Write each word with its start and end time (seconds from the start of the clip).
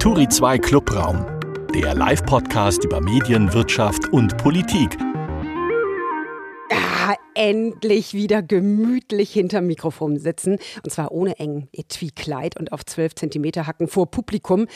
Turi 0.00 0.26
2 0.26 0.56
Clubraum, 0.60 1.26
der 1.74 1.94
Live-Podcast 1.94 2.84
über 2.84 3.02
Medien, 3.02 3.52
Wirtschaft 3.52 4.08
und 4.08 4.34
Politik 4.38 4.96
endlich 7.40 8.12
wieder 8.12 8.42
gemütlich 8.42 9.32
hinterm 9.32 9.66
Mikrofon 9.66 10.18
sitzen. 10.18 10.58
Und 10.84 10.90
zwar 10.90 11.10
ohne 11.10 11.38
engen 11.38 11.68
Etui-Kleid 11.72 12.58
und 12.58 12.72
auf 12.72 12.84
12 12.84 13.14
Zentimeter 13.14 13.66
Hacken 13.66 13.88
vor 13.88 14.10
Publikum. 14.10 14.66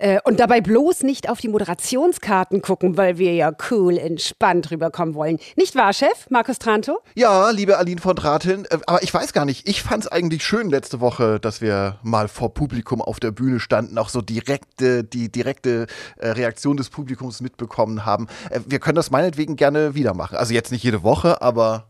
Äh, 0.00 0.18
und 0.24 0.40
dabei 0.40 0.60
bloß 0.60 1.02
nicht 1.02 1.28
auf 1.28 1.40
die 1.40 1.48
Moderationskarten 1.48 2.62
gucken, 2.62 2.96
weil 2.96 3.18
wir 3.18 3.34
ja 3.34 3.52
cool 3.70 3.98
entspannt 3.98 4.70
rüberkommen 4.70 5.14
wollen. 5.14 5.38
Nicht 5.56 5.74
wahr, 5.74 5.92
Chef? 5.92 6.26
Markus 6.30 6.58
Tranto? 6.58 7.00
Ja, 7.14 7.50
liebe 7.50 7.76
Aline 7.76 8.00
von 8.00 8.16
Drateln. 8.16 8.64
Äh, 8.64 8.78
aber 8.86 9.02
ich 9.02 9.12
weiß 9.12 9.34
gar 9.34 9.44
nicht. 9.44 9.68
Ich 9.68 9.82
fand 9.82 10.04
es 10.04 10.10
eigentlich 10.10 10.42
schön 10.42 10.70
letzte 10.70 11.00
Woche, 11.00 11.38
dass 11.38 11.60
wir 11.60 11.98
mal 12.02 12.28
vor 12.28 12.54
Publikum 12.54 13.02
auf 13.02 13.20
der 13.20 13.30
Bühne 13.30 13.60
standen, 13.60 13.98
auch 13.98 14.08
so 14.08 14.22
direkte, 14.22 15.04
die 15.04 15.30
direkte 15.30 15.86
äh, 16.16 16.28
Reaktion 16.28 16.78
des 16.78 16.88
Publikums 16.88 17.42
mitbekommen 17.42 18.06
haben. 18.06 18.26
wir 18.66 18.78
können 18.78 18.96
das 18.96 19.10
meinetwegen 19.10 19.56
gerne 19.56 19.94
wieder 19.94 20.14
machen. 20.14 20.36
Also 20.38 20.54
jetzt 20.54 20.72
nicht 20.72 20.82
jede 20.82 21.02
Woche, 21.02 21.42
aber 21.42 21.86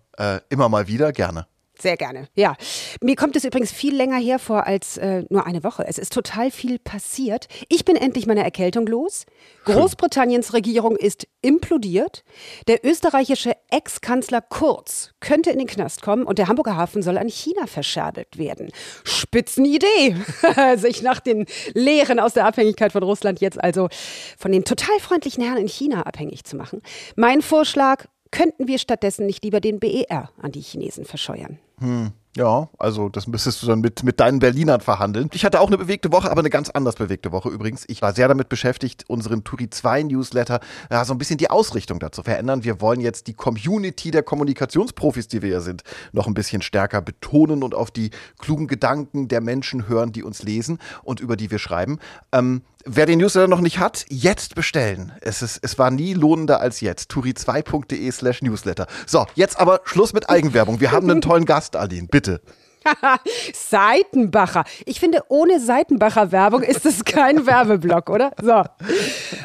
immer 0.50 0.69
mal 0.69 0.86
wieder 0.86 1.12
gerne. 1.12 1.47
Sehr 1.80 1.97
gerne, 1.97 2.29
ja. 2.34 2.57
Mir 3.01 3.16
kommt 3.16 3.37
es 3.37 3.45
übrigens 3.45 3.73
viel 3.73 3.97
länger 3.97 4.19
her 4.19 4.39
vor 4.39 4.66
als 4.66 4.98
äh, 4.98 5.25
nur 5.30 5.47
eine 5.47 5.65
Woche. 5.65 5.87
Es 5.87 5.98
ist 5.98 6.12
total 6.12 6.51
viel 6.51 6.79
passiert. 6.79 7.48
Ich 7.69 7.87
bin 7.87 7.97
endlich 7.97 8.27
meiner 8.27 8.45
Erkältung 8.45 8.87
los. 8.87 9.25
Großbritanniens 9.65 10.53
Regierung 10.53 10.97
ist 10.97 11.27
implodiert. 11.41 12.23
Der 12.69 12.84
österreichische 12.84 13.53
Ex-Kanzler 13.70 14.43
Kurz 14.43 15.12
könnte 15.20 15.51
in 15.51 15.59
den 15.59 15.66
Knast 15.66 16.03
kommen 16.03 16.25
und 16.25 16.39
der 16.39 16.48
Hamburger 16.48 16.77
Hafen 16.77 17.03
soll 17.03 17.16
an 17.16 17.29
China 17.29 17.66
verscherbelt 17.66 18.37
werden. 18.37 18.70
Spitzenidee, 19.05 20.17
sich 20.77 21.01
nach 21.03 21.20
den 21.20 21.47
Lehren 21.73 22.20
aus 22.20 22.34
der 22.34 22.45
Abhängigkeit 22.45 22.92
von 22.92 23.03
Russland 23.03 23.41
jetzt 23.41 23.62
also 23.62 23.89
von 24.37 24.53
den 24.53 24.65
total 24.65 24.98
freundlichen 25.01 25.42
Herren 25.42 25.59
in 25.59 25.69
China 25.69 26.03
abhängig 26.03 26.44
zu 26.44 26.56
machen. 26.56 26.83
Mein 27.17 27.41
Vorschlag, 27.41 28.06
Könnten 28.31 28.69
wir 28.69 28.78
stattdessen 28.78 29.27
nicht 29.27 29.44
lieber 29.44 29.61
den 29.61 29.81
BER 29.81 30.31
an 30.41 30.53
die 30.53 30.61
Chinesen 30.61 31.05
verscheuern? 31.05 31.59
Hm. 31.81 32.12
Ja, 32.36 32.69
also 32.78 33.09
das 33.09 33.27
müsstest 33.27 33.61
du 33.61 33.67
dann 33.67 33.81
mit, 33.81 34.05
mit 34.05 34.20
deinen 34.20 34.39
Berlinern 34.39 34.81
verhandeln. 34.81 35.28
Ich 35.33 35.45
hatte 35.45 35.59
auch 35.59 35.67
eine 35.67 35.78
bewegte 35.78 36.12
Woche, 36.12 36.31
aber 36.31 36.39
eine 36.39 36.50
ganz 36.50 36.70
anders 36.70 36.95
bewegte 36.95 37.33
Woche 37.33 37.48
übrigens. 37.48 37.84
Ich 37.89 38.03
war 38.03 38.12
sehr 38.12 38.28
damit 38.28 38.48
beschäftigt, 38.48 39.05
unseren 39.09 39.42
Turi 39.42 39.69
2 39.69 40.05
Newsletter 40.05 40.61
ja, 40.92 41.05
so 41.05 41.12
ein 41.12 41.19
bisschen 41.19 41.39
die 41.39 41.50
Ausrichtung 41.50 41.98
dazu 41.98 42.22
verändern. 42.22 42.62
Wir 42.62 42.81
wollen 42.81 43.00
jetzt 43.00 43.27
die 43.27 43.34
Community 43.34 44.12
der 44.12 44.22
Kommunikationsprofis, 44.22 45.27
die 45.27 45.42
wir 45.42 45.50
ja 45.50 45.61
sind, 45.61 45.83
noch 46.12 46.28
ein 46.28 46.34
bisschen 46.34 46.62
stärker 46.62 47.03
betonen 47.03 47.64
und 47.64 47.75
auf 47.75 47.91
die 47.91 48.11
klugen 48.39 48.69
Gedanken 48.69 49.27
der 49.27 49.41
Menschen 49.41 49.89
hören, 49.89 50.12
die 50.12 50.22
uns 50.22 50.44
lesen 50.44 50.78
und 51.03 51.19
über 51.19 51.37
die 51.37 51.50
wir 51.50 51.59
schreiben. 51.59 51.98
Ähm, 52.31 52.62
Wer 52.86 53.05
den 53.05 53.19
Newsletter 53.19 53.48
noch 53.48 53.61
nicht 53.61 53.78
hat, 53.78 54.06
jetzt 54.09 54.55
bestellen. 54.55 55.12
Es, 55.20 55.42
ist, 55.42 55.59
es 55.62 55.78
war 55.78 55.91
nie 55.91 56.14
lohnender 56.14 56.61
als 56.61 56.81
jetzt. 56.81 57.11
turi2.de 57.12 58.11
slash 58.11 58.41
Newsletter. 58.41 58.87
So, 59.06 59.27
jetzt 59.34 59.59
aber 59.61 59.83
Schluss 59.84 60.12
mit 60.14 60.31
Eigenwerbung. 60.31 60.81
Wir 60.81 60.91
haben 60.91 61.11
einen 61.11 61.20
tollen 61.20 61.45
Gast, 61.45 61.77
Aline. 61.77 62.09
Bitte. 62.11 62.41
Seitenbacher. 63.53 64.64
Ich 64.86 65.00
finde, 65.00 65.23
ohne 65.28 65.61
Seitenbacher 65.61 66.33
Werbung 66.33 66.62
ist 66.62 66.87
es 66.87 67.05
kein 67.05 67.47
Werbeblock, 67.47 68.11
oder? 68.11 68.33
So. 68.41 68.62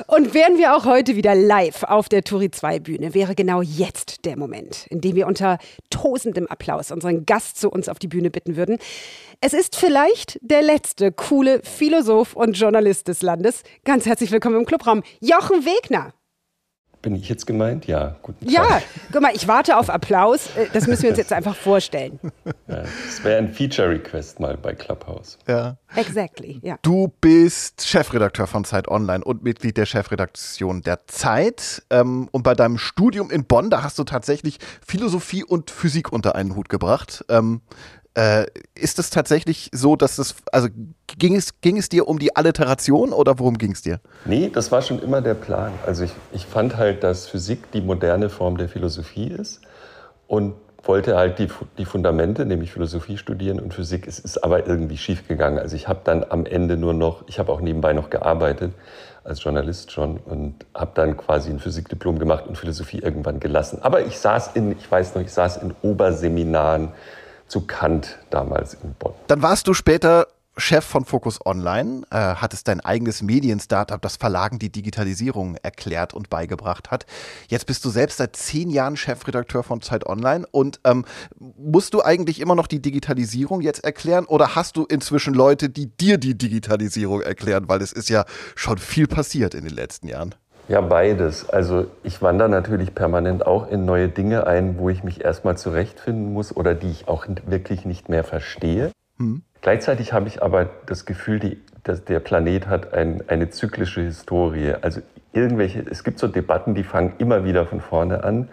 Und 0.07 0.33
wären 0.33 0.57
wir 0.57 0.75
auch 0.75 0.85
heute 0.85 1.15
wieder 1.15 1.35
live 1.35 1.83
auf 1.83 2.09
der 2.09 2.23
Turi 2.23 2.51
2 2.51 2.79
Bühne, 2.79 3.13
wäre 3.13 3.35
genau 3.35 3.61
jetzt 3.61 4.25
der 4.25 4.37
Moment, 4.37 4.87
in 4.87 5.01
dem 5.01 5.15
wir 5.15 5.27
unter 5.27 5.57
tosendem 5.89 6.47
Applaus 6.47 6.91
unseren 6.91 7.25
Gast 7.25 7.59
zu 7.59 7.69
uns 7.69 7.89
auf 7.89 7.99
die 7.99 8.07
Bühne 8.07 8.29
bitten 8.29 8.55
würden. 8.55 8.77
Es 9.41 9.53
ist 9.53 9.75
vielleicht 9.75 10.39
der 10.41 10.61
letzte 10.61 11.11
coole 11.11 11.61
Philosoph 11.63 12.35
und 12.35 12.57
Journalist 12.57 13.07
des 13.07 13.21
Landes. 13.21 13.63
Ganz 13.83 14.05
herzlich 14.05 14.31
willkommen 14.31 14.57
im 14.57 14.65
Clubraum, 14.65 15.03
Jochen 15.19 15.65
Wegner. 15.65 16.13
Bin 17.05 17.15
ich 17.15 17.29
jetzt 17.29 17.45
gemeint? 17.45 17.85
Ja, 17.85 18.15
guten 18.23 18.47
Tag. 18.47 18.51
Ja, 18.51 18.81
guck 19.11 19.21
mal, 19.21 19.31
ich 19.35 19.47
warte 19.47 19.77
auf 19.77 19.91
Applaus. 19.91 20.47
Äh, 20.57 20.65
das 20.73 20.87
müssen 20.87 21.03
wir 21.03 21.09
uns 21.09 21.19
jetzt 21.19 21.31
einfach 21.31 21.55
vorstellen. 21.55 22.19
Ja, 22.67 22.81
das 22.81 23.23
wäre 23.23 23.37
ein 23.37 23.53
Feature-Request 23.53 24.39
mal 24.39 24.57
bei 24.57 24.73
Clubhouse. 24.73 25.37
Ja. 25.47 25.77
Exactly, 25.95 26.59
ja. 26.63 26.79
Du 26.81 27.13
bist 27.21 27.87
Chefredakteur 27.87 28.47
von 28.47 28.65
Zeit 28.65 28.87
Online 28.87 29.23
und 29.23 29.43
Mitglied 29.43 29.77
der 29.77 29.85
Chefredaktion 29.85 30.81
der 30.81 31.05
Zeit. 31.05 31.83
Ähm, 31.91 32.27
und 32.31 32.41
bei 32.41 32.55
deinem 32.55 32.79
Studium 32.79 33.29
in 33.29 33.45
Bonn, 33.45 33.69
da 33.69 33.83
hast 33.83 33.99
du 33.99 34.03
tatsächlich 34.03 34.57
Philosophie 34.83 35.43
und 35.43 35.69
Physik 35.69 36.11
unter 36.11 36.33
einen 36.33 36.55
Hut 36.55 36.69
gebracht. 36.69 37.23
Äh, 38.15 38.45
ist 38.75 38.97
es 38.97 39.09
tatsächlich 39.09 39.69
so, 39.73 39.97
dass 39.97 40.17
es, 40.17 40.35
also 40.51 40.69
ging 41.17 41.35
es, 41.35 41.59
ging 41.59 41.77
es 41.77 41.89
dir 41.89 42.07
um 42.07 42.17
die 42.17 42.35
Alliteration 42.35 43.11
oder 43.11 43.39
worum 43.39 43.57
ging 43.57 43.73
es 43.73 43.81
dir? 43.81 43.99
Nee, 44.23 44.49
das 44.53 44.71
war 44.71 44.81
schon 44.81 45.01
immer 45.01 45.21
der 45.21 45.33
Plan. 45.33 45.73
Also 45.85 46.05
ich, 46.05 46.11
ich 46.31 46.45
fand 46.45 46.77
halt, 46.77 47.03
dass 47.03 47.27
Physik 47.27 47.71
die 47.73 47.81
moderne 47.81 48.29
Form 48.29 48.57
der 48.57 48.69
Philosophie 48.69 49.27
ist 49.27 49.59
und 50.27 50.53
wollte 50.83 51.17
halt 51.17 51.39
die, 51.39 51.49
die 51.77 51.83
Fundamente, 51.83 52.45
nämlich 52.45 52.71
Philosophie 52.71 53.17
studieren 53.17 53.59
und 53.59 53.73
Physik. 53.73 54.07
Es 54.07 54.19
ist 54.19 54.43
aber 54.43 54.65
irgendwie 54.67 54.97
schief 54.97 55.27
gegangen. 55.27 55.59
Also 55.59 55.75
ich 55.75 55.87
habe 55.87 55.99
dann 56.03 56.25
am 56.29 56.45
Ende 56.45 56.77
nur 56.77 56.93
noch, 56.93 57.23
ich 57.27 57.39
habe 57.39 57.51
auch 57.51 57.59
nebenbei 57.59 57.91
noch 57.93 58.09
gearbeitet 58.09 58.71
als 59.25 59.43
Journalist 59.43 59.91
schon 59.91 60.17
und 60.17 60.65
habe 60.73 60.91
dann 60.93 61.17
quasi 61.17 61.49
ein 61.49 61.59
Physikdiplom 61.59 62.19
gemacht 62.19 62.45
und 62.47 62.57
Philosophie 62.57 62.99
irgendwann 62.99 63.39
gelassen. 63.39 63.79
Aber 63.81 64.05
ich 64.05 64.19
saß 64.19 64.51
in, 64.53 64.71
ich 64.73 64.89
weiß 64.89 65.15
noch, 65.15 65.21
ich 65.21 65.33
saß 65.33 65.57
in 65.57 65.73
Oberseminaren 65.81 66.89
zu 67.47 67.61
Kant 67.61 68.19
damals 68.29 68.73
in 68.73 68.93
Bonn. 68.97 69.13
Dann 69.27 69.41
warst 69.41 69.67
du 69.67 69.73
später 69.73 70.27
Chef 70.57 70.85
von 70.85 71.03
Focus 71.03 71.45
Online, 71.45 72.03
äh, 72.11 72.15
hattest 72.15 72.67
dein 72.69 72.79
eigenes 72.79 73.21
Medien-Startup, 73.21 74.01
das 74.01 74.15
Verlagen 74.15 74.57
die 74.57 74.71
Digitalisierung 74.71 75.57
erklärt 75.57 76.13
und 76.13 76.29
beigebracht 76.29 76.91
hat. 76.91 77.05
Jetzt 77.49 77.65
bist 77.65 77.83
du 77.83 77.89
selbst 77.89 78.17
seit 78.17 78.35
zehn 78.37 78.69
Jahren 78.69 78.95
Chefredakteur 78.95 79.63
von 79.63 79.81
Zeit 79.81 80.05
Online 80.05 80.45
und 80.51 80.79
ähm, 80.85 81.03
musst 81.57 81.93
du 81.93 82.01
eigentlich 82.01 82.39
immer 82.39 82.55
noch 82.55 82.67
die 82.67 82.81
Digitalisierung 82.81 83.61
jetzt 83.61 83.83
erklären 83.83 84.25
oder 84.25 84.55
hast 84.55 84.77
du 84.77 84.85
inzwischen 84.85 85.33
Leute, 85.33 85.69
die 85.69 85.87
dir 85.87 86.17
die 86.17 86.37
Digitalisierung 86.37 87.21
erklären, 87.21 87.67
weil 87.67 87.81
es 87.81 87.91
ist 87.91 88.09
ja 88.09 88.25
schon 88.55 88.77
viel 88.77 89.07
passiert 89.07 89.53
in 89.55 89.65
den 89.65 89.73
letzten 89.73 90.07
Jahren? 90.07 90.35
Ja, 90.67 90.81
beides. 90.81 91.49
Also 91.49 91.87
ich 92.03 92.21
wandere 92.21 92.49
natürlich 92.49 92.95
permanent 92.95 93.45
auch 93.45 93.69
in 93.69 93.85
neue 93.85 94.09
Dinge 94.09 94.47
ein, 94.47 94.77
wo 94.79 94.89
ich 94.89 95.03
mich 95.03 95.23
erstmal 95.23 95.57
zurechtfinden 95.57 96.33
muss 96.33 96.55
oder 96.55 96.73
die 96.73 96.89
ich 96.89 97.07
auch 97.07 97.25
wirklich 97.45 97.85
nicht 97.85 98.09
mehr 98.09 98.23
verstehe. 98.23 98.91
Hm. 99.17 99.43
Gleichzeitig 99.61 100.13
habe 100.13 100.27
ich 100.27 100.41
aber 100.41 100.69
das 100.85 101.05
Gefühl, 101.05 101.39
die, 101.39 101.59
dass 101.83 102.03
der 102.03 102.19
Planet 102.19 102.67
hat 102.67 102.93
ein, 102.93 103.23
eine 103.27 103.49
zyklische 103.49 104.01
Historie. 104.01 104.73
Also 104.81 105.01
irgendwelche, 105.33 105.83
es 105.89 106.03
gibt 106.03 106.19
so 106.19 106.27
Debatten, 106.27 106.75
die 106.75 106.83
fangen 106.83 107.13
immer 107.19 107.45
wieder 107.45 107.65
von 107.65 107.81
vorne 107.81 108.23
an 108.23 108.49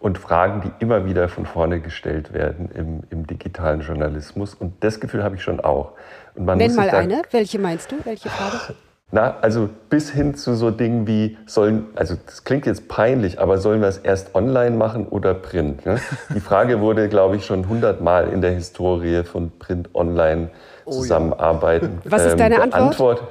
und 0.00 0.18
Fragen, 0.18 0.62
die 0.62 0.82
immer 0.82 1.04
wieder 1.04 1.28
von 1.28 1.46
vorne 1.46 1.80
gestellt 1.80 2.32
werden 2.32 2.70
im, 2.74 3.02
im 3.10 3.26
digitalen 3.26 3.82
Journalismus. 3.82 4.54
Und 4.54 4.82
das 4.82 4.98
Gefühl 4.98 5.22
habe 5.22 5.36
ich 5.36 5.42
schon 5.42 5.60
auch. 5.60 5.92
Nenn 6.34 6.74
mal 6.74 6.90
eine. 6.90 7.22
Welche 7.30 7.58
meinst 7.58 7.92
du? 7.92 7.96
Welche 8.04 8.28
Frage? 8.28 8.74
Na, 9.14 9.36
also 9.42 9.68
bis 9.90 10.10
hin 10.10 10.34
zu 10.34 10.54
so 10.54 10.70
Dingen 10.70 11.06
wie 11.06 11.36
sollen, 11.44 11.88
also 11.96 12.16
das 12.24 12.44
klingt 12.44 12.64
jetzt 12.64 12.88
peinlich, 12.88 13.38
aber 13.38 13.58
sollen 13.58 13.82
wir 13.82 13.88
es 13.88 13.98
erst 13.98 14.34
online 14.34 14.74
machen 14.74 15.06
oder 15.06 15.34
print? 15.34 15.84
Ne? 15.84 16.00
Die 16.34 16.40
Frage 16.40 16.80
wurde, 16.80 17.10
glaube 17.10 17.36
ich, 17.36 17.44
schon 17.44 17.68
hundertmal 17.68 18.28
in 18.30 18.40
der 18.40 18.52
Historie 18.52 19.22
von 19.22 19.52
Print 19.58 19.90
Online 19.94 20.48
zusammenarbeiten. 20.88 22.00
Oh, 22.00 22.04
ja. 22.06 22.10
Was 22.10 22.24
ist 22.24 22.40
deine 22.40 22.54
ähm, 22.54 22.62
Antwort? 22.62 22.90
Antwort 23.20 23.22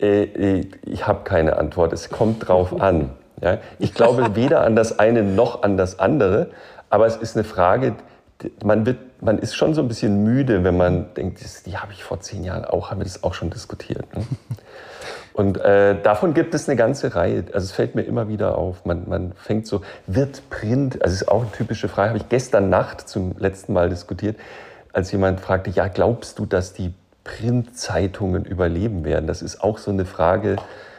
äh, 0.00 0.22
äh, 0.22 0.70
ich 0.84 1.06
habe 1.06 1.24
keine 1.24 1.58
Antwort. 1.58 1.92
Es 1.92 2.08
kommt 2.08 2.48
drauf 2.48 2.80
an. 2.80 3.10
Ja? 3.42 3.58
Ich 3.78 3.94
glaube 3.94 4.34
weder 4.34 4.62
an 4.62 4.76
das 4.76 4.98
eine 4.98 5.22
noch 5.22 5.62
an 5.62 5.76
das 5.76 5.98
andere, 5.98 6.48
aber 6.90 7.06
es 7.06 7.16
ist 7.16 7.36
eine 7.36 7.44
Frage, 7.44 7.94
man, 8.64 8.86
wird, 8.86 8.98
man 9.20 9.38
ist 9.38 9.54
schon 9.54 9.74
so 9.74 9.82
ein 9.82 9.88
bisschen 9.88 10.24
müde, 10.24 10.64
wenn 10.64 10.76
man 10.76 11.12
denkt, 11.14 11.40
die 11.66 11.76
habe 11.76 11.92
ich 11.92 12.02
vor 12.04 12.20
zehn 12.20 12.44
Jahren 12.44 12.64
auch, 12.64 12.90
haben 12.90 13.00
wir 13.00 13.04
das 13.04 13.24
auch 13.24 13.34
schon 13.34 13.50
diskutiert. 13.50 14.04
Ne? 14.16 14.24
Und 15.38 15.56
äh, 15.58 15.94
davon 16.02 16.34
gibt 16.34 16.52
es 16.56 16.68
eine 16.68 16.74
ganze 16.74 17.14
Reihe. 17.14 17.44
Also 17.52 17.66
es 17.66 17.70
fällt 17.70 17.94
mir 17.94 18.02
immer 18.02 18.26
wieder 18.26 18.58
auf. 18.58 18.84
Man, 18.84 19.08
man 19.08 19.32
fängt 19.36 19.68
so, 19.68 19.82
wird 20.08 20.42
Print, 20.50 21.00
also 21.00 21.14
ist 21.14 21.28
auch 21.28 21.42
eine 21.42 21.52
typische 21.52 21.88
Frage, 21.88 22.08
habe 22.08 22.18
ich 22.18 22.28
gestern 22.28 22.70
Nacht 22.70 23.08
zum 23.08 23.36
letzten 23.38 23.72
Mal 23.72 23.88
diskutiert, 23.88 24.36
als 24.92 25.12
jemand 25.12 25.38
fragte, 25.38 25.70
ja, 25.70 25.86
glaubst 25.86 26.40
du, 26.40 26.44
dass 26.44 26.72
die 26.72 26.92
Printzeitungen 27.22 28.46
überleben 28.46 29.04
werden? 29.04 29.28
Das 29.28 29.40
ist 29.40 29.62
auch 29.62 29.78
so 29.78 29.92
eine 29.92 30.06
Frage, 30.06 30.56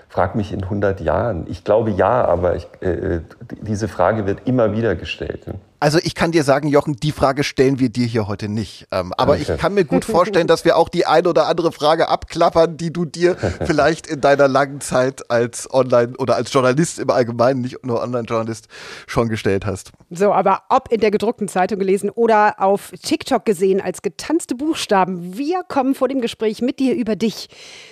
frag 0.09 0.35
mich 0.35 0.51
in 0.51 0.63
100 0.63 1.01
Jahren. 1.01 1.45
Ich 1.47 1.63
glaube 1.63 1.91
ja, 1.91 2.25
aber 2.25 2.55
ich, 2.55 2.67
äh, 2.81 3.21
diese 3.61 3.87
Frage 3.87 4.25
wird 4.25 4.47
immer 4.47 4.73
wieder 4.73 4.95
gestellt. 4.95 5.45
Also 5.79 5.99
ich 6.03 6.13
kann 6.13 6.31
dir 6.31 6.43
sagen, 6.43 6.67
Jochen, 6.67 6.95
die 6.95 7.13
Frage 7.13 7.43
stellen 7.45 7.79
wir 7.79 7.89
dir 7.89 8.05
hier 8.05 8.27
heute 8.27 8.49
nicht. 8.49 8.87
Ähm, 8.91 9.13
aber 9.15 9.37
ich 9.37 9.47
kann 9.47 9.75
mir 9.75 9.85
gut 9.85 10.03
vorstellen, 10.03 10.47
dass 10.47 10.65
wir 10.65 10.75
auch 10.75 10.89
die 10.89 11.05
ein 11.05 11.25
oder 11.25 11.47
andere 11.47 11.71
Frage 11.71 12.09
abklappern, 12.09 12.75
die 12.75 12.91
du 12.91 13.05
dir 13.05 13.35
vielleicht 13.65 14.07
in 14.07 14.19
deiner 14.19 14.49
langen 14.49 14.81
Zeit 14.81 15.29
als 15.31 15.71
Online- 15.71 16.17
oder 16.17 16.35
als 16.35 16.51
Journalist 16.51 16.99
im 16.99 17.09
Allgemeinen, 17.11 17.61
nicht 17.61 17.85
nur 17.85 18.01
Online-Journalist, 18.01 18.67
schon 19.07 19.29
gestellt 19.29 19.65
hast. 19.65 19.91
So, 20.09 20.33
aber 20.33 20.63
ob 20.69 20.91
in 20.91 20.99
der 20.99 21.11
gedruckten 21.11 21.47
Zeitung 21.47 21.79
gelesen 21.79 22.09
oder 22.09 22.55
auf 22.59 22.91
TikTok 23.01 23.45
gesehen 23.45 23.79
als 23.79 24.01
getanzte 24.01 24.55
Buchstaben, 24.55 25.37
wir 25.37 25.61
kommen 25.63 25.95
vor 25.95 26.07
dem 26.07 26.19
Gespräch 26.19 26.61
mit 26.61 26.79
dir 26.79 26.95
über 26.95 27.15
dich 27.15 27.47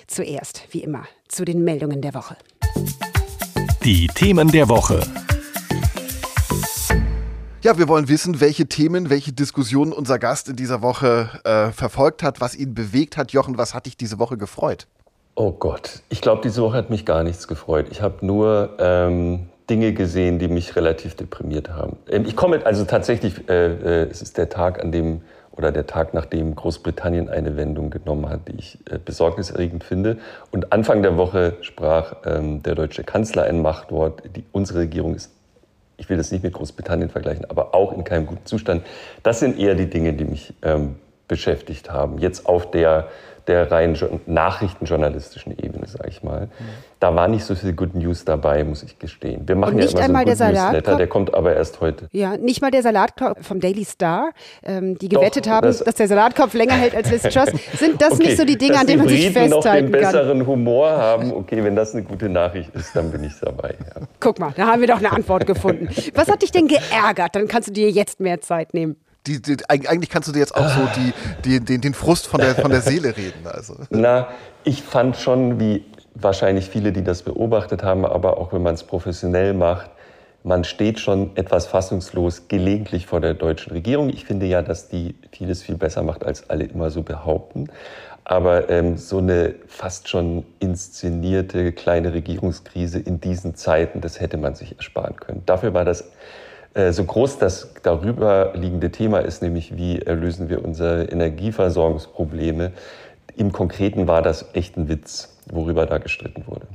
zuerst, 0.08 0.64
wie 0.72 0.82
immer, 0.82 1.04
zu 1.28 1.44
den 1.44 1.64
Meldungen 1.64 2.00
der 2.00 2.14
Woche. 2.14 2.36
Die 3.84 4.06
Themen 4.08 4.50
der 4.50 4.68
Woche. 4.68 5.00
Ja, 7.62 7.76
wir 7.76 7.88
wollen 7.88 8.08
wissen, 8.08 8.40
welche 8.40 8.66
Themen, 8.66 9.10
welche 9.10 9.32
Diskussionen 9.32 9.92
unser 9.92 10.18
Gast 10.18 10.48
in 10.48 10.56
dieser 10.56 10.80
Woche 10.80 11.40
äh, 11.44 11.70
verfolgt 11.72 12.22
hat, 12.22 12.40
was 12.40 12.54
ihn 12.54 12.72
bewegt 12.72 13.16
hat. 13.16 13.32
Jochen, 13.32 13.58
was 13.58 13.74
hat 13.74 13.86
dich 13.86 13.96
diese 13.96 14.18
Woche 14.18 14.36
gefreut? 14.38 14.86
Oh 15.34 15.52
Gott, 15.52 16.02
ich 16.08 16.20
glaube, 16.20 16.40
diese 16.42 16.62
Woche 16.62 16.76
hat 16.76 16.90
mich 16.90 17.04
gar 17.04 17.24
nichts 17.24 17.48
gefreut. 17.48 17.86
Ich 17.90 18.00
habe 18.00 18.24
nur 18.24 18.76
ähm, 18.78 19.48
Dinge 19.68 19.92
gesehen, 19.92 20.38
die 20.38 20.48
mich 20.48 20.76
relativ 20.76 21.14
deprimiert 21.14 21.70
haben. 21.70 21.96
Ähm, 22.08 22.24
ich 22.26 22.36
komme, 22.36 22.64
also 22.64 22.84
tatsächlich, 22.84 23.48
äh, 23.48 24.02
äh, 24.02 24.08
es 24.10 24.22
ist 24.22 24.38
der 24.38 24.48
Tag, 24.48 24.82
an 24.82 24.92
dem 24.92 25.20
oder 25.58 25.72
der 25.72 25.86
Tag, 25.86 26.14
nachdem 26.14 26.54
Großbritannien 26.54 27.28
eine 27.28 27.56
Wendung 27.56 27.90
genommen 27.90 28.28
hat, 28.30 28.48
die 28.48 28.58
ich 28.58 28.78
äh, 28.90 28.98
besorgniserregend 28.98 29.84
finde. 29.84 30.18
Und 30.52 30.72
Anfang 30.72 31.02
der 31.02 31.16
Woche 31.16 31.56
sprach 31.60 32.16
ähm, 32.24 32.62
der 32.62 32.76
deutsche 32.76 33.02
Kanzler 33.04 33.42
ein 33.42 33.60
Machtwort. 33.60 34.22
Die, 34.36 34.44
unsere 34.52 34.80
Regierung 34.80 35.14
ist 35.14 35.32
ich 36.00 36.08
will 36.08 36.16
das 36.16 36.30
nicht 36.30 36.44
mit 36.44 36.52
Großbritannien 36.52 37.10
vergleichen, 37.10 37.44
aber 37.50 37.74
auch 37.74 37.92
in 37.92 38.04
keinem 38.04 38.24
guten 38.24 38.46
Zustand. 38.46 38.86
Das 39.24 39.40
sind 39.40 39.58
eher 39.58 39.74
die 39.74 39.90
Dinge, 39.90 40.12
die 40.12 40.24
mich 40.24 40.54
ähm, 40.62 40.94
beschäftigt 41.26 41.90
haben. 41.90 42.18
Jetzt 42.18 42.46
auf 42.46 42.70
der 42.70 43.08
der 43.48 43.70
rein 43.72 43.98
nachrichtenjournalistischen 44.26 45.58
Ebene, 45.58 45.86
sage 45.86 46.08
ich 46.08 46.22
mal. 46.22 46.48
Da 47.00 47.14
war 47.14 47.28
nicht 47.28 47.44
so 47.44 47.54
viel 47.54 47.72
Good 47.74 47.94
News 47.94 48.24
dabei, 48.24 48.64
muss 48.64 48.82
ich 48.82 48.98
gestehen. 48.98 49.46
Wir 49.46 49.54
machen 49.54 49.78
ja 49.78 49.84
immer 49.84 49.90
so 49.90 49.98
einen 49.98 50.14
Good 50.14 50.38
Newsletter, 50.38 50.96
der 50.96 51.06
kommt 51.06 51.32
aber 51.32 51.54
erst 51.54 51.80
heute. 51.80 52.08
Ja, 52.12 52.36
nicht 52.36 52.60
mal 52.60 52.70
der 52.70 52.82
Salatkopf 52.82 53.46
vom 53.46 53.60
Daily 53.60 53.84
Star, 53.84 54.30
ähm, 54.64 54.98
die 54.98 55.08
gewettet 55.08 55.46
Doch, 55.46 55.52
haben, 55.52 55.66
das 55.66 55.78
dass 55.78 55.94
der 55.94 56.08
Salatkopf 56.08 56.54
länger 56.54 56.74
hält 56.74 56.94
als 56.94 57.10
Liz 57.10 57.22
Truss. 57.22 57.50
Sind 57.78 58.02
das 58.02 58.14
okay, 58.14 58.24
nicht 58.24 58.36
so 58.36 58.44
die 58.44 58.58
Dinge, 58.58 58.78
an 58.78 58.86
denen 58.86 58.98
man 58.98 59.08
sich 59.08 59.30
festhalten 59.30 59.50
noch 59.50 59.62
den 59.62 59.90
besseren 59.92 60.38
kann? 60.38 60.46
Humor 60.46 60.90
haben, 60.90 61.32
okay, 61.32 61.62
wenn 61.62 61.76
das 61.76 61.94
eine 61.94 62.02
gute 62.02 62.28
Nachricht 62.28 62.74
ist, 62.74 62.94
dann 62.96 63.10
bin 63.12 63.22
ich 63.22 63.34
dabei. 63.40 63.76
Ja. 63.78 64.02
Guck 64.18 64.38
mal, 64.40 64.52
da 64.56 64.66
haben 64.66 64.80
wir 64.80 64.88
doch 64.88 64.98
eine 64.98 65.12
Antwort 65.12 65.46
gefunden. 65.46 65.88
Was 66.14 66.28
hat 66.28 66.42
dich 66.42 66.50
denn 66.50 66.66
geärgert? 66.66 67.34
Dann 67.34 67.46
kannst 67.46 67.68
du 67.68 67.72
dir 67.72 67.90
jetzt 67.90 68.20
mehr 68.20 68.40
Zeit 68.40 68.74
nehmen 68.74 68.96
die, 69.26 69.42
die, 69.42 69.56
eigentlich 69.68 70.08
kannst 70.08 70.28
du 70.28 70.32
dir 70.32 70.38
jetzt 70.38 70.54
auch 70.54 70.68
so 70.68 70.88
die, 70.96 71.12
die, 71.44 71.60
den, 71.60 71.80
den 71.80 71.94
Frust 71.94 72.26
von 72.26 72.40
der, 72.40 72.54
von 72.54 72.70
der 72.70 72.80
Seele 72.82 73.16
reden. 73.16 73.46
Also. 73.46 73.74
Na, 73.90 74.28
ich 74.64 74.82
fand 74.82 75.16
schon, 75.16 75.60
wie 75.60 75.84
wahrscheinlich 76.20 76.68
viele, 76.68 76.92
die 76.92 77.04
das 77.04 77.22
beobachtet 77.22 77.82
haben, 77.82 78.04
aber 78.04 78.38
auch 78.38 78.52
wenn 78.52 78.62
man 78.62 78.74
es 78.74 78.84
professionell 78.84 79.54
macht, 79.54 79.90
man 80.44 80.64
steht 80.64 81.00
schon 81.00 81.36
etwas 81.36 81.66
fassungslos 81.66 82.48
gelegentlich 82.48 83.06
vor 83.06 83.20
der 83.20 83.34
deutschen 83.34 83.72
Regierung. 83.72 84.08
Ich 84.08 84.24
finde 84.24 84.46
ja, 84.46 84.62
dass 84.62 84.88
die 84.88 85.16
vieles 85.32 85.62
viel 85.62 85.76
besser 85.76 86.02
macht, 86.02 86.24
als 86.24 86.48
alle 86.48 86.64
immer 86.64 86.90
so 86.90 87.02
behaupten. 87.02 87.68
Aber 88.24 88.68
ähm, 88.70 88.96
so 88.96 89.18
eine 89.18 89.54
fast 89.66 90.08
schon 90.08 90.44
inszenierte 90.60 91.72
kleine 91.72 92.12
Regierungskrise 92.12 92.98
in 92.98 93.20
diesen 93.20 93.54
Zeiten, 93.54 94.00
das 94.00 94.20
hätte 94.20 94.36
man 94.36 94.54
sich 94.54 94.76
ersparen 94.76 95.16
können. 95.16 95.42
Dafür 95.46 95.74
war 95.74 95.84
das 95.84 96.12
äh, 96.74 96.92
so 96.92 97.04
groß 97.04 97.38
das 97.38 97.74
darüber 97.82 98.52
liegende 98.54 98.90
Thema 98.90 99.20
ist, 99.20 99.42
nämlich 99.42 99.76
wie 99.76 99.96
lösen 99.96 100.48
wir 100.48 100.64
unsere 100.64 101.04
Energieversorgungsprobleme. 101.04 102.72
Im 103.38 103.52
Konkreten 103.52 104.08
war 104.08 104.20
das 104.20 104.46
echt 104.52 104.76
ein 104.76 104.88
Witz, 104.88 105.36
worüber 105.50 105.86
da 105.86 105.98
gestritten 105.98 106.44
wurde. 106.46 106.66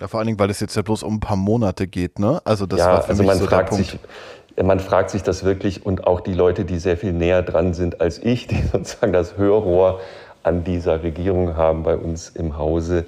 Ja, 0.00 0.08
vor 0.08 0.18
allen 0.18 0.26
Dingen, 0.26 0.38
weil 0.38 0.50
es 0.50 0.58
jetzt 0.58 0.74
ja 0.74 0.82
bloß 0.82 1.04
um 1.04 1.14
ein 1.14 1.20
paar 1.20 1.36
Monate 1.36 1.86
geht, 1.86 2.18
ne? 2.18 2.40
Also 2.44 2.66
das 2.66 2.80
ja, 2.80 2.86
war 2.86 3.02
für 3.02 3.10
also 3.10 3.22
mich 3.22 3.28
man 3.28 3.38
so 3.38 3.46
fragt 3.46 3.74
sich, 3.74 3.98
man 4.60 4.80
fragt 4.80 5.10
sich 5.10 5.22
das 5.22 5.44
wirklich 5.44 5.86
und 5.86 6.06
auch 6.06 6.20
die 6.20 6.34
Leute, 6.34 6.64
die 6.64 6.78
sehr 6.78 6.96
viel 6.96 7.12
näher 7.12 7.42
dran 7.42 7.74
sind 7.74 8.00
als 8.00 8.18
ich, 8.18 8.48
die 8.48 8.60
sozusagen 8.72 9.12
das 9.12 9.36
Hörrohr 9.36 10.00
an 10.42 10.64
dieser 10.64 11.02
Regierung 11.02 11.56
haben 11.56 11.84
bei 11.84 11.96
uns 11.96 12.30
im 12.30 12.58
Hause, 12.58 13.06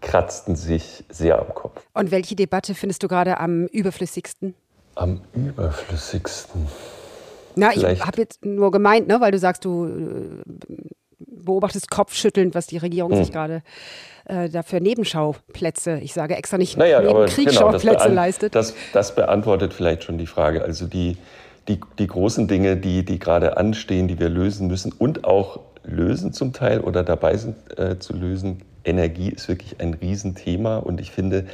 kratzten 0.00 0.56
sich 0.56 1.04
sehr 1.08 1.38
am 1.38 1.54
Kopf. 1.54 1.82
Und 1.94 2.10
welche 2.10 2.34
Debatte 2.34 2.74
findest 2.74 3.02
du 3.02 3.08
gerade 3.08 3.38
am 3.38 3.66
überflüssigsten? 3.66 4.54
Am 4.96 5.20
überflüssigsten. 5.34 6.66
Na, 7.56 7.70
Vielleicht. 7.70 8.00
ich 8.00 8.06
habe 8.06 8.20
jetzt 8.20 8.44
nur 8.44 8.70
gemeint, 8.70 9.06
ne, 9.06 9.20
weil 9.20 9.30
du 9.30 9.38
sagst, 9.38 9.64
du 9.64 9.86
äh, 9.86 10.74
beobachtest 11.18 11.90
kopfschüttelnd, 11.90 12.54
was 12.54 12.66
die 12.66 12.78
Regierung 12.78 13.12
hm. 13.12 13.24
sich 13.24 13.32
gerade 13.32 13.62
äh, 14.26 14.48
dafür 14.48 14.80
Nebenschauplätze, 14.80 15.98
ich 15.98 16.12
sage 16.12 16.36
extra 16.36 16.58
nicht 16.58 16.76
naja, 16.76 17.00
Nebenschauplätze 17.00 17.84
genau, 17.84 17.94
das 17.94 18.12
leistet. 18.12 18.54
Das, 18.54 18.74
das, 18.92 19.14
beantwortet 19.14 19.74
vielleicht 19.74 20.04
schon 20.04 20.18
die 20.18 20.26
Frage. 20.26 20.62
Also 20.62 20.86
die, 20.86 21.18
die, 21.68 21.80
die 21.98 22.06
großen 22.06 22.48
Dinge, 22.48 22.76
die, 22.76 23.04
die 23.04 23.18
gerade 23.18 23.56
anstehen, 23.56 24.08
die 24.08 24.18
wir 24.18 24.28
lösen 24.28 24.66
müssen 24.66 24.92
und 24.92 25.24
auch 25.24 25.60
lösen 25.82 26.32
zum 26.32 26.52
Teil 26.52 26.80
oder 26.80 27.02
dabei 27.02 27.36
sind 27.36 27.56
äh, 27.78 27.98
zu 27.98 28.14
lösen. 28.14 28.62
Energie 28.84 29.30
ist 29.30 29.48
wirklich 29.48 29.80
ein 29.80 29.94
Riesenthema 29.94 30.78
und 30.78 31.00
ich 31.00 31.10
finde 31.10 31.46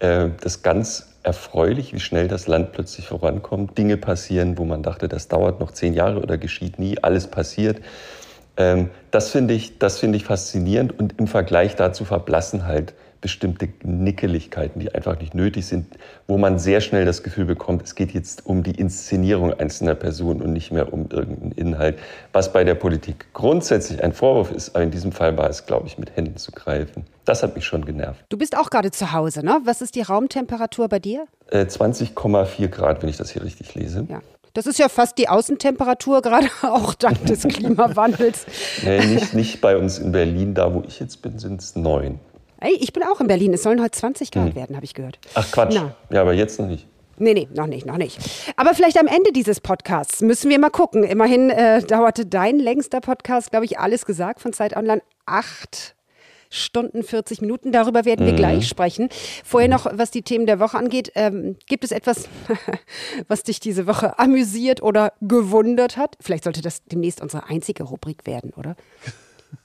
äh, 0.00 0.28
das 0.42 0.62
ganz 0.62 1.08
erfreulich, 1.22 1.92
wie 1.92 2.00
schnell 2.00 2.28
das 2.28 2.46
Land 2.46 2.72
plötzlich 2.72 3.06
vorankommt. 3.08 3.76
Dinge 3.76 3.96
passieren, 3.96 4.58
wo 4.58 4.64
man 4.64 4.82
dachte, 4.82 5.08
das 5.08 5.28
dauert 5.28 5.60
noch 5.60 5.70
zehn 5.72 5.94
Jahre 5.94 6.20
oder 6.20 6.38
geschieht 6.38 6.78
nie. 6.78 6.98
Alles 7.02 7.26
passiert. 7.26 7.80
Ähm, 8.56 8.90
das 9.10 9.30
finde 9.30 9.54
ich, 9.54 9.78
das 9.78 9.98
finde 9.98 10.16
ich 10.16 10.24
faszinierend 10.24 10.98
und 10.98 11.18
im 11.18 11.26
Vergleich 11.26 11.76
dazu 11.76 12.04
verblassen 12.04 12.66
halt 12.66 12.94
bestimmte 13.20 13.68
Nickeligkeiten, 13.82 14.80
die 14.80 14.94
einfach 14.94 15.18
nicht 15.20 15.34
nötig 15.34 15.66
sind, 15.66 15.86
wo 16.26 16.38
man 16.38 16.58
sehr 16.58 16.80
schnell 16.80 17.04
das 17.04 17.22
Gefühl 17.22 17.44
bekommt, 17.44 17.82
es 17.82 17.94
geht 17.94 18.12
jetzt 18.12 18.46
um 18.46 18.62
die 18.62 18.72
Inszenierung 18.72 19.52
einzelner 19.52 19.94
Personen 19.94 20.40
und 20.40 20.52
nicht 20.52 20.72
mehr 20.72 20.92
um 20.92 21.08
irgendeinen 21.10 21.52
Inhalt, 21.52 21.98
was 22.32 22.52
bei 22.52 22.64
der 22.64 22.74
Politik 22.74 23.26
grundsätzlich 23.34 24.02
ein 24.02 24.12
Vorwurf 24.12 24.50
ist, 24.50 24.74
aber 24.74 24.84
in 24.84 24.90
diesem 24.90 25.12
Fall 25.12 25.36
war 25.36 25.50
es, 25.50 25.66
glaube 25.66 25.86
ich, 25.86 25.98
mit 25.98 26.16
Händen 26.16 26.36
zu 26.36 26.52
greifen. 26.52 27.04
Das 27.24 27.42
hat 27.42 27.54
mich 27.54 27.64
schon 27.64 27.84
genervt. 27.84 28.24
Du 28.28 28.38
bist 28.38 28.56
auch 28.56 28.70
gerade 28.70 28.90
zu 28.90 29.12
Hause, 29.12 29.44
ne? 29.44 29.60
Was 29.64 29.82
ist 29.82 29.94
die 29.94 30.02
Raumtemperatur 30.02 30.88
bei 30.88 30.98
dir? 30.98 31.26
Äh, 31.50 31.64
20,4 31.64 32.68
Grad, 32.68 33.02
wenn 33.02 33.08
ich 33.08 33.18
das 33.18 33.30
hier 33.30 33.44
richtig 33.44 33.74
lese. 33.74 34.06
Ja. 34.08 34.20
Das 34.52 34.66
ist 34.66 34.78
ja 34.78 34.88
fast 34.88 35.18
die 35.18 35.28
Außentemperatur, 35.28 36.22
gerade 36.22 36.48
auch 36.62 36.94
dank 36.94 37.24
des 37.26 37.42
Klimawandels. 37.42 38.46
nee, 38.82 39.04
nicht, 39.06 39.34
nicht 39.34 39.60
bei 39.60 39.76
uns 39.76 39.98
in 39.98 40.12
Berlin, 40.12 40.54
da 40.54 40.74
wo 40.74 40.82
ich 40.86 41.00
jetzt 41.00 41.22
bin, 41.22 41.38
sind 41.38 41.60
es 41.60 41.76
neun. 41.76 42.18
Ey, 42.60 42.76
ich 42.78 42.92
bin 42.92 43.02
auch 43.02 43.20
in 43.20 43.26
Berlin. 43.26 43.54
Es 43.54 43.62
sollen 43.62 43.80
heute 43.80 43.92
20 43.92 44.30
Grad 44.30 44.48
hm. 44.48 44.54
werden, 44.54 44.76
habe 44.76 44.84
ich 44.84 44.94
gehört. 44.94 45.18
Ach 45.34 45.50
Quatsch. 45.50 45.74
Na. 45.74 45.94
Ja, 46.10 46.20
aber 46.20 46.34
jetzt 46.34 46.58
noch 46.60 46.66
nicht. 46.66 46.86
Nee, 47.16 47.34
nee, 47.34 47.48
noch 47.54 47.66
nicht, 47.66 47.86
noch 47.86 47.98
nicht. 47.98 48.18
Aber 48.56 48.72
vielleicht 48.74 48.98
am 48.98 49.06
Ende 49.06 49.32
dieses 49.32 49.60
Podcasts 49.60 50.22
müssen 50.22 50.50
wir 50.50 50.58
mal 50.58 50.70
gucken. 50.70 51.04
Immerhin 51.04 51.50
äh, 51.50 51.82
dauerte 51.82 52.24
dein 52.24 52.58
längster 52.58 53.00
Podcast, 53.00 53.50
glaube 53.50 53.66
ich, 53.66 53.78
alles 53.78 54.06
gesagt 54.06 54.40
von 54.40 54.54
Zeit 54.54 54.74
Online 54.74 55.02
acht 55.26 55.94
Stunden 56.50 57.02
40 57.02 57.40
Minuten. 57.40 57.72
Darüber 57.72 58.04
werden 58.04 58.26
wir 58.26 58.32
mhm. 58.32 58.38
gleich 58.38 58.68
sprechen. 58.68 59.08
Vorher 59.44 59.68
noch, 59.68 59.86
was 59.92 60.10
die 60.10 60.22
Themen 60.22 60.46
der 60.46 60.58
Woche 60.58 60.76
angeht. 60.76 61.12
Ähm, 61.14 61.56
gibt 61.66 61.84
es 61.84 61.92
etwas, 61.92 62.28
was 63.28 63.44
dich 63.44 63.60
diese 63.60 63.86
Woche 63.86 64.18
amüsiert 64.18 64.82
oder 64.82 65.12
gewundert 65.20 65.96
hat? 65.96 66.16
Vielleicht 66.20 66.44
sollte 66.44 66.60
das 66.60 66.84
demnächst 66.84 67.22
unsere 67.22 67.48
einzige 67.48 67.84
Rubrik 67.84 68.26
werden, 68.26 68.52
oder? 68.56 68.76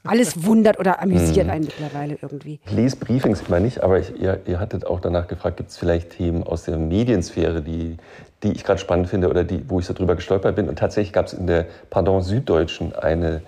Alles 0.04 0.46
wundert 0.46 0.80
oder 0.80 1.02
amüsiert 1.02 1.48
mhm. 1.48 1.52
einen 1.52 1.66
mittlerweile 1.66 2.18
irgendwie. 2.22 2.60
Ich 2.66 2.72
lese 2.72 2.96
Briefings 2.98 3.42
immer 3.48 3.60
nicht, 3.60 3.82
aber 3.82 4.00
ich, 4.00 4.20
ihr, 4.20 4.42
ihr, 4.46 4.60
hattet 4.60 4.86
auch 4.86 5.00
danach 5.00 5.28
gefragt, 5.28 5.58
gibt 5.58 5.72
es 5.72 5.78
vielleicht 5.78 6.12
Themen 6.12 6.44
aus 6.44 6.64
der 6.64 6.78
Mediensphäre, 6.78 7.62
die, 7.62 7.98
die 8.44 8.52
ich 8.52 8.64
gerade 8.64 8.80
spannend 8.80 9.10
finde 9.10 9.30
oder 9.30 9.44
die, 9.44 9.68
wo 9.68 9.80
ich 9.80 9.86
so 9.86 9.94
drüber 9.94 10.16
gestolpert 10.16 10.56
bin. 10.56 10.70
Und 10.70 10.78
tatsächlich 10.78 11.14
gab 11.14 11.26
es 11.26 11.34
in 11.34 11.48
der 11.48 11.66
Pardon 11.90 12.22
Süddeutschen 12.22 12.96
eine 12.96 13.42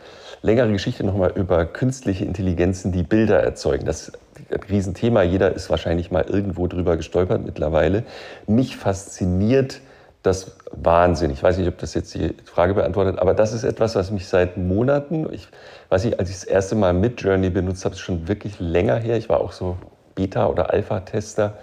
längere 0.47 0.71
Geschichte 0.71 1.03
nochmal 1.03 1.33
über 1.35 1.65
künstliche 1.65 2.25
Intelligenzen, 2.25 2.91
die 2.91 3.03
Bilder 3.03 3.43
erzeugen. 3.43 3.85
Das 3.85 4.09
ist 4.09 4.19
ein 4.49 4.59
Riesenthema. 4.69 5.21
Jeder 5.21 5.53
ist 5.53 5.69
wahrscheinlich 5.69 6.09
mal 6.09 6.23
irgendwo 6.23 6.67
drüber 6.67 6.97
gestolpert 6.97 7.45
mittlerweile. 7.45 8.03
Mich 8.47 8.77
fasziniert 8.77 9.81
das 10.23 10.57
Wahnsinn. 10.71 11.31
Ich 11.31 11.43
weiß 11.43 11.57
nicht, 11.57 11.67
ob 11.67 11.77
das 11.77 11.93
jetzt 11.93 12.15
die 12.15 12.33
Frage 12.45 12.73
beantwortet, 12.73 13.19
aber 13.19 13.33
das 13.33 13.53
ist 13.53 13.63
etwas, 13.63 13.95
was 13.95 14.09
mich 14.09 14.27
seit 14.27 14.57
Monaten, 14.57 15.27
ich 15.31 15.47
weiß 15.89 16.05
nicht, 16.05 16.19
als 16.19 16.29
ich 16.29 16.35
das 16.35 16.43
erste 16.45 16.75
Mal 16.75 16.93
mit 16.93 17.21
Journey 17.21 17.49
benutzt 17.49 17.85
habe, 17.85 17.95
ist 17.95 18.01
schon 18.01 18.27
wirklich 18.27 18.59
länger 18.59 18.95
her. 18.95 19.17
Ich 19.17 19.29
war 19.29 19.41
auch 19.41 19.51
so 19.51 19.77
Beta- 20.15 20.47
oder 20.47 20.71
Alpha-Tester 20.71 21.57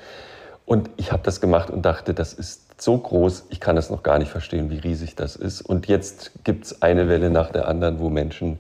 und 0.67 0.91
ich 0.97 1.11
habe 1.11 1.23
das 1.23 1.41
gemacht 1.41 1.71
und 1.71 1.83
dachte, 1.83 2.15
das 2.15 2.33
ist 2.33 2.64
so 2.77 2.99
groß, 2.99 3.47
ich 3.51 3.61
kann 3.61 3.77
das 3.77 3.91
noch 3.91 4.03
gar 4.03 4.19
nicht 4.19 4.31
verstehen, 4.31 4.71
wie 4.71 4.79
riesig 4.79 5.15
das 5.15 5.37
ist. 5.37 5.63
Und 5.63 5.87
jetzt 5.87 6.33
gibt 6.45 6.67
es 6.67 6.83
eine 6.83 7.09
Welle 7.09 7.31
nach 7.31 7.51
der 7.51 7.69
anderen, 7.69 8.01
wo 8.01 8.11
Menschen 8.11 8.59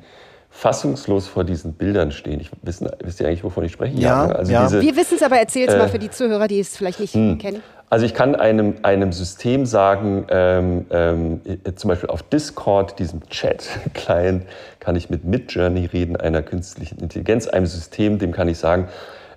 fassungslos 0.51 1.27
vor 1.27 1.43
diesen 1.43 1.73
Bildern 1.73 2.13
stehen. 2.13 2.39
Ich 2.39 2.51
wissen, 2.63 2.89
wisst 3.03 3.21
ihr 3.21 3.27
eigentlich, 3.27 3.43
wovon 3.43 3.65
ich 3.65 3.73
spreche? 3.73 3.97
Ja, 3.99 4.29
ja. 4.29 4.33
Also 4.33 4.53
ja. 4.53 4.63
Diese, 4.65 4.81
Wir 4.81 4.97
wissen 4.97 5.17
es 5.17 5.23
aber, 5.23 5.37
erzähl 5.37 5.67
es 5.67 5.75
äh, 5.75 5.79
mal 5.79 5.89
für 5.89 5.99
die 5.99 6.11
Zuhörer, 6.11 6.47
die 6.47 6.61
es 6.61 6.77
vielleicht 6.77 7.01
nicht 7.01 7.15
mh. 7.15 7.33
Hm. 7.33 7.39
kennen. 7.39 7.63
Also 7.91 8.07
ich 8.07 8.15
kann 8.15 8.35
einem, 8.35 8.75
einem 8.83 9.13
System 9.13 9.67
sagen, 9.67 10.27
ähm, 10.31 10.87
ähm, 10.91 11.41
zum 11.75 11.89
Beispiel 11.89 12.09
auf 12.09 12.23
Discord, 12.23 12.99
diesem 12.99 13.29
Chat-Client, 13.29 14.47
kann 14.81 14.97
ich 14.97 15.11
mit 15.11 15.25
Midjourney 15.25 15.87
reden, 15.87 16.17
einer 16.17 16.43
künstlichen 16.43 16.99
Intelligenz, 16.99 17.47
einem 17.47 17.67
System, 17.67 18.19
dem 18.19 18.33
kann 18.33 18.49
ich 18.49 18.59
sagen, 18.59 18.89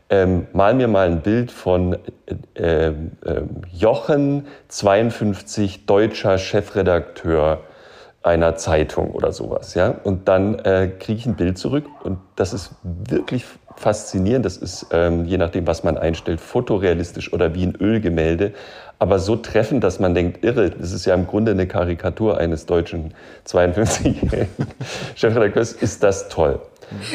ähm, 0.10 0.48
mal 0.54 0.74
mir 0.74 0.88
mal 0.88 1.08
ein 1.08 1.22
Bild 1.22 1.52
von 1.52 1.98
äh, 2.54 2.88
äh, 2.88 2.94
Jochen, 3.74 4.48
52, 4.70 5.86
deutscher 5.86 6.38
Chefredakteur 6.38 7.62
einer 8.24 8.56
Zeitung 8.56 9.12
oder 9.12 9.32
sowas. 9.32 9.74
Ja? 9.74 9.90
Und 10.04 10.28
dann 10.28 10.60
äh, 10.60 10.92
kriege 11.00 11.20
ich 11.20 11.26
ein 11.26 11.36
Bild 11.36 11.58
zurück 11.58 11.86
und 12.04 12.20
das 12.36 12.54
ist 12.54 12.72
wirklich 12.84 13.46
faszinierend. 13.76 14.46
Das 14.46 14.58
ist, 14.58 14.88
ähm, 14.92 15.26
je 15.26 15.38
nachdem, 15.38 15.68
was 15.68 15.84
man 15.84 15.98
einstellt, 15.98 16.42
fotorealistisch 16.42 17.32
oder 17.32 17.54
wie 17.54 17.64
ein 17.64 17.76
Ölgemälde, 17.76 18.54
aber 19.00 19.20
so 19.20 19.36
treffend, 19.36 19.84
dass 19.84 20.00
man 20.00 20.16
denkt, 20.16 20.44
irre, 20.44 20.72
das 20.72 20.92
ist 20.92 21.06
ja 21.06 21.14
im 21.14 21.28
Grunde 21.28 21.52
eine 21.52 21.68
Karikatur 21.68 22.38
eines 22.38 22.66
deutschen 22.66 23.14
52-jährigen 23.48 24.48
Chefredakteurs, 25.16 25.74
ist 25.74 26.04
das 26.04 26.30
toll. 26.30 26.60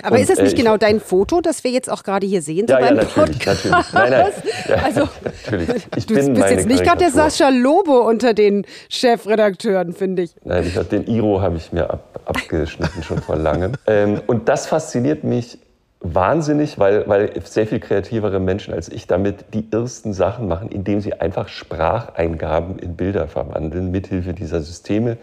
Aber 0.02 0.16
und, 0.16 0.22
ist 0.22 0.30
das 0.30 0.38
nicht 0.38 0.52
äh, 0.52 0.56
genau 0.56 0.76
dein 0.76 1.00
Foto, 1.00 1.40
das 1.40 1.64
wir 1.64 1.70
jetzt 1.70 1.90
auch 1.90 2.02
gerade 2.02 2.26
hier 2.26 2.42
sehen? 2.42 2.66
So 2.68 2.74
ja, 2.74 2.80
ja, 2.80 2.92
natürlich, 2.92 3.38
Podcast? 3.38 3.64
natürlich. 3.64 3.92
Nein, 3.92 4.10
nein. 4.10 4.32
Ja, 4.68 4.76
also, 4.76 5.00
natürlich. 5.24 5.82
Ich 5.96 6.06
du 6.06 6.14
bist 6.14 6.28
jetzt 6.28 6.66
nicht 6.66 6.84
gerade 6.84 6.98
der 6.98 7.10
Sascha 7.10 7.48
Lobo 7.48 8.06
unter 8.06 8.34
den 8.34 8.66
Chefredakteuren, 8.88 9.92
finde 9.92 10.22
ich. 10.22 10.34
Nein, 10.44 10.64
ich, 10.66 10.88
den 10.88 11.06
Iro 11.06 11.40
habe 11.40 11.56
ich 11.56 11.72
mir 11.72 11.90
ab, 11.90 12.20
abgeschnitten 12.26 13.02
schon 13.02 13.18
vor 13.22 13.36
langem. 13.36 13.72
Ähm, 13.86 14.20
und 14.26 14.48
das 14.48 14.66
fasziniert 14.66 15.24
mich 15.24 15.58
wahnsinnig, 16.02 16.78
weil, 16.78 17.08
weil 17.08 17.30
sehr 17.44 17.66
viel 17.66 17.80
kreativere 17.80 18.40
Menschen 18.40 18.74
als 18.74 18.88
ich 18.88 19.06
damit 19.06 19.46
die 19.54 19.66
ersten 19.70 20.12
Sachen 20.12 20.48
machen, 20.48 20.68
indem 20.68 21.00
sie 21.00 21.14
einfach 21.14 21.48
Spracheingaben 21.48 22.78
in 22.78 22.96
Bilder 22.96 23.28
verwandeln, 23.28 23.90
mithilfe 23.90 24.34
dieser 24.34 24.60
Systeme. 24.60 25.16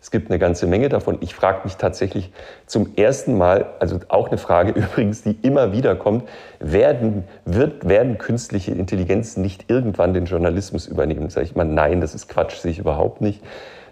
Es 0.00 0.10
gibt 0.10 0.30
eine 0.30 0.38
ganze 0.38 0.66
Menge 0.66 0.88
davon. 0.88 1.18
Ich 1.20 1.34
frage 1.34 1.60
mich 1.64 1.76
tatsächlich 1.76 2.32
zum 2.64 2.96
ersten 2.96 3.36
Mal, 3.36 3.74
also 3.80 4.00
auch 4.08 4.28
eine 4.28 4.38
Frage 4.38 4.70
übrigens, 4.74 5.22
die 5.22 5.36
immer 5.42 5.72
wieder 5.72 5.94
kommt, 5.96 6.28
werden, 6.58 7.24
wird, 7.44 7.86
werden 7.86 8.16
künstliche 8.16 8.70
Intelligenzen 8.70 9.42
nicht 9.42 9.68
irgendwann 9.68 10.14
den 10.14 10.24
Journalismus 10.24 10.86
übernehmen? 10.86 11.28
Sage 11.28 11.46
ich 11.46 11.54
mal, 11.54 11.64
nein, 11.64 12.00
das 12.00 12.14
ist 12.14 12.28
Quatsch, 12.28 12.56
sehe 12.56 12.70
ich 12.70 12.78
überhaupt 12.78 13.20
nicht. 13.20 13.42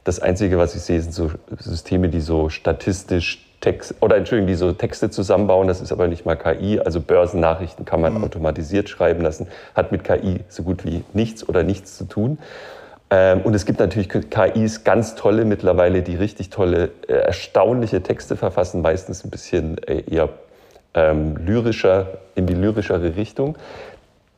Das 0.04 0.20
Einzige, 0.20 0.56
was 0.56 0.74
ich 0.74 0.82
sehe, 0.82 1.02
sind 1.02 1.12
so 1.12 1.30
Systeme, 1.58 2.08
die 2.08 2.20
so 2.20 2.48
statistisch 2.48 3.47
Text, 3.60 3.94
oder 4.00 4.16
Entschuldigung, 4.16 4.46
die 4.46 4.54
so 4.54 4.72
Texte 4.72 5.10
zusammenbauen, 5.10 5.66
das 5.66 5.80
ist 5.80 5.90
aber 5.90 6.06
nicht 6.06 6.24
mal 6.24 6.36
KI. 6.36 6.78
Also 6.78 7.00
Börsennachrichten 7.00 7.84
kann 7.84 8.00
man 8.00 8.14
mhm. 8.14 8.24
automatisiert 8.24 8.88
schreiben 8.88 9.22
lassen, 9.22 9.48
hat 9.74 9.90
mit 9.90 10.04
KI 10.04 10.40
so 10.48 10.62
gut 10.62 10.84
wie 10.84 11.04
nichts 11.12 11.48
oder 11.48 11.62
nichts 11.62 11.96
zu 11.96 12.04
tun. 12.04 12.38
Ähm, 13.10 13.40
und 13.40 13.54
es 13.54 13.64
gibt 13.64 13.80
natürlich 13.80 14.08
KIs, 14.08 14.84
ganz 14.84 15.14
tolle 15.14 15.44
mittlerweile, 15.44 16.02
die 16.02 16.14
richtig 16.14 16.50
tolle, 16.50 16.90
äh, 17.08 17.14
erstaunliche 17.14 18.02
Texte 18.02 18.36
verfassen, 18.36 18.82
meistens 18.82 19.24
ein 19.24 19.30
bisschen 19.30 19.78
äh, 19.84 20.02
eher 20.08 20.28
ähm, 20.94 21.36
lyrischer, 21.36 22.18
in 22.34 22.46
die 22.46 22.54
lyrischere 22.54 23.16
Richtung. 23.16 23.56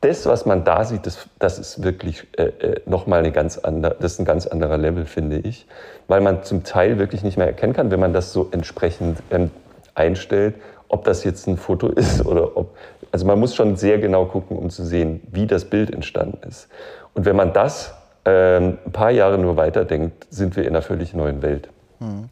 Das, 0.01 0.25
was 0.25 0.45
man 0.45 0.63
da 0.63 0.83
sieht, 0.83 1.05
das, 1.05 1.27
das 1.37 1.59
ist 1.59 1.83
wirklich 1.83 2.27
äh, 2.37 2.45
äh 2.45 2.81
nochmal 2.85 3.19
eine 3.19 3.31
ganz 3.31 3.59
andere, 3.59 3.95
das 3.99 4.13
ist 4.13 4.19
ein 4.19 4.25
ganz 4.25 4.47
anderer 4.47 4.77
Level, 4.77 5.05
finde 5.05 5.37
ich, 5.37 5.67
weil 6.07 6.21
man 6.21 6.43
zum 6.43 6.63
Teil 6.63 6.97
wirklich 6.97 7.23
nicht 7.23 7.37
mehr 7.37 7.47
erkennen 7.47 7.73
kann, 7.73 7.91
wenn 7.91 7.99
man 7.99 8.11
das 8.11 8.33
so 8.33 8.49
entsprechend 8.51 9.19
ähm, 9.29 9.51
einstellt, 9.93 10.55
ob 10.87 11.03
das 11.03 11.23
jetzt 11.23 11.47
ein 11.47 11.57
Foto 11.57 11.87
ist 11.95 12.25
oder 12.25 12.57
ob, 12.57 12.75
also 13.11 13.25
man 13.25 13.39
muss 13.39 13.55
schon 13.55 13.75
sehr 13.75 13.99
genau 13.99 14.25
gucken, 14.25 14.57
um 14.57 14.69
zu 14.69 14.83
sehen, 14.83 15.21
wie 15.31 15.47
das 15.47 15.65
Bild 15.65 15.93
entstanden 15.93 16.39
ist. 16.47 16.67
Und 17.13 17.25
wenn 17.25 17.35
man 17.35 17.53
das 17.53 17.93
ähm, 18.25 18.77
ein 18.85 18.91
paar 18.91 19.11
Jahre 19.11 19.37
nur 19.37 19.55
weiterdenkt, 19.57 20.27
sind 20.29 20.55
wir 20.55 20.63
in 20.63 20.69
einer 20.69 20.81
völlig 20.81 21.13
neuen 21.13 21.41
Welt. 21.41 21.69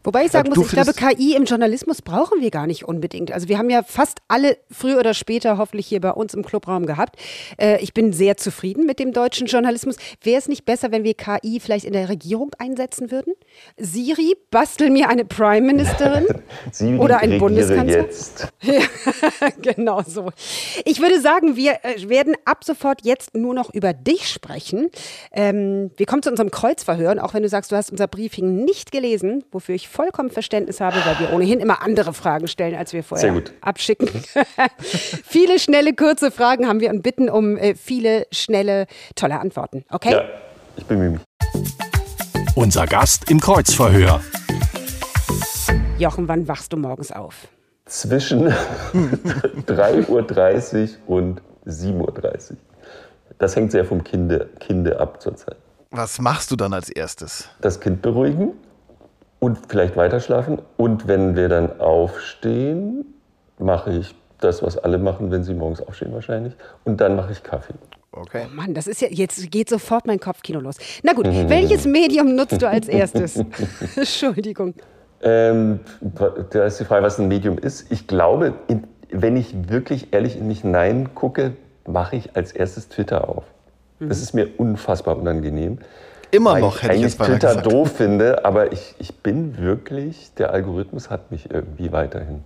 Wobei 0.02 0.24
ich 0.24 0.32
sagen 0.32 0.48
muss, 0.48 0.66
ich 0.66 0.72
glaube, 0.72 0.92
KI 0.92 1.36
im 1.36 1.44
Journalismus 1.44 2.02
brauchen 2.02 2.40
wir 2.40 2.50
gar 2.50 2.66
nicht 2.66 2.84
unbedingt. 2.86 3.30
Also 3.30 3.48
wir 3.48 3.56
haben 3.56 3.70
ja 3.70 3.84
fast 3.84 4.18
alle 4.26 4.56
früher 4.68 4.98
oder 4.98 5.14
später 5.14 5.58
hoffentlich 5.58 5.86
hier 5.86 6.00
bei 6.00 6.10
uns 6.10 6.34
im 6.34 6.44
Clubraum 6.44 6.86
gehabt. 6.86 7.16
Äh, 7.56 7.80
ich 7.80 7.94
bin 7.94 8.12
sehr 8.12 8.36
zufrieden 8.36 8.84
mit 8.84 8.98
dem 8.98 9.12
deutschen 9.12 9.46
Journalismus. 9.46 9.96
Wäre 10.22 10.38
es 10.38 10.48
nicht 10.48 10.64
besser, 10.64 10.90
wenn 10.90 11.04
wir 11.04 11.14
KI 11.14 11.60
vielleicht 11.60 11.84
in 11.84 11.92
der 11.92 12.08
Regierung 12.08 12.50
einsetzen 12.58 13.12
würden? 13.12 13.34
Siri, 13.76 14.36
bastel 14.50 14.90
mir 14.90 15.08
eine 15.08 15.24
Prime 15.24 15.64
Ministerin 15.64 16.26
Siri 16.72 16.98
oder 16.98 17.18
ein 17.18 17.38
Bundeskanzler. 17.38 18.02
Jetzt. 18.02 18.48
Ja, 18.62 18.80
genau 19.62 20.02
so. 20.06 20.30
Ich 20.84 21.00
würde 21.00 21.20
sagen, 21.20 21.56
wir 21.56 21.78
äh, 21.82 22.08
werden 22.08 22.34
ab 22.44 22.64
sofort 22.64 23.04
jetzt 23.04 23.34
nur 23.34 23.54
noch 23.54 23.72
über 23.72 23.92
dich 23.92 24.28
sprechen. 24.28 24.90
Ähm, 25.32 25.90
wir 25.96 26.06
kommen 26.06 26.22
zu 26.22 26.30
unserem 26.30 26.50
Kreuzverhör. 26.50 27.12
Und 27.12 27.18
auch 27.18 27.34
wenn 27.34 27.42
du 27.42 27.48
sagst, 27.48 27.72
du 27.72 27.76
hast 27.76 27.90
unser 27.90 28.06
Briefing 28.06 28.64
nicht 28.64 28.92
gelesen, 28.92 29.44
wo 29.50 29.59
wofür 29.60 29.74
ich 29.74 29.90
vollkommen 29.90 30.30
Verständnis 30.30 30.80
habe, 30.80 30.96
weil 31.04 31.18
wir 31.20 31.34
ohnehin 31.34 31.60
immer 31.60 31.82
andere 31.82 32.14
Fragen 32.14 32.48
stellen, 32.48 32.74
als 32.74 32.94
wir 32.94 33.04
vorher 33.04 33.42
abschicken. 33.60 34.08
viele 34.78 35.58
schnelle, 35.58 35.92
kurze 35.92 36.30
Fragen 36.30 36.66
haben 36.66 36.80
wir 36.80 36.88
und 36.88 37.02
bitten 37.02 37.28
um 37.28 37.58
äh, 37.58 37.74
viele 37.74 38.26
schnelle, 38.32 38.86
tolle 39.16 39.38
Antworten. 39.38 39.84
Okay? 39.90 40.12
Ja, 40.12 40.24
ich 40.78 40.86
bemühe 40.86 41.10
mich. 41.10 41.20
Unser 42.54 42.86
Gast 42.86 43.30
im 43.30 43.38
Kreuzverhör. 43.38 44.22
Jochen, 45.98 46.26
wann 46.26 46.48
wachst 46.48 46.72
du 46.72 46.78
morgens 46.78 47.12
auf? 47.12 47.48
Zwischen 47.84 48.48
3.30 49.66 50.88
Uhr 51.06 51.18
und 51.18 51.42
7.30 51.66 52.52
Uhr. 52.52 52.56
Das 53.38 53.56
hängt 53.56 53.72
sehr 53.72 53.84
vom 53.84 54.02
Kinde, 54.04 54.48
Kinde 54.58 54.98
ab 54.98 55.20
zurzeit. 55.20 55.56
Was 55.90 56.18
machst 56.18 56.50
du 56.50 56.56
dann 56.56 56.72
als 56.72 56.88
erstes? 56.88 57.50
Das 57.60 57.78
Kind 57.78 58.00
beruhigen, 58.00 58.52
und 59.40 59.58
vielleicht 59.68 59.96
weiter 59.96 60.20
schlafen. 60.20 60.60
Und 60.76 61.08
wenn 61.08 61.34
wir 61.34 61.48
dann 61.48 61.80
aufstehen, 61.80 63.04
mache 63.58 63.92
ich 63.92 64.14
das, 64.38 64.62
was 64.62 64.78
alle 64.78 64.98
machen, 64.98 65.30
wenn 65.30 65.42
sie 65.42 65.54
morgens 65.54 65.80
aufstehen 65.82 66.12
wahrscheinlich. 66.12 66.54
Und 66.84 67.00
dann 67.00 67.16
mache 67.16 67.32
ich 67.32 67.42
Kaffee. 67.42 67.74
Okay. 68.12 68.46
Oh 68.46 68.54
Mann, 68.54 68.74
das 68.74 68.86
ist 68.86 69.00
ja, 69.00 69.08
jetzt 69.08 69.50
geht 69.50 69.68
sofort 69.68 70.06
mein 70.06 70.18
Kopfkino 70.18 70.60
los. 70.60 70.76
Na 71.02 71.12
gut, 71.12 71.26
welches 71.26 71.86
Medium 71.86 72.34
nutzt 72.34 72.60
du 72.60 72.68
als 72.68 72.88
erstes? 72.88 73.36
Entschuldigung. 73.96 74.74
Ähm, 75.22 75.80
da 76.50 76.64
ist 76.64 76.80
die 76.80 76.84
Frage, 76.84 77.04
was 77.04 77.18
ein 77.18 77.28
Medium 77.28 77.58
ist. 77.58 77.90
Ich 77.92 78.06
glaube, 78.06 78.54
in, 78.68 78.86
wenn 79.10 79.36
ich 79.36 79.68
wirklich 79.68 80.12
ehrlich 80.12 80.36
in 80.36 80.48
mich 80.48 80.62
hineingucke, 80.62 81.52
mache 81.86 82.16
ich 82.16 82.36
als 82.36 82.52
erstes 82.52 82.88
Twitter 82.88 83.28
auf. 83.28 83.44
Mhm. 83.98 84.08
Das 84.08 84.20
ist 84.20 84.34
mir 84.34 84.48
unfassbar 84.58 85.16
unangenehm. 85.16 85.78
Immer 86.30 86.58
noch, 86.58 86.82
hätte 86.82 86.94
ich 86.94 87.02
jetzt 87.02 87.18
Twitter 87.18 87.48
gesagt. 87.48 87.72
doof 87.72 87.92
finde, 87.96 88.44
aber 88.44 88.72
ich, 88.72 88.94
ich 88.98 89.14
bin 89.14 89.58
wirklich, 89.58 90.32
der 90.34 90.52
Algorithmus 90.52 91.10
hat 91.10 91.30
mich 91.30 91.50
irgendwie 91.50 91.92
weiterhin. 91.92 92.42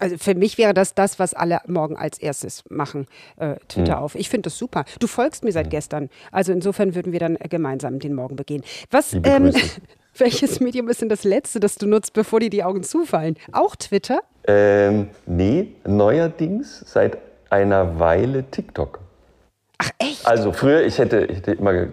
Also 0.00 0.18
für 0.18 0.34
mich 0.34 0.58
wäre 0.58 0.74
das 0.74 0.94
das, 0.94 1.18
was 1.18 1.34
alle 1.34 1.60
morgen 1.66 1.96
als 1.96 2.18
erstes 2.18 2.64
machen, 2.68 3.06
äh, 3.36 3.54
Twitter 3.68 3.96
hm. 3.96 4.02
auf. 4.02 4.14
Ich 4.14 4.28
finde 4.28 4.48
das 4.48 4.58
super. 4.58 4.84
Du 4.98 5.06
folgst 5.06 5.44
mir 5.44 5.52
seit 5.52 5.66
hm. 5.66 5.70
gestern. 5.70 6.10
Also 6.32 6.52
insofern 6.52 6.94
würden 6.94 7.12
wir 7.12 7.20
dann 7.20 7.36
gemeinsam 7.48 7.98
den 7.98 8.14
Morgen 8.14 8.36
begehen. 8.36 8.64
Was, 8.90 9.14
ähm, 9.14 9.52
welches 10.18 10.60
Medium 10.60 10.88
ist 10.88 11.00
denn 11.00 11.08
das 11.08 11.24
letzte, 11.24 11.60
das 11.60 11.76
du 11.76 11.86
nutzt, 11.86 12.12
bevor 12.12 12.40
dir 12.40 12.50
die 12.50 12.64
Augen 12.64 12.82
zufallen? 12.82 13.36
Auch 13.52 13.76
Twitter? 13.76 14.20
Ähm, 14.46 15.10
nee, 15.26 15.68
neuerdings 15.86 16.84
seit 16.86 17.18
einer 17.50 17.98
Weile 17.98 18.44
TikTok. 18.50 19.00
Ach 19.78 19.90
echt? 19.98 20.26
Also 20.26 20.52
früher, 20.52 20.84
ich 20.84 20.98
hätte, 20.98 21.24
ich 21.26 21.38
hätte 21.38 21.52
immer 21.52 21.88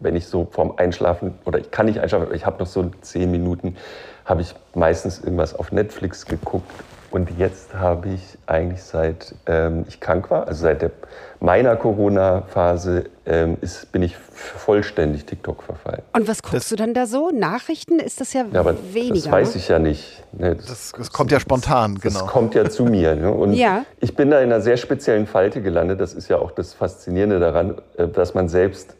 wenn 0.00 0.16
ich 0.16 0.26
so 0.26 0.46
vorm 0.50 0.74
Einschlafen 0.76 1.34
oder 1.44 1.58
ich 1.58 1.70
kann 1.70 1.86
nicht 1.86 2.00
einschlafen, 2.00 2.34
ich 2.34 2.46
habe 2.46 2.58
noch 2.58 2.66
so 2.66 2.90
zehn 3.00 3.30
Minuten, 3.30 3.76
habe 4.24 4.42
ich 4.42 4.54
meistens 4.74 5.18
irgendwas 5.18 5.54
auf 5.54 5.72
Netflix 5.72 6.26
geguckt. 6.26 6.70
Und 7.14 7.30
jetzt 7.38 7.72
habe 7.74 8.08
ich 8.08 8.38
eigentlich 8.46 8.82
seit 8.82 9.36
ähm, 9.46 9.84
ich 9.86 10.00
krank 10.00 10.32
war, 10.32 10.48
also 10.48 10.62
seit 10.62 10.82
der, 10.82 10.90
meiner 11.38 11.76
Corona-Phase, 11.76 13.04
ähm, 13.24 13.56
bin 13.92 14.02
ich 14.02 14.16
vollständig 14.16 15.24
TikTok 15.24 15.62
verfallen. 15.62 16.02
Und 16.12 16.26
was 16.26 16.42
guckst 16.42 16.56
das, 16.56 16.68
du 16.70 16.74
dann 16.74 16.92
da 16.92 17.06
so? 17.06 17.30
Nachrichten 17.30 18.00
ist 18.00 18.20
das 18.20 18.32
ja, 18.32 18.46
ja 18.52 18.58
aber 18.58 18.74
weniger. 18.92 19.14
Das 19.14 19.30
weiß 19.30 19.54
ne? 19.54 19.60
ich 19.60 19.68
ja 19.68 19.78
nicht. 19.78 20.24
Ne, 20.32 20.56
das, 20.56 20.66
das, 20.66 20.92
das, 20.98 21.12
kommt 21.12 21.30
ja 21.30 21.38
spontan, 21.38 22.00
genau. 22.00 22.18
Das 22.18 22.26
kommt 22.26 22.56
ja 22.56 22.68
zu 22.68 22.84
mir. 22.84 23.14
Ne? 23.14 23.30
Und 23.32 23.52
ja. 23.52 23.84
ich 24.00 24.16
bin 24.16 24.32
da 24.32 24.40
in 24.40 24.50
einer 24.50 24.60
sehr 24.60 24.76
speziellen 24.76 25.28
Falte 25.28 25.62
gelandet. 25.62 26.00
Das 26.00 26.14
ist 26.14 26.28
ja 26.28 26.38
auch 26.38 26.50
das 26.50 26.74
Faszinierende 26.74 27.38
daran, 27.38 27.76
äh, 27.96 28.08
dass 28.08 28.34
man 28.34 28.48
selbst 28.48 28.96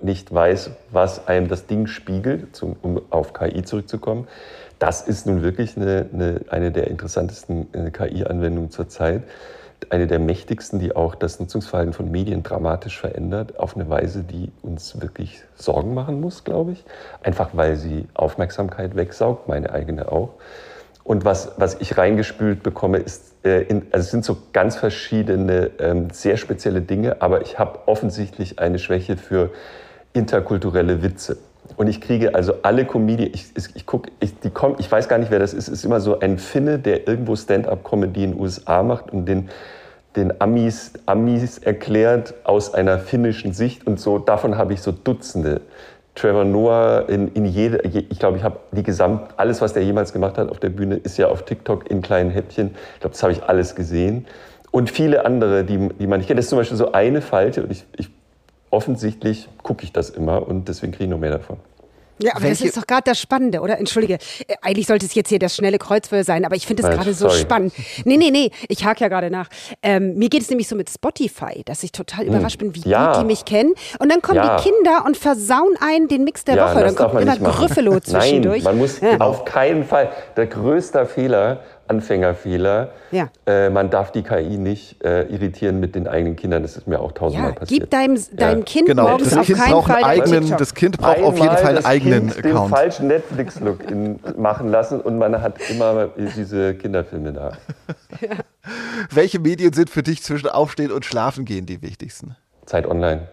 nicht 0.00 0.32
weiß, 0.32 0.70
was 0.90 1.26
einem 1.26 1.48
das 1.48 1.66
Ding 1.66 1.86
spiegelt, 1.86 2.54
zum, 2.54 2.76
um 2.82 3.00
auf 3.10 3.32
KI 3.32 3.62
zurückzukommen. 3.62 4.28
Das 4.78 5.02
ist 5.02 5.26
nun 5.26 5.42
wirklich 5.42 5.76
eine, 5.76 6.06
eine, 6.12 6.40
eine 6.50 6.70
der 6.70 6.86
interessantesten 6.88 7.72
äh, 7.74 7.90
KI-Anwendungen 7.90 8.70
zurzeit. 8.70 9.22
Eine 9.90 10.06
der 10.06 10.18
mächtigsten, 10.18 10.78
die 10.78 10.94
auch 10.94 11.14
das 11.14 11.40
Nutzungsverhalten 11.40 11.92
von 11.92 12.10
Medien 12.10 12.42
dramatisch 12.42 12.98
verändert, 12.98 13.58
auf 13.58 13.76
eine 13.76 13.88
Weise, 13.88 14.22
die 14.22 14.50
uns 14.62 15.00
wirklich 15.00 15.42
Sorgen 15.54 15.94
machen 15.94 16.20
muss, 16.20 16.44
glaube 16.44 16.72
ich. 16.72 16.84
Einfach 17.22 17.50
weil 17.52 17.76
sie 17.76 18.06
Aufmerksamkeit 18.14 18.96
wegsaugt, 18.96 19.48
meine 19.48 19.72
eigene 19.72 20.10
auch. 20.10 20.30
Und 21.04 21.24
was, 21.24 21.52
was 21.56 21.80
ich 21.80 21.96
reingespült 21.96 22.62
bekomme, 22.62 22.98
ist 22.98 23.34
äh, 23.44 23.62
in, 23.62 23.86
also 23.92 24.04
es 24.04 24.10
sind 24.10 24.24
so 24.24 24.36
ganz 24.52 24.76
verschiedene, 24.76 25.70
ähm, 25.78 26.10
sehr 26.10 26.36
spezielle 26.36 26.82
Dinge, 26.82 27.22
aber 27.22 27.40
ich 27.40 27.58
habe 27.58 27.80
offensichtlich 27.86 28.58
eine 28.58 28.78
Schwäche 28.78 29.16
für 29.16 29.50
interkulturelle 30.18 31.02
Witze. 31.02 31.38
Und 31.76 31.86
ich 31.86 32.00
kriege 32.00 32.34
also 32.34 32.54
alle 32.62 32.84
Comedians, 32.84 33.30
ich, 33.34 33.46
ich, 33.56 33.76
ich, 33.76 33.86
guck, 33.86 34.08
ich, 34.20 34.38
die, 34.40 34.50
ich 34.78 34.90
weiß 34.90 35.08
gar 35.08 35.18
nicht, 35.18 35.30
wer 35.30 35.38
das 35.38 35.54
ist, 35.54 35.68
ist 35.68 35.84
immer 35.84 36.00
so 36.00 36.18
ein 36.18 36.38
Finne, 36.38 36.78
der 36.78 37.06
irgendwo 37.06 37.36
Stand-up-Comedy 37.36 38.24
in 38.24 38.32
den 38.32 38.40
USA 38.40 38.82
macht 38.82 39.12
und 39.12 39.26
den, 39.26 39.48
den 40.16 40.40
Amis, 40.40 40.92
Amis 41.06 41.58
erklärt 41.58 42.34
aus 42.44 42.74
einer 42.74 42.98
finnischen 42.98 43.52
Sicht. 43.52 43.86
Und 43.86 44.00
so 44.00 44.18
davon 44.18 44.56
habe 44.56 44.72
ich 44.72 44.82
so 44.82 44.92
Dutzende. 44.92 45.60
Trevor 46.14 46.44
Noah 46.44 47.04
in, 47.08 47.28
in 47.28 47.44
jede, 47.44 47.78
ich 47.86 48.18
glaube, 48.18 48.38
ich 48.38 48.42
habe 48.42 48.58
die 48.72 48.82
gesamt, 48.82 49.34
alles, 49.36 49.60
was 49.60 49.72
der 49.72 49.84
jemals 49.84 50.12
gemacht 50.12 50.36
hat 50.36 50.50
auf 50.50 50.58
der 50.58 50.70
Bühne, 50.70 50.96
ist 50.96 51.16
ja 51.16 51.28
auf 51.28 51.44
TikTok 51.44 51.88
in 51.88 52.02
kleinen 52.02 52.30
Häppchen. 52.30 52.74
Ich 52.94 53.00
glaube, 53.00 53.12
das 53.12 53.22
habe 53.22 53.32
ich 53.32 53.44
alles 53.44 53.76
gesehen. 53.76 54.26
Und 54.72 54.90
viele 54.90 55.24
andere, 55.24 55.62
die, 55.64 55.88
die 55.98 56.06
man 56.08 56.18
nicht 56.18 56.26
kennt. 56.26 56.38
Das 56.38 56.46
ist 56.46 56.50
zum 56.50 56.58
Beispiel 56.58 56.76
so 56.76 56.92
eine 56.92 57.22
Falte 57.22 57.62
und 57.62 57.70
ich, 57.70 57.86
ich 57.96 58.10
offensichtlich 58.70 59.48
gucke 59.62 59.84
ich 59.84 59.92
das 59.92 60.10
immer 60.10 60.46
und 60.46 60.68
deswegen 60.68 60.92
kriege 60.92 61.04
ich 61.04 61.10
noch 61.10 61.18
mehr 61.18 61.30
davon. 61.30 61.58
Ja, 62.20 62.32
aber 62.32 62.42
Welche? 62.44 62.64
das 62.64 62.68
ist 62.70 62.76
doch 62.76 62.86
gerade 62.86 63.04
das 63.04 63.20
Spannende, 63.20 63.60
oder? 63.60 63.78
Entschuldige, 63.78 64.14
äh, 64.14 64.54
eigentlich 64.62 64.86
sollte 64.86 65.06
es 65.06 65.14
jetzt 65.14 65.28
hier 65.28 65.38
das 65.38 65.54
schnelle 65.54 65.78
Kreuzfeuer 65.78 66.24
sein, 66.24 66.44
aber 66.44 66.56
ich 66.56 66.66
finde 66.66 66.82
es 66.82 66.90
gerade 66.90 67.14
so 67.14 67.30
spannend. 67.30 67.72
Nee, 68.04 68.16
nee, 68.16 68.30
nee, 68.30 68.50
ich 68.68 68.84
hake 68.84 69.00
ja 69.00 69.08
gerade 69.08 69.30
nach. 69.30 69.48
Ähm, 69.82 70.14
mir 70.16 70.28
geht 70.28 70.42
es 70.42 70.48
nämlich 70.50 70.68
so 70.68 70.74
mit 70.74 70.90
Spotify, 70.90 71.62
dass 71.64 71.82
ich 71.82 71.92
total 71.92 72.26
hm. 72.26 72.28
überrascht 72.28 72.58
bin, 72.58 72.74
wie 72.74 72.80
ja. 72.80 73.12
gut 73.12 73.22
die 73.22 73.26
mich 73.26 73.44
kennen. 73.44 73.74
Und 73.98 74.10
dann 74.10 74.22
kommen 74.22 74.36
ja. 74.36 74.56
die 74.56 74.68
Kinder 74.68 75.04
und 75.06 75.16
versauen 75.16 75.76
einen 75.80 76.08
den 76.08 76.24
Mix 76.24 76.44
der 76.44 76.56
ja, 76.56 76.70
Woche. 76.70 76.84
Dann 76.84 76.94
kommt 76.96 77.20
immer 77.20 77.36
Grüffelo 77.36 78.00
zwischendurch. 78.00 78.64
Nein, 78.64 78.76
man 78.76 78.78
muss 78.78 79.00
auf 79.20 79.44
keinen 79.44 79.84
Fall. 79.84 80.10
Der 80.36 80.46
größte 80.46 81.06
Fehler 81.06 81.62
Anfängerfehler. 81.88 82.92
Ja. 83.10 83.30
Äh, 83.46 83.70
man 83.70 83.90
darf 83.90 84.12
die 84.12 84.22
KI 84.22 84.58
nicht 84.58 85.02
äh, 85.02 85.22
irritieren 85.24 85.80
mit 85.80 85.94
den 85.94 86.06
eigenen 86.06 86.36
Kindern. 86.36 86.62
Das 86.62 86.76
ist 86.76 86.86
mir 86.86 87.00
auch 87.00 87.12
tausendmal 87.12 87.50
ja, 87.50 87.58
passiert. 87.58 87.80
Gib 87.80 87.90
deinem, 87.90 88.18
deinem 88.36 88.64
Kind 88.64 88.86
genau. 88.86 89.08
morgens 89.08 89.30
das 89.30 89.38
auf 89.38 89.46
kind 89.46 89.58
keinen 89.58 89.82
Fall 89.82 90.04
eigenen, 90.04 90.56
Das 90.56 90.74
Kind 90.74 90.98
braucht 90.98 91.16
Einmal 91.16 91.30
auf 91.30 91.38
jeden 91.38 91.56
Fall 91.56 91.76
einen 91.76 91.84
eigenen 91.84 92.30
kind 92.30 92.46
Account. 92.46 92.70
den 92.70 92.76
falschen 92.76 93.06
Netflix-Look 93.08 94.38
machen 94.38 94.68
lassen 94.68 95.00
und 95.00 95.18
man 95.18 95.40
hat 95.40 95.54
immer 95.70 96.08
diese 96.36 96.74
Kinderfilme 96.74 97.32
da. 97.32 97.52
ja. 98.20 98.28
Welche 99.10 99.38
Medien 99.38 99.72
sind 99.72 99.90
für 99.90 100.02
dich 100.02 100.22
zwischen 100.22 100.48
Aufstehen 100.48 100.92
und 100.92 101.04
Schlafen 101.04 101.44
gehen 101.44 101.66
die 101.66 101.82
wichtigsten? 101.82 102.36
Zeit 102.66 102.86
Online. 102.86 103.28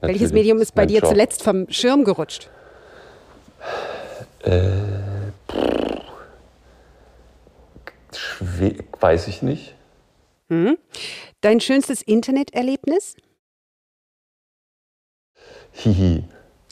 Natürlich. 0.00 0.20
Welches 0.20 0.32
Medium 0.32 0.58
ist 0.58 0.74
bei 0.74 0.86
dir 0.86 1.00
Job. 1.00 1.10
zuletzt 1.10 1.42
vom 1.42 1.66
Schirm 1.70 2.04
gerutscht? 2.04 2.50
Äh, 4.42 4.60
weiß 9.00 9.28
ich 9.28 9.42
nicht. 9.42 9.74
Hm. 10.48 10.78
Dein 11.40 11.60
schönstes 11.60 12.02
Interneterlebnis? 12.02 13.16
Hihi. 15.72 16.24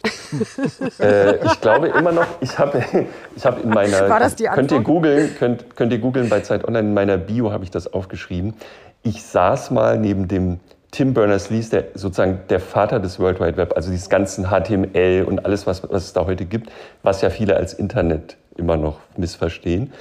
äh, 1.00 1.44
ich 1.44 1.60
glaube 1.60 1.88
immer 1.88 2.12
noch, 2.12 2.26
ich 2.40 2.58
habe 2.58 2.84
ich 3.36 3.44
hab 3.44 3.62
in 3.62 3.70
meiner. 3.70 4.08
War 4.08 4.20
das 4.20 4.36
die 4.36 4.48
Antwort? 4.48 4.68
Könnt 4.68 4.80
ihr 4.80 4.84
googeln, 4.84 5.34
könnt, 5.36 5.76
könnt 5.76 5.92
ihr 5.92 5.98
googeln 5.98 6.28
bei 6.28 6.40
Zeit 6.40 6.64
Online, 6.64 6.88
in 6.88 6.94
meiner 6.94 7.16
Bio 7.16 7.52
habe 7.52 7.64
ich 7.64 7.70
das 7.70 7.92
aufgeschrieben. 7.92 8.54
Ich 9.02 9.22
saß 9.22 9.70
mal 9.70 9.98
neben 9.98 10.28
dem 10.28 10.60
Tim 10.90 11.12
Berners-Lee, 11.12 11.64
der 11.72 11.86
sozusagen 11.94 12.40
der 12.48 12.60
Vater 12.60 13.00
des 13.00 13.18
World 13.18 13.40
Wide 13.40 13.56
Web, 13.56 13.72
also 13.74 13.90
dieses 13.90 14.08
ganzen 14.08 14.46
HTML 14.46 15.24
und 15.26 15.44
alles, 15.44 15.66
was, 15.66 15.82
was 15.90 16.04
es 16.04 16.12
da 16.12 16.24
heute 16.24 16.44
gibt, 16.44 16.70
was 17.02 17.20
ja 17.20 17.30
viele 17.30 17.56
als 17.56 17.74
Internet 17.74 18.36
immer 18.56 18.76
noch 18.76 19.00
missverstehen. 19.16 19.92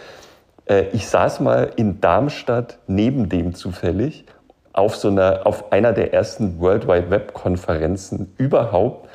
Äh, 0.66 0.86
ich 0.94 1.08
saß 1.08 1.40
mal 1.40 1.72
in 1.76 2.02
Darmstadt 2.02 2.80
neben 2.88 3.30
dem 3.30 3.54
zufällig 3.56 4.26
auf 4.74 4.96
so 4.96 5.08
einer, 5.08 5.42
auf 5.46 5.72
einer 5.72 5.94
der 5.94 6.14
ersten 6.14 6.60
World 6.60 6.88
Wide 6.88 7.10
Web 7.10 7.34
Konferenzen 7.34 8.34
überhaupt. 8.38 9.08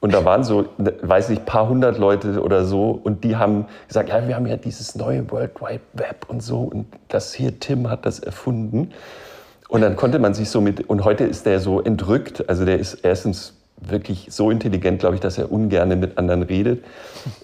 Und 0.00 0.12
da 0.12 0.24
waren 0.24 0.44
so, 0.44 0.66
weiß 0.76 1.30
nicht, 1.30 1.46
paar 1.46 1.68
hundert 1.68 1.98
Leute 1.98 2.42
oder 2.42 2.64
so. 2.64 2.90
Und 2.90 3.24
die 3.24 3.36
haben 3.36 3.66
gesagt, 3.88 4.10
ja, 4.10 4.28
wir 4.28 4.36
haben 4.36 4.46
ja 4.46 4.56
dieses 4.56 4.94
neue 4.94 5.30
World 5.30 5.60
Wide 5.60 5.80
Web 5.94 6.26
und 6.28 6.42
so. 6.42 6.60
Und 6.60 6.86
das 7.08 7.32
hier, 7.32 7.58
Tim 7.58 7.88
hat 7.88 8.04
das 8.04 8.18
erfunden. 8.18 8.92
Und 9.68 9.80
dann 9.80 9.96
konnte 9.96 10.18
man 10.18 10.34
sich 10.34 10.50
so 10.50 10.60
mit, 10.60 10.88
und 10.88 11.04
heute 11.04 11.24
ist 11.24 11.46
der 11.46 11.60
so 11.60 11.80
entrückt. 11.80 12.48
Also 12.48 12.64
der 12.64 12.78
ist 12.78 12.94
erstens 12.94 13.55
wirklich 13.80 14.28
so 14.30 14.50
intelligent, 14.50 15.00
glaube 15.00 15.16
ich, 15.16 15.20
dass 15.20 15.38
er 15.38 15.52
ungern 15.52 15.88
mit 16.00 16.18
anderen 16.18 16.42
redet 16.42 16.84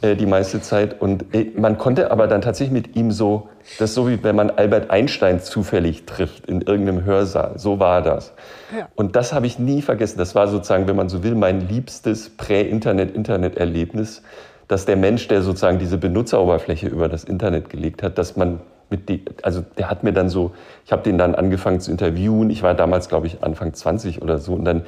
äh, 0.00 0.16
die 0.16 0.26
meiste 0.26 0.60
Zeit. 0.60 1.00
Und 1.00 1.34
äh, 1.34 1.50
man 1.56 1.78
konnte 1.78 2.10
aber 2.10 2.26
dann 2.26 2.40
tatsächlich 2.40 2.72
mit 2.72 2.96
ihm 2.96 3.10
so, 3.10 3.48
das 3.78 3.90
ist 3.90 3.94
so 3.94 4.08
wie 4.08 4.22
wenn 4.22 4.34
man 4.34 4.50
Albert 4.50 4.90
Einstein 4.90 5.40
zufällig 5.40 6.06
trifft 6.06 6.46
in 6.46 6.62
irgendeinem 6.62 7.04
Hörsaal. 7.04 7.58
So 7.58 7.78
war 7.78 8.02
das. 8.02 8.32
Ja. 8.76 8.88
Und 8.94 9.14
das 9.14 9.32
habe 9.32 9.46
ich 9.46 9.58
nie 9.58 9.82
vergessen. 9.82 10.18
Das 10.18 10.34
war 10.34 10.48
sozusagen, 10.48 10.88
wenn 10.88 10.96
man 10.96 11.08
so 11.08 11.22
will, 11.22 11.34
mein 11.34 11.68
liebstes 11.68 12.30
Prä-Internet-Internet-Erlebnis, 12.30 14.22
dass 14.68 14.86
der 14.86 14.96
Mensch, 14.96 15.28
der 15.28 15.42
sozusagen 15.42 15.78
diese 15.78 15.98
Benutzeroberfläche 15.98 16.88
über 16.88 17.08
das 17.08 17.24
Internet 17.24 17.68
gelegt 17.68 18.02
hat, 18.02 18.16
dass 18.16 18.36
man 18.36 18.60
mit 18.88 19.08
die, 19.08 19.24
also 19.42 19.64
der 19.78 19.90
hat 19.90 20.04
mir 20.04 20.12
dann 20.12 20.28
so, 20.28 20.52
ich 20.84 20.92
habe 20.92 21.02
den 21.02 21.18
dann 21.18 21.34
angefangen 21.34 21.80
zu 21.80 21.90
interviewen. 21.90 22.50
Ich 22.50 22.62
war 22.62 22.74
damals, 22.74 23.08
glaube 23.08 23.26
ich, 23.26 23.42
Anfang 23.42 23.74
20 23.74 24.22
oder 24.22 24.38
so. 24.38 24.54
Und 24.54 24.64
dann 24.64 24.82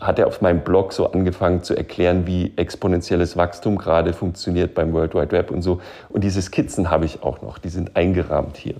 hat 0.00 0.18
er 0.18 0.26
auf 0.26 0.40
meinem 0.40 0.60
Blog 0.60 0.92
so 0.92 1.10
angefangen 1.10 1.62
zu 1.62 1.74
erklären, 1.74 2.26
wie 2.26 2.52
exponentielles 2.56 3.36
Wachstum 3.36 3.78
gerade 3.78 4.12
funktioniert 4.12 4.74
beim 4.74 4.92
World 4.92 5.14
Wide 5.14 5.32
Web 5.32 5.50
und 5.50 5.62
so. 5.62 5.80
Und 6.08 6.22
diese 6.24 6.42
Skizzen 6.42 6.90
habe 6.90 7.04
ich 7.04 7.22
auch 7.22 7.42
noch, 7.42 7.58
die 7.58 7.68
sind 7.68 7.96
eingerahmt 7.96 8.56
hier. 8.56 8.74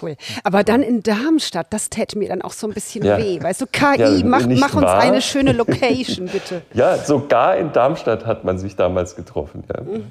Cool. 0.00 0.16
Aber 0.44 0.64
dann 0.64 0.82
in 0.82 1.02
Darmstadt, 1.02 1.68
das 1.70 1.90
täte 1.90 2.18
mir 2.18 2.28
dann 2.28 2.42
auch 2.42 2.52
so 2.52 2.66
ein 2.66 2.72
bisschen 2.72 3.04
ja. 3.04 3.18
weh. 3.18 3.42
Weißt 3.42 3.60
du, 3.60 3.66
KI, 3.66 3.98
ja, 3.98 4.24
mach, 4.24 4.46
mach 4.46 4.74
uns 4.74 4.86
eine 4.86 5.20
schöne 5.22 5.52
Location, 5.52 6.26
bitte. 6.26 6.62
ja, 6.72 6.96
sogar 6.98 7.56
in 7.56 7.72
Darmstadt 7.72 8.26
hat 8.26 8.44
man 8.44 8.58
sich 8.58 8.76
damals 8.76 9.16
getroffen. 9.16 9.64
Ja. 9.74 9.82
Mhm. 9.82 10.04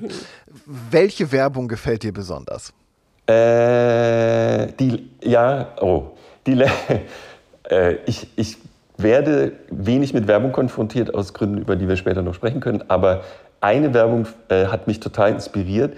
Welche 0.92 1.32
Werbung 1.32 1.68
gefällt 1.68 2.04
dir 2.04 2.14
besonders? 2.14 2.74
Äh, 3.28 4.74
die, 4.80 5.10
ja, 5.24 5.68
oh, 5.82 6.12
die, 6.48 6.66
äh, 7.70 7.98
ich, 8.06 8.28
ich 8.36 8.58
werde 9.02 9.54
wenig 9.70 10.14
mit 10.14 10.28
Werbung 10.28 10.52
konfrontiert, 10.52 11.14
aus 11.14 11.34
Gründen, 11.34 11.58
über 11.58 11.76
die 11.76 11.88
wir 11.88 11.96
später 11.96 12.22
noch 12.22 12.34
sprechen 12.34 12.60
können. 12.60 12.84
Aber 12.88 13.22
eine 13.62 13.94
Werbung 13.94 14.28
äh, 14.50 14.68
hat 14.68 14.88
mich 14.88 15.00
total 15.00 15.32
inspiriert. 15.32 15.98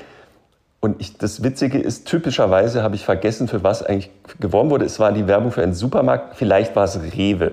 Und 0.80 1.00
ich, 1.00 1.18
das 1.18 1.44
Witzige 1.44 1.78
ist, 1.78 2.08
typischerweise 2.08 2.82
habe 2.82 2.96
ich 2.96 3.06
vergessen, 3.06 3.48
für 3.48 3.64
was 3.64 3.84
eigentlich 3.84 4.10
geworben 4.40 4.72
wurde. 4.72 4.86
Es 4.86 5.00
war 5.00 5.12
die 5.12 5.28
Werbung 5.28 5.52
für 5.52 5.62
einen 5.62 5.74
Supermarkt, 5.74 6.36
vielleicht 6.36 6.76
war 6.76 6.86
es 6.86 7.00
Rewe. 7.16 7.52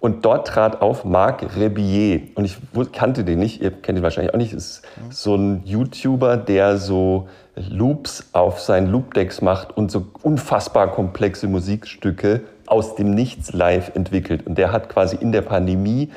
Und 0.00 0.24
dort 0.24 0.46
trat 0.46 0.82
auf 0.82 1.04
Marc 1.04 1.56
Rebillet. 1.56 2.34
Und 2.34 2.44
ich 2.44 2.56
kannte 2.92 3.24
den 3.24 3.38
nicht, 3.38 3.60
ihr 3.60 3.70
kennt 3.70 3.98
ihn 3.98 4.02
wahrscheinlich 4.02 4.32
auch 4.32 4.38
nicht. 4.38 4.54
Das 4.54 4.64
ist 4.64 4.82
so 5.10 5.34
ein 5.34 5.62
YouTuber, 5.64 6.36
der 6.36 6.78
so 6.78 7.28
Loops 7.56 8.28
auf 8.32 8.60
seinen 8.60 8.88
Loopdecks 8.88 9.40
macht 9.40 9.76
und 9.76 9.90
so 9.90 10.06
unfassbar 10.22 10.92
komplexe 10.92 11.48
Musikstücke 11.48 12.42
aus 12.66 12.94
dem 12.94 13.14
Nichts 13.14 13.52
live 13.52 13.94
entwickelt. 13.94 14.46
Und 14.46 14.58
der 14.58 14.72
hat 14.72 14.88
quasi 14.88 15.16
in 15.16 15.32
der 15.32 15.42
Pandemie 15.42 16.10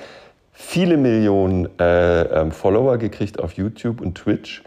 viele 0.51 0.97
Millionen 0.97 1.69
äh, 1.79 2.21
ähm, 2.21 2.51
Follower 2.51 2.97
gekriegt 2.97 3.39
auf 3.39 3.53
YouTube 3.53 4.01
und 4.01 4.15
Twitch 4.15 4.63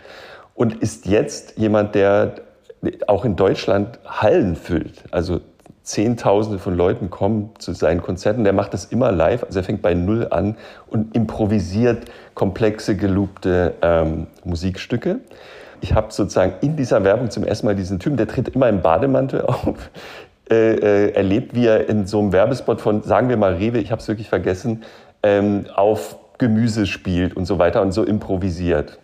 und 0.54 0.82
ist 0.82 1.06
jetzt 1.06 1.58
jemand, 1.58 1.94
der 1.94 2.34
auch 3.06 3.24
in 3.24 3.36
Deutschland 3.36 3.98
Hallen 4.04 4.56
füllt. 4.56 5.04
Also 5.10 5.40
Zehntausende 5.82 6.58
von 6.58 6.76
Leuten 6.76 7.10
kommen 7.10 7.50
zu 7.58 7.72
seinen 7.72 8.02
Konzerten. 8.02 8.44
Der 8.44 8.52
macht 8.52 8.72
das 8.72 8.84
immer 8.86 9.10
live. 9.10 9.42
Also 9.44 9.60
er 9.60 9.64
fängt 9.64 9.82
bei 9.82 9.94
Null 9.94 10.28
an 10.30 10.56
und 10.86 11.14
improvisiert 11.14 12.04
komplexe, 12.34 12.96
gelobte 12.96 13.74
ähm, 13.82 14.28
Musikstücke. 14.44 15.18
Ich 15.80 15.94
habe 15.94 16.12
sozusagen 16.12 16.54
in 16.60 16.76
dieser 16.76 17.02
Werbung 17.02 17.30
zum 17.30 17.42
ersten 17.42 17.66
Mal 17.66 17.74
diesen 17.74 17.98
Typen, 17.98 18.16
der 18.16 18.28
tritt 18.28 18.50
immer 18.50 18.68
im 18.68 18.80
Bademantel 18.80 19.42
auf, 19.46 19.90
äh, 20.52 20.74
äh, 20.74 21.12
erlebt, 21.14 21.54
wie 21.54 21.66
er 21.66 21.88
in 21.88 22.06
so 22.06 22.18
einem 22.18 22.32
Werbespot 22.32 22.82
von, 22.82 23.02
sagen 23.02 23.30
wir 23.30 23.38
mal 23.38 23.54
Rewe, 23.54 23.78
ich 23.78 23.90
habe 23.90 24.02
es 24.02 24.08
wirklich 24.08 24.28
vergessen, 24.28 24.82
ähm, 25.22 25.64
auf 25.74 26.18
Gemüse 26.36 26.84
spielt 26.86 27.34
und 27.34 27.46
so 27.46 27.58
weiter 27.58 27.80
und 27.80 27.92
so 27.92 28.04
improvisiert. 28.04 28.98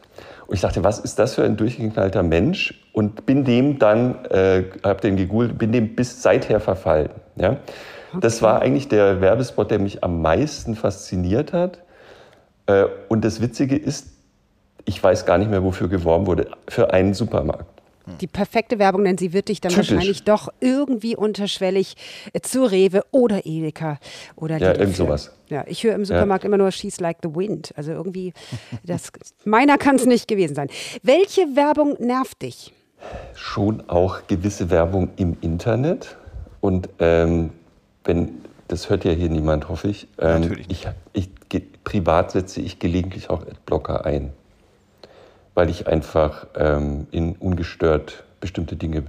Und 0.46 0.56
ich 0.56 0.60
dachte, 0.60 0.84
was 0.84 0.98
ist 0.98 1.18
das 1.18 1.36
für 1.36 1.44
ein 1.44 1.56
durchgeknallter 1.56 2.22
Mensch? 2.22 2.86
Und 2.92 3.24
bin 3.24 3.44
dem 3.44 3.78
dann, 3.78 4.26
äh, 4.26 4.64
habe 4.84 5.00
den 5.00 5.16
gegoogelt, 5.16 5.56
bin 5.56 5.72
dem 5.72 5.94
bis 5.94 6.22
seither 6.22 6.60
verfallen. 6.60 7.10
Ja? 7.36 7.52
Okay. 7.52 8.20
Das 8.20 8.42
war 8.42 8.60
eigentlich 8.60 8.88
der 8.88 9.22
Werbespot, 9.22 9.70
der 9.70 9.78
mich 9.78 10.04
am 10.04 10.20
meisten 10.20 10.76
fasziniert 10.76 11.54
hat. 11.54 11.78
Äh, 12.66 12.84
und 13.08 13.24
das 13.24 13.40
Witzige 13.40 13.76
ist, 13.76 14.08
ich 14.84 15.02
weiß 15.02 15.24
gar 15.24 15.38
nicht 15.38 15.50
mehr, 15.50 15.62
wofür 15.62 15.88
geworben 15.88 16.26
wurde, 16.26 16.48
für 16.68 16.92
einen 16.92 17.14
Supermarkt 17.14 17.77
die 18.20 18.26
perfekte 18.26 18.78
Werbung, 18.78 19.04
denn 19.04 19.18
sie 19.18 19.32
wird 19.32 19.48
dich 19.48 19.60
dann 19.60 19.72
Typisch. 19.72 19.90
wahrscheinlich 19.90 20.24
doch 20.24 20.48
irgendwie 20.60 21.16
unterschwellig 21.16 21.96
äh, 22.32 22.40
zu 22.40 22.64
Rewe 22.64 23.04
oder 23.10 23.46
Edeka 23.46 23.98
oder 24.36 24.58
Ja, 24.58 24.74
irgend 24.74 24.96
sowas. 24.96 25.32
Ja, 25.48 25.64
ich 25.66 25.84
höre 25.84 25.94
im 25.94 26.04
Supermarkt 26.04 26.44
ja. 26.44 26.48
immer 26.48 26.58
nur 26.58 26.70
She's 26.70 27.00
like 27.00 27.18
the 27.22 27.34
wind. 27.34 27.72
Also 27.76 27.92
irgendwie, 27.92 28.32
das, 28.84 29.10
meiner 29.44 29.78
kann 29.78 29.96
es 29.96 30.06
nicht 30.06 30.28
gewesen 30.28 30.54
sein. 30.54 30.68
Welche 31.02 31.42
Werbung 31.56 31.96
nervt 31.98 32.42
dich? 32.42 32.72
Schon 33.34 33.88
auch 33.88 34.26
gewisse 34.26 34.70
Werbung 34.70 35.10
im 35.16 35.36
Internet. 35.40 36.16
Und 36.60 36.88
ähm, 36.98 37.50
wenn, 38.04 38.40
das 38.66 38.90
hört 38.90 39.04
ja 39.04 39.12
hier 39.12 39.28
niemand, 39.30 39.68
hoffe 39.68 39.88
ich. 39.88 40.08
Ähm, 40.18 40.42
Natürlich 40.42 40.68
nicht. 40.68 40.88
Ich, 41.12 41.30
ich, 41.52 41.62
privat 41.84 42.32
setze 42.32 42.60
ich 42.60 42.78
gelegentlich 42.78 43.30
auch 43.30 43.42
Adblocker 43.42 44.04
ein, 44.04 44.32
weil 45.58 45.70
ich 45.70 45.88
einfach 45.88 46.46
ähm, 46.54 47.08
in 47.10 47.34
ungestört 47.34 48.22
bestimmte 48.38 48.76
Dinge 48.76 49.02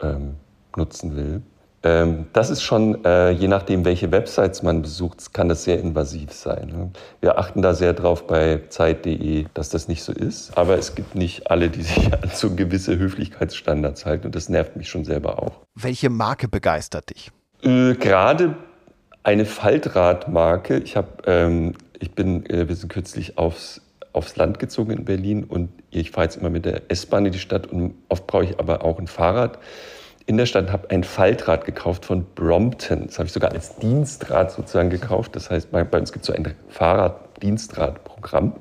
ähm, 0.00 0.36
nutzen 0.74 1.16
will. 1.16 1.42
Ähm, 1.82 2.28
das 2.32 2.48
ist 2.48 2.62
schon, 2.62 3.04
äh, 3.04 3.32
je 3.32 3.46
nachdem, 3.46 3.84
welche 3.84 4.10
Websites 4.10 4.62
man 4.62 4.80
besucht, 4.80 5.34
kann 5.34 5.50
das 5.50 5.64
sehr 5.64 5.78
invasiv 5.80 6.32
sein. 6.32 6.68
Ne? 6.68 6.90
Wir 7.20 7.38
achten 7.38 7.60
da 7.60 7.74
sehr 7.74 7.92
drauf 7.92 8.26
bei 8.26 8.62
Zeit.de, 8.70 9.44
dass 9.52 9.68
das 9.68 9.86
nicht 9.86 10.02
so 10.02 10.14
ist. 10.14 10.56
Aber 10.56 10.78
es 10.78 10.94
gibt 10.94 11.14
nicht 11.14 11.50
alle, 11.50 11.68
die 11.68 11.82
sich 11.82 12.10
an 12.10 12.30
so 12.32 12.54
gewisse 12.54 12.98
Höflichkeitsstandards 12.98 14.06
halten. 14.06 14.28
Und 14.28 14.34
das 14.34 14.48
nervt 14.48 14.76
mich 14.76 14.88
schon 14.88 15.04
selber 15.04 15.42
auch. 15.42 15.60
Welche 15.74 16.08
Marke 16.08 16.48
begeistert 16.48 17.10
dich? 17.10 17.30
Äh, 17.62 17.96
Gerade 17.96 18.56
eine 19.24 19.44
Faltradmarke. 19.44 20.78
Ich 20.78 20.96
habe, 20.96 21.08
ähm, 21.26 21.74
ich 21.98 22.12
bin, 22.12 22.46
äh, 22.46 22.66
wir 22.66 22.76
sind 22.76 22.90
kürzlich 22.90 23.36
aufs, 23.36 23.82
aufs 24.12 24.36
Land 24.36 24.58
gezogen 24.58 24.92
in 24.92 25.04
Berlin 25.04 25.44
und 25.44 25.70
ich 25.90 26.10
fahre 26.10 26.26
jetzt 26.26 26.36
immer 26.36 26.50
mit 26.50 26.64
der 26.64 26.90
S-Bahn 26.90 27.26
in 27.26 27.32
die 27.32 27.38
Stadt 27.38 27.66
und 27.66 27.94
oft 28.08 28.26
brauche 28.26 28.44
ich 28.44 28.58
aber 28.58 28.84
auch 28.84 28.98
ein 28.98 29.06
Fahrrad 29.06 29.58
in 30.26 30.36
der 30.36 30.46
Stadt. 30.46 30.70
Habe 30.70 30.90
ein 30.90 31.04
Faltrad 31.04 31.64
gekauft 31.64 32.04
von 32.04 32.24
Brompton. 32.34 33.06
Das 33.06 33.18
habe 33.18 33.26
ich 33.26 33.32
sogar 33.32 33.52
als 33.52 33.76
Dienstrad 33.76 34.52
sozusagen 34.52 34.90
gekauft. 34.90 35.34
Das 35.34 35.50
heißt, 35.50 35.70
bei, 35.72 35.82
bei 35.84 35.98
uns 35.98 36.12
gibt 36.12 36.24
es 36.24 36.26
so 36.28 36.32
ein 36.32 36.54
Fahrrad-Dienstradprogramm 36.68 38.54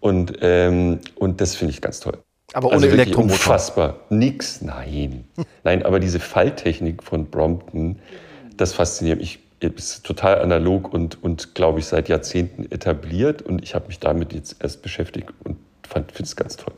und 0.00 0.38
ähm, 0.40 1.00
und 1.14 1.40
das 1.40 1.54
finde 1.54 1.72
ich 1.72 1.80
ganz 1.80 2.00
toll. 2.00 2.18
Aber 2.52 2.68
ohne 2.68 2.76
Also 2.76 2.88
Elektromotor. 2.88 3.32
Unfassbar. 3.32 3.96
Nix, 4.08 4.62
nein. 4.62 5.24
Nein, 5.64 5.82
aber 5.82 6.00
diese 6.00 6.20
Falltechnik 6.20 7.02
von 7.02 7.26
Brompton, 7.26 7.98
das 8.56 8.72
fasziniert 8.72 9.18
mich. 9.18 9.40
Ist 9.60 10.04
total 10.04 10.40
analog 10.42 10.92
und, 10.92 11.22
und 11.22 11.54
glaube 11.54 11.78
ich, 11.78 11.86
seit 11.86 12.08
Jahrzehnten 12.08 12.70
etabliert. 12.70 13.42
Und 13.42 13.62
ich 13.62 13.74
habe 13.74 13.86
mich 13.88 13.98
damit 13.98 14.32
jetzt 14.32 14.62
erst 14.62 14.82
beschäftigt 14.82 15.30
und 15.44 15.56
finde 15.86 16.12
es 16.22 16.36
ganz 16.36 16.56
toll. 16.56 16.74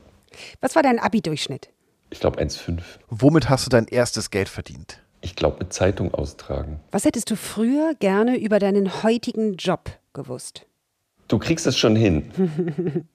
Was 0.61 0.77
war 0.77 0.83
dein 0.83 0.99
Abi-Durchschnitt? 0.99 1.71
Ich 2.11 2.21
glaube 2.21 2.41
1,5. 2.41 2.81
Womit 3.09 3.49
hast 3.49 3.67
du 3.67 3.71
dein 3.71 3.87
erstes 3.87 4.31
Geld 4.31 4.49
verdient? 4.49 5.01
Ich 5.21 5.35
glaube, 5.35 5.59
mit 5.59 5.73
Zeitung 5.73 6.15
austragen. 6.15 6.81
Was 6.93 7.05
hättest 7.05 7.31
du 7.31 7.37
früher 7.37 7.95
gerne 7.99 8.39
über 8.39 8.59
deinen 8.61 9.03
heutigen 9.03 9.57
Job 9.57 9.91
gewusst? 10.13 10.68
Du 11.29 11.39
kriegst 11.39 11.67
es 11.67 11.77
schon 11.77 11.95
hin. 11.95 12.31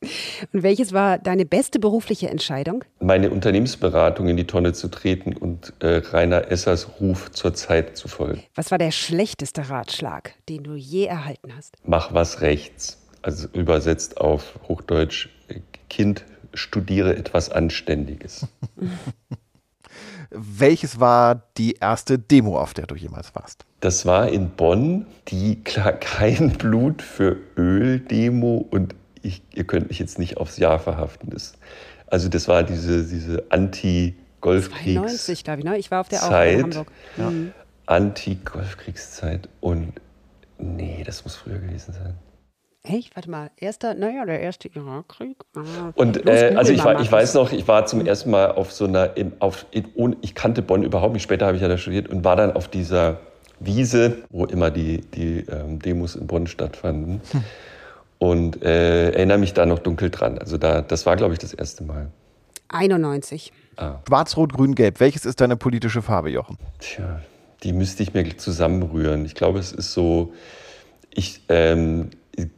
Und 0.53 0.63
welches 0.63 0.93
war 0.93 1.17
deine 1.17 1.45
beste 1.45 1.79
berufliche 1.79 2.29
Entscheidung? 2.29 2.83
Meine 2.99 3.31
Unternehmensberatung 3.31 4.29
in 4.29 4.37
die 4.37 4.45
Tonne 4.45 4.73
zu 4.73 4.87
treten 4.87 5.35
und 5.35 5.73
äh, 5.79 5.97
Rainer 6.11 6.51
Essers 6.51 6.87
Ruf 6.99 7.31
zur 7.31 7.55
Zeit 7.55 7.97
zu 7.97 8.07
folgen. 8.07 8.43
Was 8.53 8.69
war 8.69 8.77
der 8.77 8.91
schlechteste 8.91 9.69
Ratschlag, 9.69 10.35
den 10.47 10.63
du 10.63 10.75
je 10.75 11.05
erhalten 11.05 11.55
hast? 11.57 11.75
Mach 11.85 12.13
was 12.13 12.41
rechts. 12.41 12.99
Also 13.23 13.47
übersetzt 13.53 14.21
auf 14.21 14.59
Hochdeutsch, 14.67 15.29
äh, 15.47 15.61
Kind, 15.89 16.23
studiere 16.53 17.15
etwas 17.15 17.49
Anständiges. 17.49 18.47
Welches 20.29 20.99
war 20.99 21.47
die 21.57 21.73
erste 21.73 22.19
Demo, 22.19 22.59
auf 22.59 22.73
der 22.73 22.85
du 22.87 22.95
jemals 22.95 23.33
warst? 23.35 23.65
Das 23.83 24.05
war 24.05 24.29
in 24.29 24.51
Bonn 24.51 25.05
die 25.27 25.61
klar 25.63 25.91
kein 25.91 26.51
Blut 26.51 27.01
für 27.01 27.35
Öl 27.57 27.99
Demo 27.99 28.65
und 28.71 28.95
ich, 29.21 29.41
ihr 29.53 29.65
könnt 29.65 29.89
mich 29.89 29.99
jetzt 29.99 30.19
nicht 30.19 30.37
aufs 30.37 30.57
Jahr 30.57 30.79
verhaften. 30.79 31.29
Das, 31.31 31.53
also 32.07 32.29
das 32.29 32.47
war 32.47 32.63
diese, 32.63 33.05
diese 33.05 33.43
Anti-Golfkriegs 33.49 34.93
92, 35.01 35.43
glaube 35.43 35.59
ich, 35.59 35.65
ne? 35.65 35.77
Ich 35.77 35.91
war 35.91 35.99
auf 35.99 36.07
der 36.07 36.23
auch 36.23 36.29
Zeit. 36.29 36.53
in 36.53 36.63
Hamburg. 36.63 36.87
Mhm. 37.17 37.53
Anti-Golfkriegszeit 37.85 39.49
und 39.59 39.91
nee, 40.57 41.03
das 41.05 41.25
muss 41.25 41.35
früher 41.35 41.59
gewesen 41.59 41.93
sein. 41.93 42.15
Echt? 42.83 43.13
Warte 43.17 43.29
mal. 43.29 43.51
Erster, 43.57 43.95
naja, 43.95 44.25
der 44.25 44.39
erste 44.39 44.69
Irakkrieg. 44.69 45.37
Ah. 45.57 45.91
Und 45.95 46.23
Los, 46.23 46.41
äh, 46.41 46.53
also 46.55 46.71
ich, 46.71 46.83
war, 46.85 47.01
ich 47.01 47.11
weiß 47.11 47.33
noch, 47.33 47.51
ich 47.51 47.67
war 47.67 47.85
zum 47.85 48.05
ersten 48.05 48.31
Mal 48.31 48.51
auf 48.51 48.71
so 48.71 48.85
einer, 48.85 49.17
in, 49.17 49.33
auf, 49.39 49.65
in, 49.71 49.89
ohne, 49.95 50.15
ich 50.21 50.35
kannte 50.35 50.61
Bonn 50.61 50.83
überhaupt 50.83 51.13
nicht, 51.13 51.23
später 51.23 51.47
habe 51.47 51.57
ich 51.57 51.61
ja 51.61 51.67
da 51.67 51.77
studiert 51.77 52.07
und 52.07 52.23
war 52.23 52.37
dann 52.37 52.53
auf 52.53 52.69
dieser 52.69 53.19
Wiese, 53.65 54.23
wo 54.29 54.45
immer 54.45 54.71
die, 54.71 55.01
die 55.01 55.45
ähm, 55.49 55.79
Demos 55.79 56.15
in 56.15 56.27
Bonn 56.27 56.47
stattfanden. 56.47 57.21
Und 58.19 58.63
äh, 58.63 59.11
erinnere 59.11 59.37
mich 59.37 59.53
da 59.53 59.65
noch 59.65 59.79
dunkel 59.79 60.09
dran. 60.09 60.37
Also 60.37 60.57
da, 60.57 60.81
das 60.81 61.05
war, 61.05 61.15
glaube 61.15 61.33
ich, 61.33 61.39
das 61.39 61.53
erste 61.53 61.83
Mal. 61.83 62.09
91. 62.69 63.51
Schwarz, 64.07 64.37
Rot, 64.37 64.53
Grün, 64.53 64.75
Gelb. 64.75 64.99
Welches 64.99 65.25
ist 65.25 65.41
deine 65.41 65.57
politische 65.57 66.01
Farbe, 66.01 66.29
Jochen? 66.29 66.57
Tja, 66.79 67.21
die 67.63 67.73
müsste 67.73 68.03
ich 68.03 68.13
mir 68.13 68.37
zusammenrühren. 68.37 69.25
Ich 69.25 69.35
glaube, 69.35 69.59
es 69.59 69.71
ist 69.71 69.93
so, 69.93 70.33
ich, 71.13 71.41
ähm, 71.49 72.11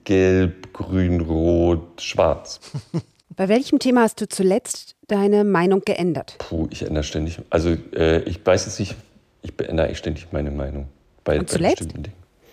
gelb, 0.04 0.74
grün, 0.74 1.22
rot, 1.22 2.02
schwarz. 2.02 2.60
Bei 3.36 3.50
welchem 3.50 3.80
Thema 3.80 4.02
hast 4.02 4.22
du 4.22 4.30
zuletzt 4.30 4.96
deine 5.08 5.44
Meinung 5.44 5.82
geändert? 5.82 6.36
Puh, 6.38 6.68
ich 6.72 6.84
ändere 6.84 7.04
ständig. 7.04 7.40
Also 7.50 7.76
äh, 7.94 8.22
ich 8.22 8.46
weiß 8.46 8.66
jetzt 8.66 8.80
nicht, 8.80 8.96
ich 9.42 9.52
ändere 9.60 9.90
echt 9.90 10.00
ständig 10.00 10.28
meine 10.32 10.52
Meinung. 10.52 10.88
Bei, 11.26 11.40
Und 11.40 11.48
bei 11.48 11.54
zuletzt? 11.54 11.80
bestimmten 11.80 12.04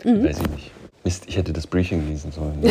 Dingen. 0.05 0.25
Weiß 0.25 0.39
ich 0.41 0.51
nicht. 0.51 0.71
Mist, 1.05 1.25
ich 1.27 1.37
hätte 1.37 1.53
das 1.53 1.67
Briefing 1.67 2.07
lesen 2.09 2.31
sollen. 2.31 2.61
Ne? 2.61 2.69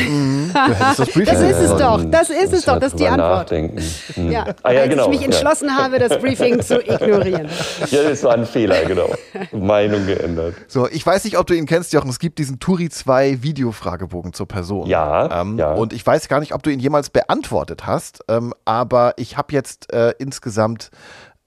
Du 0.53 0.73
hättest 0.73 0.99
das 0.99 1.09
Briefing 1.09 1.25
Das 1.25 1.41
ist 1.41 1.59
es 1.59 1.77
doch, 1.77 2.03
das 2.09 2.29
ist 2.29 2.43
es 2.43 2.51
Muss 2.51 2.65
doch, 2.65 2.79
das 2.79 2.93
ist 2.93 2.99
die 2.99 3.07
Antwort. 3.07 3.51
Nachdenken. 3.51 3.81
Hm. 4.13 4.31
Ja, 4.31 4.45
ah, 4.63 4.71
ja 4.71 4.81
als 4.81 4.89
genau. 4.89 5.03
ich 5.03 5.09
mich 5.09 5.23
entschlossen 5.25 5.75
habe, 5.75 5.99
das 5.99 6.17
Briefing 6.17 6.61
zu 6.61 6.79
ignorieren. 6.79 7.49
Ja. 7.91 8.01
ja, 8.01 8.09
das 8.09 8.23
war 8.23 8.35
ein 8.35 8.45
Fehler, 8.45 8.85
genau. 8.85 9.09
Meinung 9.51 10.05
geändert. 10.05 10.55
So, 10.69 10.87
ich 10.87 11.05
weiß 11.05 11.25
nicht, 11.25 11.37
ob 11.37 11.45
du 11.47 11.55
ihn 11.55 11.65
kennst, 11.65 11.91
Jochen. 11.91 12.09
Es 12.09 12.19
gibt 12.19 12.39
diesen 12.39 12.59
Turi 12.59 12.89
2 12.89 13.43
Videofragebogen 13.43 14.31
zur 14.31 14.47
Person. 14.47 14.87
Ja, 14.87 15.41
Ähm, 15.41 15.57
ja. 15.57 15.73
Und 15.73 15.91
ich 15.91 16.05
weiß 16.05 16.29
gar 16.29 16.39
nicht, 16.39 16.53
ob 16.53 16.63
du 16.63 16.69
ihn 16.69 16.79
jemals 16.79 17.09
beantwortet 17.09 17.85
hast, 17.85 18.23
ähm, 18.29 18.53
aber 18.63 19.13
ich 19.17 19.35
habe 19.35 19.51
jetzt 19.51 19.91
äh, 19.91 20.13
insgesamt. 20.19 20.89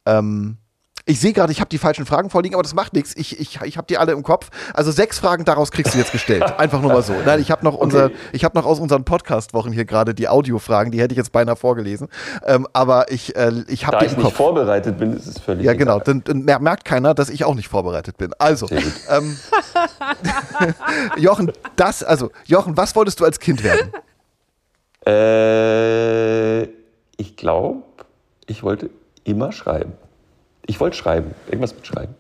Ähm, 0.05 0.59
ich 1.07 1.21
sehe 1.21 1.35
gerade, 1.35 1.53
ich 1.53 1.61
habe 1.61 1.69
die 1.69 1.77
falschen 1.77 2.07
Fragen 2.07 2.31
vorliegen, 2.31 2.55
aber 2.55 2.63
das 2.63 2.73
macht 2.75 2.95
nichts. 2.95 3.15
Ich, 3.15 3.39
ich, 3.39 3.61
ich 3.61 3.77
habe 3.77 3.87
die 3.87 3.99
alle 3.99 4.13
im 4.13 4.23
Kopf. 4.23 4.49
Also 4.73 4.91
sechs 4.91 5.19
Fragen 5.19 5.45
daraus 5.45 5.71
kriegst 5.71 5.93
du 5.93 5.99
jetzt 5.99 6.13
gestellt. 6.13 6.43
Einfach 6.59 6.81
nur 6.81 6.93
mal 6.95 7.03
so. 7.03 7.13
Nein, 7.27 7.41
ich 7.41 7.51
habe 7.51 7.63
noch, 7.63 7.75
unser, 7.75 8.11
ich 8.33 8.43
hab 8.43 8.55
noch 8.55 8.65
aus 8.65 8.81
unseren 8.81 9.05
Podcast-Wochen 9.05 9.71
hier 9.71 9.85
gerade 9.85 10.15
die 10.15 10.29
Audiofragen, 10.29 10.93
die 10.93 11.01
hätte 11.03 11.13
ich 11.13 11.19
jetzt 11.19 11.31
beinahe 11.33 11.57
vorgelesen. 11.57 12.09
Ähm, 12.47 12.67
aber 12.73 13.13
ich, 13.13 13.37
äh, 13.37 13.53
ich 13.69 13.87
habe 13.87 13.97
Da 13.97 14.01
die 14.01 14.07
ich 14.07 14.13
im 14.13 14.19
nicht 14.19 14.25
Kopf. 14.29 14.37
vorbereitet 14.37 14.97
bin, 14.97 15.13
ist 15.15 15.27
es 15.27 15.39
völlig 15.39 15.67
Ja, 15.67 15.75
genau. 15.75 15.99
Dann, 16.01 16.25
dann 16.25 16.43
mer- 16.43 16.59
merkt 16.61 16.87
keiner, 16.87 17.13
dass 17.13 17.29
ich 17.29 17.45
auch 17.45 17.55
nicht 17.55 17.69
vorbereitet 17.69 18.17
bin. 18.17 18.33
Also, 18.39 18.67
ähm, 19.11 19.37
Jochen, 21.19 21.53
das, 21.77 22.03
also, 22.03 22.31
Jochen, 22.47 22.79
was 22.79 22.97
wolltest 22.97 23.21
du 23.21 23.25
als 23.27 23.39
Kind 23.41 23.63
werden? 23.63 23.93
Äh, 25.07 26.63
ich 27.19 27.37
glaube, 27.37 27.83
ich 28.47 28.63
wollte 28.63 28.89
immer 29.25 29.53
schreiben. 29.53 29.93
Ich 30.67 30.81
wollte 30.81 30.97
schreiben. 30.97 31.35
Irgendwas 31.47 31.75
mit 31.75 31.87
Schreiben. 31.87 32.15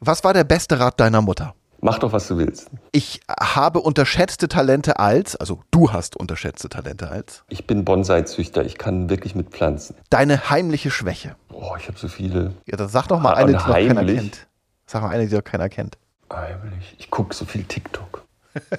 Was 0.00 0.24
war 0.24 0.32
der 0.32 0.44
beste 0.44 0.78
Rat 0.80 0.98
deiner 1.00 1.20
Mutter? 1.22 1.54
Mach 1.82 1.98
doch, 1.98 2.12
was 2.12 2.28
du 2.28 2.36
willst. 2.36 2.70
Ich 2.92 3.20
habe 3.28 3.80
unterschätzte 3.80 4.48
Talente 4.48 4.98
als, 4.98 5.34
also 5.36 5.60
du 5.70 5.92
hast 5.92 6.14
unterschätzte 6.16 6.68
Talente 6.68 7.10
als, 7.10 7.42
Ich 7.48 7.66
bin 7.66 7.84
Bonsai-Züchter. 7.86 8.64
Ich 8.64 8.76
kann 8.76 9.08
wirklich 9.08 9.34
mit 9.34 9.48
Pflanzen. 9.50 9.94
deine 10.10 10.50
heimliche 10.50 10.90
Schwäche. 10.90 11.36
Boah, 11.48 11.76
ich 11.78 11.88
habe 11.88 11.98
so 11.98 12.08
viele. 12.08 12.52
Ja, 12.66 12.76
dann 12.76 12.88
sag 12.88 13.06
doch 13.08 13.18
mal 13.20 13.32
Ah, 13.32 13.36
eine, 13.36 13.52
die 13.52 13.54
und 13.56 13.66
noch 13.66 13.74
keiner 13.74 14.04
kennt. 14.04 14.46
Sag 14.86 15.02
mal 15.02 15.08
eine, 15.08 15.26
die 15.26 15.34
noch 15.34 15.44
keiner 15.44 15.68
kennt. 15.70 15.96
Heimlich. 16.32 16.94
Ich 16.98 17.10
gucke 17.10 17.34
so 17.34 17.44
viel 17.44 17.64
TikTok. 17.64 18.24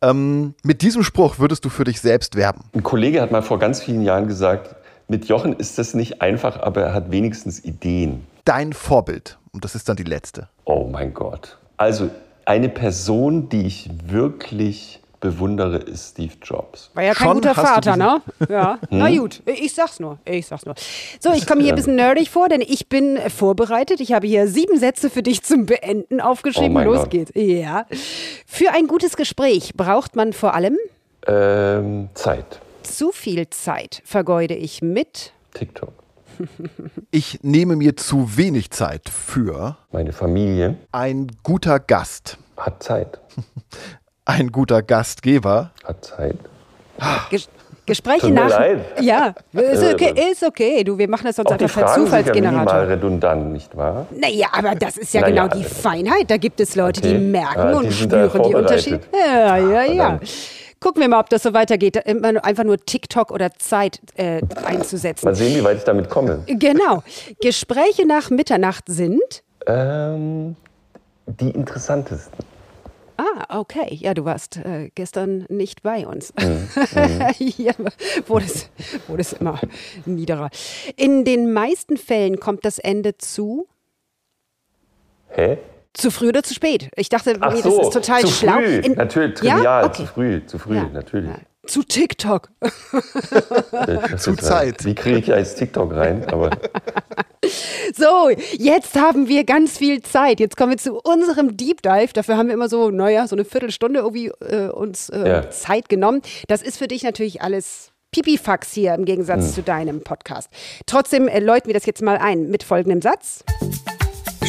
Ähm, 0.00 0.54
mit 0.62 0.82
diesem 0.82 1.02
Spruch 1.02 1.38
würdest 1.38 1.64
du 1.64 1.68
für 1.70 1.84
dich 1.84 2.00
selbst 2.00 2.34
werben. 2.36 2.64
Ein 2.74 2.82
Kollege 2.82 3.20
hat 3.22 3.30
mal 3.30 3.42
vor 3.42 3.58
ganz 3.58 3.82
vielen 3.82 4.02
Jahren 4.02 4.26
gesagt, 4.26 4.74
mit 5.08 5.26
Jochen 5.26 5.54
ist 5.54 5.78
das 5.78 5.94
nicht 5.94 6.22
einfach, 6.22 6.60
aber 6.60 6.82
er 6.82 6.94
hat 6.94 7.10
wenigstens 7.10 7.64
Ideen. 7.64 8.26
Dein 8.44 8.72
Vorbild. 8.72 9.38
Und 9.52 9.64
das 9.64 9.74
ist 9.74 9.88
dann 9.88 9.96
die 9.96 10.02
letzte. 10.04 10.48
Oh 10.64 10.88
mein 10.90 11.14
Gott. 11.14 11.58
Also 11.76 12.10
eine 12.44 12.68
Person, 12.68 13.48
die 13.48 13.66
ich 13.66 13.88
wirklich 14.06 15.00
bewundere, 15.20 15.78
ist 15.78 16.10
Steve 16.10 16.34
Jobs. 16.42 16.90
War 16.92 17.02
ja 17.02 17.14
kein 17.14 17.28
Schon 17.28 17.36
guter 17.36 17.54
Vater, 17.54 17.96
ne? 17.96 18.20
Ja. 18.50 18.78
Na 18.90 19.08
gut, 19.16 19.40
ich 19.46 19.72
sag's 19.74 19.98
nur. 19.98 20.18
Ich 20.26 20.46
sag's 20.46 20.66
nur. 20.66 20.74
So, 21.18 21.32
ich 21.32 21.46
komme 21.46 21.62
hier 21.62 21.72
ein 21.72 21.76
bisschen 21.76 21.96
nerdig 21.96 22.28
vor, 22.28 22.48
denn 22.50 22.60
ich 22.60 22.88
bin 22.90 23.18
vorbereitet. 23.30 24.00
Ich 24.00 24.12
habe 24.12 24.26
hier 24.26 24.48
sieben 24.48 24.78
Sätze 24.78 25.08
für 25.08 25.22
dich 25.22 25.42
zum 25.42 25.64
Beenden 25.64 26.20
aufgeschrieben. 26.20 26.76
Oh 26.76 26.80
Los 26.82 26.98
Gott. 27.02 27.10
geht's. 27.10 27.32
Ja. 27.34 27.86
Für 28.46 28.72
ein 28.72 28.86
gutes 28.86 29.16
Gespräch 29.16 29.72
braucht 29.74 30.14
man 30.16 30.34
vor 30.34 30.54
allem 30.54 30.76
Ähm, 31.26 32.10
Zeit. 32.12 32.60
Zu 32.84 33.10
viel 33.12 33.48
Zeit. 33.50 34.02
Vergeude 34.04 34.54
ich 34.54 34.82
mit 34.82 35.32
TikTok. 35.54 35.92
Ich 37.12 37.38
nehme 37.42 37.76
mir 37.76 37.96
zu 37.96 38.36
wenig 38.36 38.70
Zeit 38.72 39.08
für 39.08 39.76
Meine 39.92 40.12
Familie 40.12 40.76
ein 40.90 41.28
guter 41.44 41.78
Gast. 41.78 42.38
hat 42.56 42.82
Zeit. 42.82 43.20
Ein 44.26 44.50
guter 44.50 44.82
Gastgeber. 44.82 45.70
Hat 45.84 46.04
Zeit. 46.04 46.36
Ges 47.30 47.48
Gespräche 47.86 48.20
Tut 48.22 48.30
mir 48.30 48.40
nach. 48.40 48.48
leid. 48.48 48.80
Ja, 49.02 49.34
ist 49.52 49.82
Äh, 49.82 49.92
okay, 49.92 50.30
ist 50.32 50.42
okay. 50.42 50.82
Du, 50.84 50.96
wir 50.96 51.06
machen 51.06 51.26
das 51.26 51.36
sonst 51.36 51.52
Auch 51.52 51.56
die 51.58 51.64
einfach 51.64 51.80
per 51.82 51.88
Fragen 51.88 52.06
sind 52.06 52.12
ja 52.14 52.22
Zufallsgenerator. 52.24 52.88
redundant, 52.88 53.52
nicht 53.52 53.76
wahr? 53.76 54.06
Naja, 54.18 54.46
aber 54.52 54.74
das 54.74 54.96
ist 54.96 55.12
ja 55.12 55.20
Na 55.20 55.28
genau 55.28 55.48
die 55.48 55.60
äh, 55.60 55.64
Feinheit. 55.64 56.30
Da 56.30 56.38
gibt 56.38 56.58
es 56.60 56.74
Leute, 56.76 57.02
die 57.02 57.10
okay. 57.10 57.18
merken 57.18 57.58
Ah, 57.60 57.70
die 57.80 57.86
und 57.86 57.92
spüren 57.92 58.42
die 58.48 58.54
Unterschiede. 58.54 59.00
Ja, 59.12 59.58
ja, 59.58 59.82
ja. 59.82 59.84
verdammt. 59.84 60.30
Gucken 60.80 61.00
wir 61.00 61.08
mal, 61.08 61.20
ob 61.20 61.30
das 61.30 61.42
so 61.42 61.52
weitergeht. 61.54 62.02
Nur- 62.06 62.44
Einfach 62.44 62.64
nur 62.64 62.78
TikTok 62.78 63.30
oder 63.30 63.52
Zeit 63.54 64.00
äh, 64.16 64.40
einzusetzen. 64.64 65.26
Mal 65.26 65.34
sehen, 65.34 65.56
wie 65.58 65.64
weit 65.64 65.78
ich 65.78 65.84
damit 65.84 66.10
komme. 66.10 66.42
Genau. 66.46 67.02
Gespräche 67.40 68.06
nach 68.06 68.30
Mitternacht 68.30 68.84
sind. 68.88 69.42
Ähm, 69.66 70.56
die 71.26 71.50
interessantesten. 71.50 72.44
Ah, 73.16 73.60
okay. 73.60 73.94
Ja, 73.94 74.12
du 74.12 74.24
warst 74.24 74.56
äh, 74.56 74.90
gestern 74.94 75.46
nicht 75.48 75.82
bei 75.82 76.06
uns. 76.06 76.34
Mhm. 76.38 76.68
Hier 77.38 77.72
wurde 78.26 78.44
es, 78.46 78.68
wurde 79.06 79.20
es 79.22 79.32
immer 79.34 79.60
niederer. 80.04 80.50
In 80.96 81.24
den 81.24 81.52
meisten 81.52 81.96
Fällen 81.96 82.40
kommt 82.40 82.64
das 82.64 82.78
Ende 82.80 83.16
zu. 83.16 83.68
Hä? 85.28 85.58
Zu 85.94 86.10
früh 86.10 86.28
oder 86.28 86.42
zu 86.42 86.52
spät? 86.54 86.90
Ich 86.96 87.08
dachte, 87.08 87.36
Ach 87.40 87.54
nee, 87.54 87.60
so, 87.62 87.78
das 87.78 87.86
ist 87.88 87.92
total 87.94 88.20
zu 88.22 88.28
schlau. 88.28 88.54
früh. 88.54 88.76
In- 88.80 88.92
natürlich, 88.94 89.40
Ja? 89.42 89.54
trivial, 89.54 89.84
Okay. 89.84 89.96
zu 90.02 90.06
früh, 90.06 90.46
zu 90.46 90.58
früh, 90.58 90.76
Ja. 90.76 90.88
natürlich. 90.92 91.30
Ja. 91.30 91.38
Zu 91.66 91.82
TikTok. 91.82 92.50
Zu 94.18 94.36
Zeit. 94.36 94.84
Wie 94.84 94.94
kriege 94.94 95.16
ich 95.18 95.32
als 95.32 95.54
TikTok 95.54 95.94
rein? 95.94 96.24
Aber 96.30 96.50
So, 97.96 98.28
jetzt 98.58 98.94
haben 98.96 99.28
wir 99.28 99.44
ganz 99.44 99.78
viel 99.78 100.02
Zeit. 100.02 100.40
Jetzt 100.40 100.56
kommen 100.58 100.72
wir 100.72 100.78
zu 100.78 100.98
unserem 101.02 101.56
Deep 101.56 101.80
Dive. 101.82 102.12
Dafür 102.12 102.36
haben 102.36 102.48
wir 102.48 102.54
immer 102.54 102.68
so, 102.68 102.90
naja, 102.90 103.26
so 103.26 103.36
eine 103.36 103.46
Viertelstunde 103.46 104.00
irgendwie 104.00 104.26
äh, 104.40 104.68
uns 104.68 105.08
äh, 105.08 105.26
Ja. 105.26 105.50
Zeit 105.50 105.88
genommen. 105.88 106.20
Das 106.48 106.60
ist 106.60 106.76
für 106.76 106.88
dich 106.88 107.02
natürlich 107.02 107.40
alles 107.40 107.92
Pipifax 108.10 108.72
hier 108.72 108.94
im 108.94 109.04
Gegensatz 109.06 109.46
Hm. 109.46 109.52
zu 109.54 109.62
deinem 109.62 110.02
Podcast. 110.02 110.50
Trotzdem 110.86 111.28
äh, 111.28 111.40
läuten 111.40 111.68
wir 111.68 111.74
das 111.74 111.86
jetzt 111.86 112.02
mal 112.02 112.18
ein 112.18 112.48
mit 112.50 112.62
folgendem 112.62 113.00
Satz. 113.00 113.42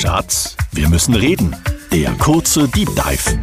Schatz, 0.05 0.55
wir 0.71 0.87
müssen 0.87 1.15
reden. 1.15 1.55
Der 1.91 2.11
kurze 2.19 2.67
Deep 2.67 2.89
Dive. 2.89 3.39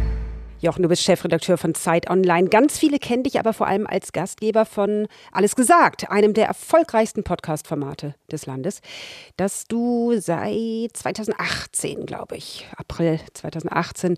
Jochen, 0.61 0.81
du 0.81 0.87
bist 0.87 1.03
Chefredakteur 1.03 1.57
von 1.57 1.75
Zeit 1.75 2.09
Online. 2.09 2.47
Ganz 2.47 2.79
viele 2.79 2.99
kennen 2.99 3.23
dich 3.23 3.37
aber 3.37 3.51
vor 3.51 3.67
allem 3.67 3.85
als 3.85 4.13
Gastgeber 4.13 4.65
von 4.65 5.09
Alles 5.33 5.57
gesagt, 5.57 6.09
einem 6.09 6.33
der 6.33 6.47
erfolgreichsten 6.47 7.25
Podcast-Formate 7.25 8.15
des 8.31 8.45
Landes, 8.45 8.79
das 9.35 9.65
du 9.65 10.17
seit 10.17 10.95
2018, 10.95 12.05
glaube 12.05 12.37
ich, 12.37 12.65
April 12.77 13.19
2018, 13.33 14.15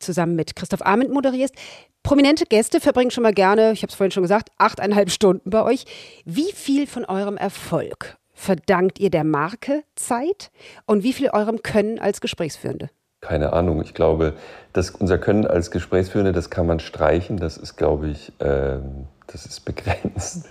zusammen 0.00 0.34
mit 0.34 0.56
Christoph 0.56 0.84
Arment 0.84 1.12
moderierst. 1.12 1.54
Prominente 2.02 2.46
Gäste 2.46 2.80
verbringen 2.80 3.12
schon 3.12 3.22
mal 3.22 3.32
gerne, 3.32 3.70
ich 3.70 3.82
habe 3.82 3.90
es 3.90 3.96
vorhin 3.96 4.10
schon 4.10 4.24
gesagt, 4.24 4.48
achteinhalb 4.58 5.12
Stunden 5.12 5.50
bei 5.50 5.62
euch. 5.62 5.84
Wie 6.24 6.50
viel 6.52 6.88
von 6.88 7.04
eurem 7.04 7.36
Erfolg 7.36 8.18
verdankt 8.36 9.00
ihr 9.00 9.10
der 9.10 9.24
Marke 9.24 9.82
Zeit 9.96 10.52
und 10.86 11.02
wie 11.02 11.12
viel 11.12 11.30
eurem 11.30 11.62
Können 11.62 11.98
als 11.98 12.20
Gesprächsführende? 12.20 12.90
keine 13.26 13.52
Ahnung. 13.52 13.82
Ich 13.82 13.92
glaube, 13.92 14.34
dass 14.72 14.90
unser 14.90 15.18
Können 15.18 15.46
als 15.46 15.70
Gesprächsführende, 15.70 16.32
das 16.32 16.48
kann 16.48 16.66
man 16.66 16.78
streichen. 16.78 17.38
Das 17.38 17.56
ist, 17.56 17.76
glaube 17.76 18.08
ich, 18.08 18.32
ähm, 18.40 19.08
das 19.26 19.46
ist 19.46 19.64
begrenzt. 19.64 20.48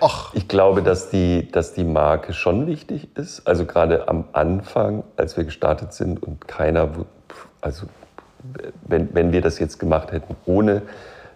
Och. 0.00 0.32
Ich 0.34 0.48
glaube, 0.48 0.82
dass 0.82 1.10
die, 1.10 1.50
dass 1.50 1.74
die 1.74 1.84
Marke 1.84 2.32
schon 2.32 2.66
wichtig 2.66 3.16
ist. 3.16 3.46
Also 3.46 3.66
gerade 3.66 4.08
am 4.08 4.24
Anfang, 4.32 5.04
als 5.16 5.36
wir 5.36 5.44
gestartet 5.44 5.92
sind 5.92 6.22
und 6.22 6.46
keiner, 6.46 6.88
also 7.60 7.86
wenn, 8.86 9.14
wenn 9.14 9.32
wir 9.32 9.40
das 9.40 9.58
jetzt 9.58 9.78
gemacht 9.78 10.12
hätten 10.12 10.36
ohne 10.46 10.82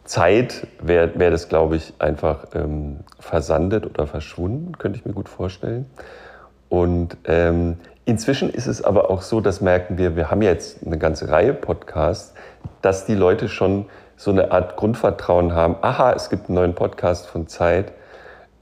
Zeit, 0.06 0.66
wäre 0.80 1.18
wär 1.18 1.30
das, 1.30 1.48
glaube 1.48 1.76
ich, 1.76 1.92
einfach 1.98 2.46
ähm, 2.54 3.00
versandet 3.18 3.86
oder 3.86 4.06
verschwunden, 4.06 4.78
könnte 4.78 4.98
ich 4.98 5.04
mir 5.04 5.12
gut 5.12 5.28
vorstellen. 5.28 5.86
Und 6.68 7.16
ähm, 7.24 7.76
inzwischen 8.04 8.50
ist 8.50 8.66
es 8.66 8.82
aber 8.82 9.10
auch 9.10 9.22
so, 9.22 9.40
das 9.40 9.60
merken 9.60 9.98
wir, 9.98 10.16
wir 10.16 10.30
haben 10.30 10.42
jetzt 10.42 10.84
eine 10.86 10.98
ganze 10.98 11.28
Reihe 11.28 11.52
Podcasts, 11.52 12.34
dass 12.82 13.04
die 13.04 13.14
Leute 13.14 13.48
schon 13.48 13.86
so 14.16 14.30
eine 14.30 14.50
Art 14.50 14.76
Grundvertrauen 14.76 15.54
haben. 15.54 15.76
Aha, 15.82 16.12
es 16.12 16.30
gibt 16.30 16.48
einen 16.48 16.56
neuen 16.56 16.74
Podcast 16.74 17.26
von 17.26 17.48
Zeit. 17.48 17.92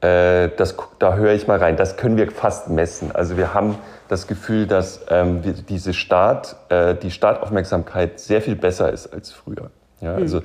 Äh, 0.01 0.51
das, 0.57 0.77
da 0.99 1.15
höre 1.15 1.33
ich 1.33 1.47
mal 1.47 1.59
rein. 1.59 1.77
Das 1.77 1.97
können 1.97 2.17
wir 2.17 2.31
fast 2.31 2.69
messen. 2.69 3.13
Also 3.15 3.37
wir 3.37 3.55
haben 3.55 3.79
das 4.09 4.27
Gefühl, 4.27 4.67
dass 4.67 5.07
ähm, 5.09 5.43
diese 5.69 5.95
Start, 5.95 6.57
äh, 6.69 6.95
die 6.95 7.11
Startaufmerksamkeit 7.11 8.19
sehr 8.19 8.43
viel 8.43 8.57
besser 8.57 8.93
ist 8.93 9.13
als 9.13 9.31
früher. 9.31 9.71
Ja, 10.01 10.15
also 10.15 10.43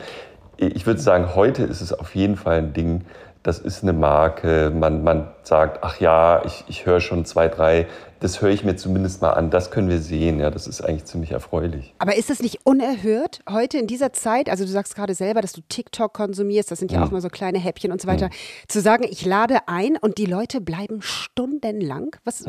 ich 0.60 0.86
würde 0.86 1.00
sagen, 1.00 1.36
heute 1.36 1.63
ist 1.63 1.82
es 1.82 1.93
auf 1.93 2.15
jeden 2.15 2.36
Fall 2.36 2.58
ein 2.58 2.74
Ding, 2.74 3.06
das 3.43 3.60
ist 3.60 3.84
eine 3.84 3.93
Marke. 3.93 4.69
Man, 4.76 5.04
man 5.04 5.30
sagt, 5.43 5.80
ach 5.82 6.00
ja, 6.02 6.43
ich, 6.45 6.65
ich 6.67 6.86
höre 6.86 7.00
schon 7.00 7.24
zwei, 7.24 7.48
drei, 7.48 7.88
das 8.19 8.41
höre 8.41 8.50
ich 8.50 8.65
mir 8.65 8.76
zumindest 8.76 9.22
mal 9.22 9.32
an. 9.32 9.50
Das 9.50 9.72
können 9.72 9.88
wir 9.88 10.00
sehen. 10.00 10.41
Ja, 10.41 10.52
das 10.52 10.67
ist 10.67 10.82
eigentlich 10.82 11.06
ziemlich 11.06 11.32
erfreulich. 11.32 11.93
Aber 12.00 12.17
ist 12.17 12.30
es 12.30 12.41
nicht 12.41 12.65
unerhört 12.65 13.39
heute 13.50 13.78
in 13.78 13.88
dieser 13.88 14.12
Zeit? 14.12 14.50
Also 14.50 14.65
du 14.65 14.69
sagst 14.69 14.93
gerade 14.93 15.13
selber, 15.13 15.39
dass 15.39 15.54
du 15.54 15.62
TikTok 15.69 16.13
konsumierst, 16.13 16.69
das 16.69 16.80
sind 16.80 16.91
ja 16.91 17.02
auch 17.02 17.12
mal 17.12 17.22
so 17.22 17.30
kleine 17.30 17.60
Häppchen 17.60 17.93
und 17.93 18.02
so 18.02 18.10
weiter. 18.10 18.30
Zu 18.67 18.82
sagen, 18.82 19.06
ich 19.10 19.26
lade 19.26 19.60
ein 19.67 19.95
und 19.95 20.17
die 20.17 20.26
Leute 20.26 20.60
bleiben 20.60 21.02
stundenlang. 21.02 22.17
Was, 22.26 22.43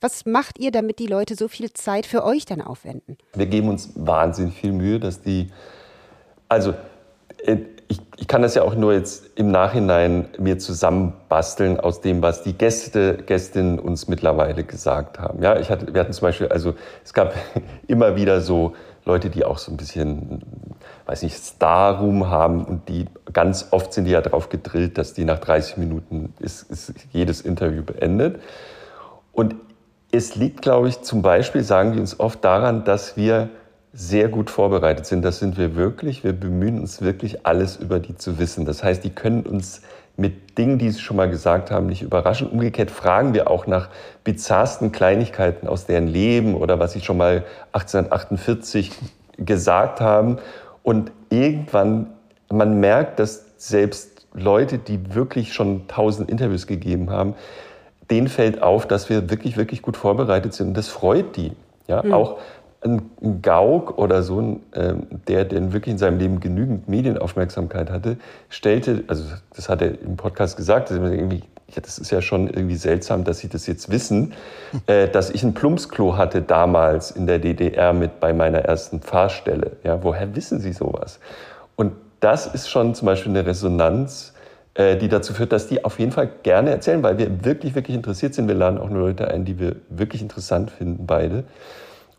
was 0.00 0.24
macht 0.24 0.58
ihr, 0.58 0.70
damit 0.70 0.98
die 0.98 1.06
Leute 1.06 1.34
so 1.34 1.46
viel 1.48 1.74
Zeit 1.74 2.06
für 2.06 2.24
euch 2.24 2.46
dann 2.46 2.62
aufwenden? 2.62 3.18
Wir 3.34 3.46
geben 3.46 3.68
uns 3.68 3.90
wahnsinnig 3.94 4.54
viel 4.54 4.72
Mühe, 4.72 4.98
dass 4.98 5.20
die, 5.20 5.50
also 6.48 6.72
ich, 7.88 8.00
ich 8.16 8.28
kann 8.28 8.42
das 8.42 8.54
ja 8.54 8.62
auch 8.62 8.74
nur 8.74 8.92
jetzt 8.92 9.30
im 9.36 9.50
Nachhinein 9.50 10.28
mir 10.38 10.58
zusammenbasteln 10.58 11.78
aus 11.78 12.00
dem, 12.00 12.22
was 12.22 12.42
die 12.42 12.54
Gäste, 12.54 13.18
Gästinnen 13.18 13.78
uns 13.78 14.08
mittlerweile 14.08 14.64
gesagt 14.64 15.18
haben. 15.18 15.42
Ja, 15.42 15.58
ich 15.58 15.70
hatte, 15.70 15.92
wir 15.92 16.00
hatten 16.00 16.12
zum 16.12 16.28
Beispiel, 16.28 16.48
also 16.48 16.74
es 17.04 17.12
gab 17.12 17.34
immer 17.86 18.16
wieder 18.16 18.40
so 18.40 18.74
Leute, 19.04 19.30
die 19.30 19.44
auch 19.44 19.58
so 19.58 19.72
ein 19.72 19.76
bisschen, 19.76 20.42
weiß 21.06 21.22
nicht, 21.22 21.36
Star-Room 21.36 22.28
haben 22.28 22.64
und 22.64 22.88
die 22.88 23.06
ganz 23.32 23.68
oft 23.72 23.92
sind 23.92 24.04
die 24.04 24.12
ja 24.12 24.20
darauf 24.20 24.48
gedrillt, 24.48 24.96
dass 24.96 25.12
die 25.12 25.24
nach 25.24 25.40
30 25.40 25.76
Minuten 25.76 26.32
ist, 26.38 26.70
ist 26.70 26.94
jedes 27.10 27.40
Interview 27.40 27.82
beendet. 27.82 28.40
Und 29.32 29.56
es 30.12 30.36
liegt, 30.36 30.62
glaube 30.62 30.88
ich, 30.88 31.02
zum 31.02 31.22
Beispiel, 31.22 31.64
sagen 31.64 31.92
die 31.92 32.00
uns 32.00 32.20
oft 32.20 32.44
daran, 32.44 32.84
dass 32.84 33.16
wir 33.16 33.48
sehr 33.92 34.28
gut 34.28 34.50
vorbereitet 34.50 35.06
sind. 35.06 35.22
Das 35.22 35.38
sind 35.38 35.58
wir 35.58 35.76
wirklich. 35.76 36.24
Wir 36.24 36.32
bemühen 36.32 36.78
uns 36.78 37.02
wirklich, 37.02 37.46
alles 37.46 37.76
über 37.76 38.00
die 38.00 38.16
zu 38.16 38.38
wissen. 38.38 38.64
Das 38.64 38.82
heißt, 38.82 39.04
die 39.04 39.10
können 39.10 39.42
uns 39.42 39.82
mit 40.16 40.58
Dingen, 40.58 40.78
die 40.78 40.90
sie 40.90 41.00
schon 41.00 41.16
mal 41.16 41.28
gesagt 41.28 41.70
haben, 41.70 41.86
nicht 41.86 42.02
überraschen. 42.02 42.48
Umgekehrt 42.48 42.90
fragen 42.90 43.34
wir 43.34 43.50
auch 43.50 43.66
nach 43.66 43.88
bizarrsten 44.24 44.92
Kleinigkeiten 44.92 45.66
aus 45.66 45.86
deren 45.86 46.06
Leben 46.06 46.54
oder 46.54 46.78
was 46.78 46.92
sie 46.92 47.00
schon 47.00 47.16
mal 47.16 47.44
1848 47.72 48.92
gesagt 49.38 50.00
haben. 50.00 50.38
Und 50.82 51.12
irgendwann, 51.30 52.08
man 52.50 52.80
merkt, 52.80 53.18
dass 53.18 53.44
selbst 53.56 54.26
Leute, 54.34 54.78
die 54.78 55.14
wirklich 55.14 55.52
schon 55.52 55.86
tausend 55.88 56.30
Interviews 56.30 56.66
gegeben 56.66 57.10
haben, 57.10 57.34
denen 58.10 58.28
fällt 58.28 58.62
auf, 58.62 58.86
dass 58.86 59.08
wir 59.08 59.30
wirklich, 59.30 59.56
wirklich 59.56 59.82
gut 59.82 59.96
vorbereitet 59.96 60.54
sind. 60.54 60.68
Und 60.68 60.76
das 60.76 60.88
freut 60.88 61.36
die. 61.36 61.52
Ja, 61.88 62.04
auch 62.12 62.38
ein 62.84 63.42
Gauk 63.42 63.98
oder 63.98 64.22
so, 64.22 64.40
ein, 64.40 64.60
ähm, 64.74 65.06
der, 65.28 65.44
der 65.44 65.72
wirklich 65.72 65.92
in 65.92 65.98
seinem 65.98 66.18
Leben 66.18 66.40
genügend 66.40 66.88
Medienaufmerksamkeit 66.88 67.90
hatte, 67.90 68.16
stellte, 68.48 69.04
also 69.06 69.24
das 69.54 69.68
hat 69.68 69.82
er 69.82 70.00
im 70.00 70.16
Podcast 70.16 70.56
gesagt, 70.56 70.90
dass 70.90 70.96
irgendwie, 70.98 71.42
ja, 71.68 71.80
das 71.80 71.98
ist 71.98 72.10
ja 72.10 72.20
schon 72.20 72.48
irgendwie 72.48 72.74
seltsam, 72.74 73.24
dass 73.24 73.38
Sie 73.38 73.48
das 73.48 73.66
jetzt 73.66 73.90
wissen, 73.90 74.34
äh, 74.86 75.08
dass 75.08 75.30
ich 75.30 75.44
ein 75.44 75.54
Plumpsklo 75.54 76.16
hatte 76.16 76.42
damals 76.42 77.12
in 77.12 77.26
der 77.26 77.38
DDR 77.38 77.92
mit 77.92 78.18
bei 78.20 78.32
meiner 78.32 78.58
ersten 78.58 79.00
Fahrstelle. 79.00 79.72
Ja, 79.84 80.02
woher 80.02 80.34
wissen 80.34 80.60
Sie 80.60 80.72
sowas? 80.72 81.20
Und 81.76 81.92
das 82.20 82.46
ist 82.46 82.68
schon 82.68 82.94
zum 82.94 83.06
Beispiel 83.06 83.30
eine 83.30 83.46
Resonanz, 83.46 84.34
äh, 84.74 84.96
die 84.96 85.08
dazu 85.08 85.34
führt, 85.34 85.52
dass 85.52 85.68
die 85.68 85.84
auf 85.84 85.98
jeden 85.98 86.12
Fall 86.12 86.30
gerne 86.42 86.70
erzählen, 86.70 87.02
weil 87.02 87.18
wir 87.18 87.44
wirklich, 87.44 87.74
wirklich 87.74 87.94
interessiert 87.94 88.34
sind. 88.34 88.48
Wir 88.48 88.54
laden 88.54 88.78
auch 88.78 88.88
nur 88.88 89.02
Leute 89.02 89.28
ein, 89.28 89.44
die 89.44 89.58
wir 89.58 89.76
wirklich 89.88 90.22
interessant 90.22 90.70
finden, 90.70 91.06
beide. 91.06 91.44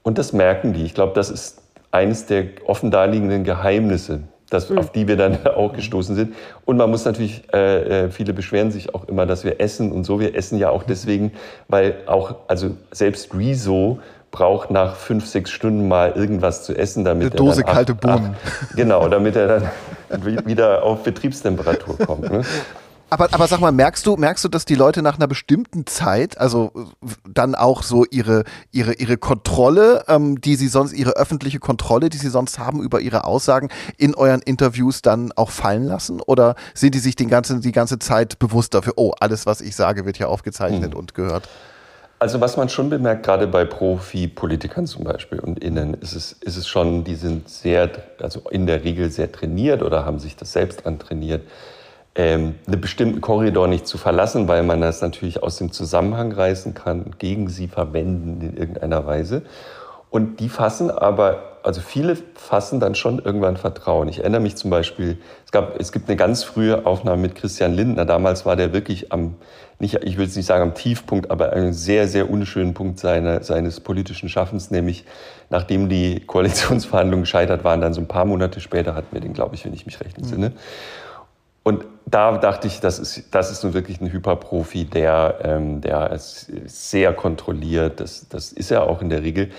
Und 0.04 0.18
das 0.18 0.34
merken 0.34 0.74
die. 0.74 0.84
Ich 0.86 0.94
glaube, 0.94 1.13
das 1.16 1.30
ist 1.30 1.62
eines 1.92 2.26
der 2.26 2.46
offen 2.66 2.92
daliegenden 2.92 3.44
Geheimnisse, 3.44 4.22
das, 4.50 4.70
auf 4.72 4.92
die 4.92 5.08
wir 5.08 5.16
dann 5.18 5.46
auch 5.56 5.74
gestoßen 5.74 6.16
sind. 6.16 6.34
Und 6.66 6.78
man 6.78 6.89
muss 6.89 7.06
natürlich, 7.06 7.44
äh, 7.54 8.06
äh, 8.06 8.10
viele 8.12 8.34
beschweren 8.34 8.72
sich 8.72 8.94
auch 8.94 9.08
immer, 9.08 9.26
dass 9.26 9.44
wir 9.44 9.60
essen 9.62 9.92
und 9.92 10.04
so. 10.04 10.20
Wir 10.20 10.36
essen 10.36 10.58
ja 10.60 10.70
auch 10.70 10.84
deswegen, 10.84 11.32
weil 11.68 11.96
auch, 12.06 12.36
also 12.48 12.72
selbst 12.92 13.34
Rezo 13.34 14.00
braucht 14.32 14.72
nach 14.72 14.96
fünf, 14.96 15.28
sechs 15.28 15.52
Stunden 15.52 15.88
mal 15.88 16.12
irgendwas 16.13 16.63
zu 16.63 16.76
essen, 16.76 17.06
damit 17.06 17.28
Eine 17.28 17.36
er 17.36 17.38
Dose 17.38 17.62
dann 17.62 17.70
acht- 17.70 17.76
kalte 17.76 17.96
Bohnen. 17.96 18.36
genau, 18.76 19.08
damit 19.08 19.36
er 19.36 19.48
dann 19.48 19.72
wieder 20.46 20.84
auf 20.84 21.04
Betriebstemperatur 21.04 21.98
kommt. 22.00 22.32
Ne? 22.32 22.42
Aber, 23.13 23.28
aber 23.32 23.47
sag 23.47 23.60
mal, 23.60 23.71
merkst 23.71 24.08
du, 24.08 24.17
merkst 24.17 24.43
du, 24.43 24.49
dass 24.49 24.65
die 24.65 24.73
Leute 24.73 25.04
nach 25.04 25.17
einer 25.17 25.28
bestimmten 25.28 25.86
Zeit, 25.86 26.39
also 26.39 26.71
dann 27.30 27.54
auch 27.54 27.84
so 27.84 28.06
ihre, 28.10 28.43
ihre, 28.71 28.93
ihre 28.93 29.17
Kontrolle, 29.17 30.04
ähm, 30.08 30.41
die 30.41 30.56
sie 30.56 30.67
sonst, 30.67 30.93
ihre 30.93 31.12
öffentliche 31.12 31.60
Kontrolle, 31.60 32.10
die 32.10 32.17
sie 32.17 32.30
sonst 32.30 32.58
haben 32.58 32.82
über 32.82 33.02
ihre 33.02 33.26
Aussagen 33.26 33.69
in 33.97 34.15
euren 34.15 34.41
Interviews 34.41 35.04
dann 35.04 35.32
auch 35.34 35.52
fallen 35.52 35.84
lassen? 35.84 36.21
Oder 36.21 36.56
sind 36.73 36.95
die 36.95 36.99
sich 36.99 37.15
den 37.15 37.30
ganzen, 37.30 37.62
die 37.62 37.71
ganze 37.71 37.99
Zeit 37.99 38.39
bewusst 38.39 38.73
dafür, 38.73 38.93
oh, 38.95 39.12
alles, 39.19 39.45
was 39.45 39.62
ich 39.62 39.76
sage, 39.76 40.08
wird 40.08 40.17
ja 40.17 40.26
aufgezeichnet 40.26 40.93
mhm. 40.93 40.99
und 40.99 41.13
gehört? 41.13 41.47
Also 42.17 42.41
was 42.41 42.58
man 42.58 42.67
schon 42.69 42.89
bemerkt, 42.89 43.28
gerade 43.28 43.45
bei 43.45 43.63
Profi-Politikern 43.63 44.88
zum 44.88 45.04
Beispiel 45.04 45.39
und 45.39 45.63
Innen, 45.63 45.93
ist 45.93 46.15
es, 46.15 46.32
ist 46.32 46.58
es 46.58 46.67
schon, 46.67 47.04
die 47.04 47.15
sind 47.15 47.47
sehr, 47.47 47.91
also 48.19 48.41
in 48.49 48.65
der 48.65 48.84
Regel 48.84 49.12
sehr 49.12 49.32
trainiert 49.32 49.84
oder 49.84 50.04
haben 50.04 50.17
sich 50.17 50.36
das 50.36 50.54
selbst 50.54 50.88
antrainiert, 50.88 51.43
ähm, 52.15 52.56
einen 52.67 52.82
bestimmten 52.82 53.21
Korridor 53.21 53.67
nicht 53.67 53.88
zu 53.88 53.97
verlassen, 53.97 54.47
weil 54.47 54.63
man 54.63 54.82
das 54.82 55.02
natürlich 55.02 55.41
aus 55.41 55.58
dem 55.58 55.71
Zusammenhang 55.71 56.32
reißen 56.32 56.73
kann, 56.73 57.15
gegen 57.17 57.49
sie 57.49 57.67
verwenden 57.67 58.41
in 58.41 58.58
irgendeiner 58.58 59.06
Weise. 59.06 59.43
Und 60.10 60.39
die 60.39 60.49
fassen 60.49 60.91
aber, 60.91 61.58
also 61.63 61.82
viele 61.82 62.15
fassen 62.36 62.80
dann 62.80 62.93
schon 62.93 63.17
irgendwann 63.17 63.58
Vertrauen. 63.58 64.08
Ich 64.10 64.19
erinnere 64.19 64.41
mich 64.41 64.56
zum 64.56 64.69
Beispiel, 64.69 65.17
es, 65.43 65.52
gab, 65.52 65.80
es 65.80 65.91
gibt 65.91 66.08
eine 66.08 66.15
ganz 66.15 66.43
frühe 66.43 66.86
Aufnahme 66.86 67.23
mit 67.23 67.34
Christian 67.34 67.73
Lindner. 67.73 68.06
Damals 68.06 68.45
war 68.45 68.56
der 68.56 68.73
wirklich 68.73 69.12
am 69.12 69.36
nicht, 69.80 69.95
ich 70.04 70.17
will 70.17 70.28
es 70.28 70.36
nicht 70.36 70.45
sagen 70.45 70.63
am 70.63 70.76
Tiefpunkt, 70.76 71.32
aber 71.32 71.52
einem 71.52 71.73
sehr, 71.73 72.08
sehr 72.08 72.30
unschönen 72.30 72.73
Punkt 72.73 72.99
seine, 72.99 73.43
seines 73.43 73.80
politischen 73.80 74.30
Schaffens, 74.30 74.71
nämlich 74.71 75.04
nachdem 75.49 75.89
die 75.89 76.21
Koalitionsverhandlungen 76.21 77.23
gescheitert 77.23 77.63
waren, 77.63 77.82
dann 77.82 77.93
so 77.93 77.99
ein 77.99 78.08
paar 78.08 78.26
Monate 78.26 78.62
später 78.62 78.95
hatten 78.95 79.10
wir 79.12 79.19
den, 79.19 79.34
glaube 79.34 79.56
ich, 79.56 79.65
wenn 79.65 79.73
ich 79.73 79.86
mich 79.86 79.99
recht 79.99 80.17
entsinne. 80.17 80.49
Mhm. 80.49 80.56
Und 81.63 81.86
da 82.06 82.38
dachte 82.38 82.67
ich, 82.67 82.80
das 82.80 82.99
ist, 82.99 83.34
das 83.34 83.52
ist 83.52 83.63
nun 83.63 83.73
wirklich 83.73 84.02
ein 84.02 84.12
Hyperprofi, 84.12 84.86
der, 84.86 85.39
ähm, 85.43 85.82
der 85.82 86.12
ist 86.12 86.52
sehr 86.65 87.13
kontrolliert, 87.13 87.99
das, 87.99 88.28
das 88.30 88.52
ist 88.52 88.71
er 88.71 88.84
auch 88.84 89.02
in 89.02 89.10
der 89.10 89.23
Regel. 89.23 89.49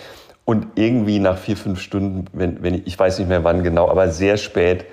Und 0.45 0.67
irgendwie 0.75 1.19
nach 1.19 1.39
vier, 1.39 1.57
fünf 1.57 1.81
Stunden, 1.81 2.27
wenn, 2.33 2.63
wenn 2.63 2.75
ich, 2.75 2.87
ich 2.87 2.99
weiß 2.99 3.19
nicht 3.19 3.29
mehr 3.29 3.45
wann 3.45 3.63
genau, 3.63 3.89
aber 3.89 4.11
sehr 4.11 4.37
spät, 4.37 4.85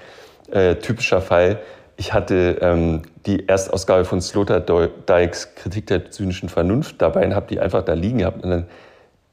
äh, 0.49 0.75
typischer 0.75 1.21
Fall, 1.21 1.59
ich 1.97 2.13
hatte 2.13 2.57
ähm, 2.61 3.03
die 3.27 3.47
Erstausgabe 3.47 4.05
von 4.05 4.21
Sloterdijks 4.21 5.53
Kritik 5.55 5.85
der 5.87 6.09
zynischen 6.09 6.49
Vernunft 6.49 6.99
dabei 6.99 7.25
und 7.25 7.35
habe 7.35 7.45
die 7.47 7.59
einfach 7.59 7.83
da 7.83 7.93
liegen 7.93 8.19
gehabt. 8.19 8.43
Und 8.43 8.49
dann 8.49 8.67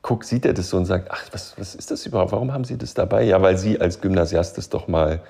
guckt, 0.02 0.26
sieht 0.26 0.44
er 0.44 0.52
das 0.52 0.68
so 0.68 0.76
und 0.76 0.84
sagt, 0.84 1.10
ach, 1.10 1.24
was, 1.32 1.54
was 1.58 1.74
ist 1.74 1.90
das 1.90 2.04
überhaupt? 2.04 2.32
Warum 2.32 2.52
haben 2.52 2.64
Sie 2.64 2.76
das 2.76 2.92
dabei? 2.92 3.22
Ja, 3.22 3.40
weil 3.40 3.56
Sie 3.56 3.80
als 3.80 4.02
Gymnasiast 4.02 4.58
das 4.58 4.68
doch 4.68 4.86
mal 4.86 5.20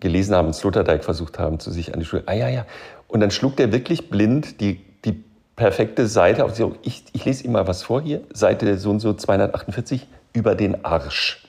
gelesen 0.00 0.34
haben, 0.34 0.52
Sloterdijk 0.52 1.04
versucht 1.04 1.38
haben, 1.38 1.60
zu 1.60 1.70
sich 1.70 1.94
an 1.94 2.00
die 2.00 2.06
Schule. 2.06 2.22
Ah 2.26 2.34
ja, 2.34 2.48
ja. 2.48 2.66
Und 3.08 3.20
dann 3.20 3.30
schlug 3.30 3.56
der 3.56 3.72
wirklich 3.72 4.10
blind 4.10 4.60
die, 4.60 4.80
die 5.04 5.24
perfekte 5.56 6.06
Seite 6.06 6.44
auf. 6.44 6.52
Ich, 6.82 7.04
ich 7.12 7.24
lese 7.24 7.44
ihm 7.44 7.52
mal 7.52 7.66
was 7.66 7.82
vor 7.82 8.02
hier. 8.02 8.20
Seite 8.32 8.78
so 8.78 8.90
und 8.90 9.00
so 9.00 9.14
248 9.14 10.06
über 10.32 10.54
den 10.54 10.84
Arsch. 10.84 11.44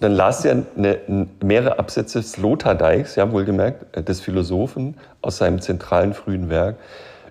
Dann 0.00 0.12
las 0.12 0.44
er 0.44 0.64
eine, 0.76 1.28
mehrere 1.42 1.78
Absätze 1.78 2.22
Sloterdijks, 2.22 3.16
ja 3.16 3.30
wohlgemerkt, 3.32 3.96
äh, 3.96 4.02
des 4.02 4.20
Philosophen 4.20 4.96
aus 5.22 5.38
seinem 5.38 5.60
zentralen 5.60 6.14
frühen 6.14 6.48
Werk, 6.48 6.76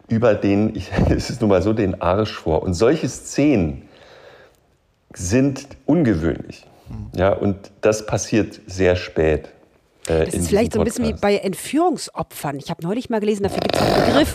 über 0.10 0.34
den, 0.34 0.76
ich, 0.76 0.92
es 1.10 1.30
ist 1.30 1.42
nun 1.42 1.50
mal 1.50 1.62
so, 1.62 1.74
den 1.74 2.02
Arsch 2.02 2.34
vor. 2.34 2.64
Und 2.64 2.74
solche 2.74 3.08
Szenen 3.08 3.84
sind 5.14 5.68
ungewöhnlich. 5.86 6.66
Ja, 7.16 7.34
und 7.34 7.72
das 7.82 8.06
passiert 8.06 8.60
sehr 8.68 8.96
spät. 8.96 9.50
Äh, 10.10 10.26
das 10.26 10.34
ist 10.34 10.50
vielleicht 10.50 10.74
so 10.74 10.80
ein 10.80 10.86
bisschen 10.86 11.06
wie 11.06 11.14
bei 11.14 11.38
Entführungsopfern. 11.38 12.58
Ich 12.58 12.70
habe 12.70 12.84
neulich 12.84 13.10
mal 13.10 13.20
gelesen, 13.20 13.44
dafür 13.44 13.60
gibt 13.60 13.76
es 13.76 13.82
einen 13.82 14.06
Begriff. 14.06 14.34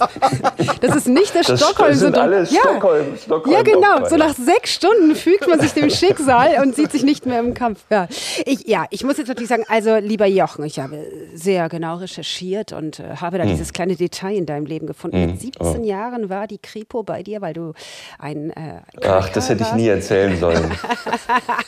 das 0.80 0.96
ist 0.96 1.08
nicht 1.08 1.34
das, 1.34 1.46
das 1.46 1.60
Stockholm-Syndrom. 1.60 2.32
Ja. 2.32 2.44
Stockholm, 2.44 3.16
Stockholm 3.16 3.54
ja, 3.54 3.62
genau. 3.62 4.08
So 4.08 4.16
nach 4.16 4.34
sechs 4.34 4.74
Stunden 4.74 5.14
fügt 5.14 5.48
man 5.48 5.60
sich 5.60 5.72
dem 5.72 5.90
Schicksal 5.90 6.62
und 6.62 6.74
sieht 6.74 6.92
sich 6.92 7.02
nicht 7.02 7.26
mehr 7.26 7.40
im 7.40 7.54
Kampf. 7.54 7.84
Ja. 7.90 8.08
Ich, 8.44 8.66
ja, 8.66 8.87
ich 8.90 9.04
muss 9.04 9.18
jetzt 9.18 9.28
natürlich 9.28 9.48
sagen, 9.48 9.64
also 9.68 9.96
lieber 9.96 10.26
Jochen, 10.26 10.64
ich 10.64 10.78
habe 10.78 11.04
sehr 11.34 11.68
genau 11.68 11.96
recherchiert 11.96 12.72
und 12.72 13.00
äh, 13.00 13.16
habe 13.16 13.38
da 13.38 13.44
hm. 13.44 13.50
dieses 13.50 13.72
kleine 13.72 13.96
Detail 13.96 14.37
in 14.37 14.46
deinem 14.46 14.66
Leben 14.66 14.87
gefunden. 14.87 15.16
Hm. 15.16 15.30
Mit 15.32 15.40
17 15.40 15.80
oh. 15.80 15.84
Jahren 15.84 16.28
war 16.28 16.46
die 16.46 16.58
Kripo 16.58 17.02
bei 17.02 17.22
dir, 17.22 17.40
weil 17.40 17.54
du 17.54 17.72
ein. 18.18 18.50
Äh, 18.50 18.80
Ach, 19.02 19.28
das 19.30 19.48
hätte 19.48 19.64
ich 19.64 19.72
nie 19.74 19.88
erzählen 19.88 20.38
sollen. 20.38 20.70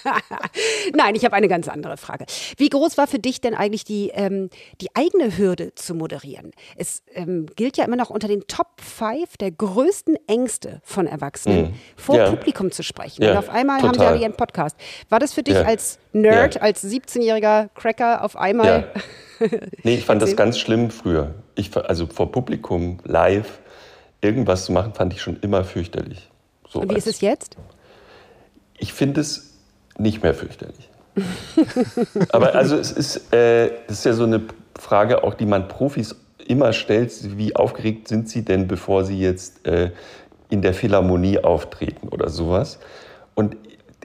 Nein, 0.94 1.14
ich 1.14 1.24
habe 1.24 1.34
eine 1.34 1.48
ganz 1.48 1.68
andere 1.68 1.96
Frage. 1.96 2.26
Wie 2.56 2.68
groß 2.68 2.98
war 2.98 3.06
für 3.06 3.18
dich 3.18 3.40
denn 3.40 3.54
eigentlich 3.54 3.84
die, 3.84 3.95
ähm, 4.14 4.50
die 4.80 4.88
eigene 4.94 5.36
Hürde 5.36 5.74
zu 5.74 5.94
moderieren. 5.94 6.52
Es 6.76 7.02
ähm, 7.14 7.46
gilt 7.56 7.76
ja 7.76 7.84
immer 7.84 7.96
noch 7.96 8.10
unter 8.10 8.28
den 8.28 8.46
Top 8.46 8.80
5 8.80 9.36
der 9.36 9.50
größten 9.50 10.16
Ängste 10.26 10.80
von 10.84 11.06
Erwachsenen, 11.06 11.70
mhm. 11.70 11.74
vor 11.96 12.16
ja. 12.16 12.30
Publikum 12.30 12.70
zu 12.70 12.82
sprechen. 12.82 13.22
Ja, 13.22 13.32
Und 13.32 13.36
auf 13.38 13.48
einmal 13.48 13.80
total. 13.80 13.88
haben 13.88 13.98
sie 13.98 14.06
alle 14.06 14.20
ihren 14.22 14.36
Podcast. 14.36 14.76
War 15.08 15.18
das 15.18 15.34
für 15.34 15.42
dich 15.42 15.54
ja. 15.54 15.62
als 15.62 15.98
Nerd, 16.12 16.60
als 16.60 16.84
17-jähriger 16.84 17.68
Cracker 17.74 18.24
auf 18.24 18.36
einmal? 18.36 18.92
nee, 19.82 19.94
ich 19.94 20.04
fand 20.04 20.22
das 20.22 20.36
ganz 20.36 20.58
schlimm 20.58 20.90
früher. 20.90 21.34
Ich, 21.54 21.76
also 21.76 22.06
vor 22.06 22.32
Publikum, 22.32 22.98
live, 23.04 23.58
irgendwas 24.20 24.64
zu 24.66 24.72
machen, 24.72 24.94
fand 24.94 25.12
ich 25.12 25.20
schon 25.20 25.38
immer 25.40 25.64
fürchterlich. 25.64 26.28
So 26.68 26.80
Und 26.80 26.90
wie 26.90 26.96
ist 26.96 27.06
es 27.06 27.20
jetzt? 27.20 27.56
Ich 28.78 28.92
finde 28.92 29.20
es 29.20 29.54
nicht 29.98 30.22
mehr 30.22 30.34
fürchterlich. 30.34 30.88
Aber 32.30 32.54
also 32.54 32.76
es 32.76 32.92
ist, 32.92 33.32
äh, 33.32 33.70
das 33.86 33.98
ist 33.98 34.04
ja 34.04 34.12
so 34.12 34.24
eine 34.24 34.42
Frage 34.78 35.24
auch, 35.24 35.34
die 35.34 35.46
man 35.46 35.68
Profis 35.68 36.14
immer 36.46 36.72
stellt. 36.72 37.12
Wie 37.36 37.56
aufgeregt 37.56 38.08
sind 38.08 38.28
sie 38.28 38.44
denn, 38.44 38.68
bevor 38.68 39.04
sie 39.04 39.18
jetzt 39.18 39.66
äh, 39.66 39.90
in 40.48 40.62
der 40.62 40.74
Philharmonie 40.74 41.38
auftreten 41.38 42.08
oder 42.08 42.28
sowas? 42.28 42.78
Und 43.34 43.56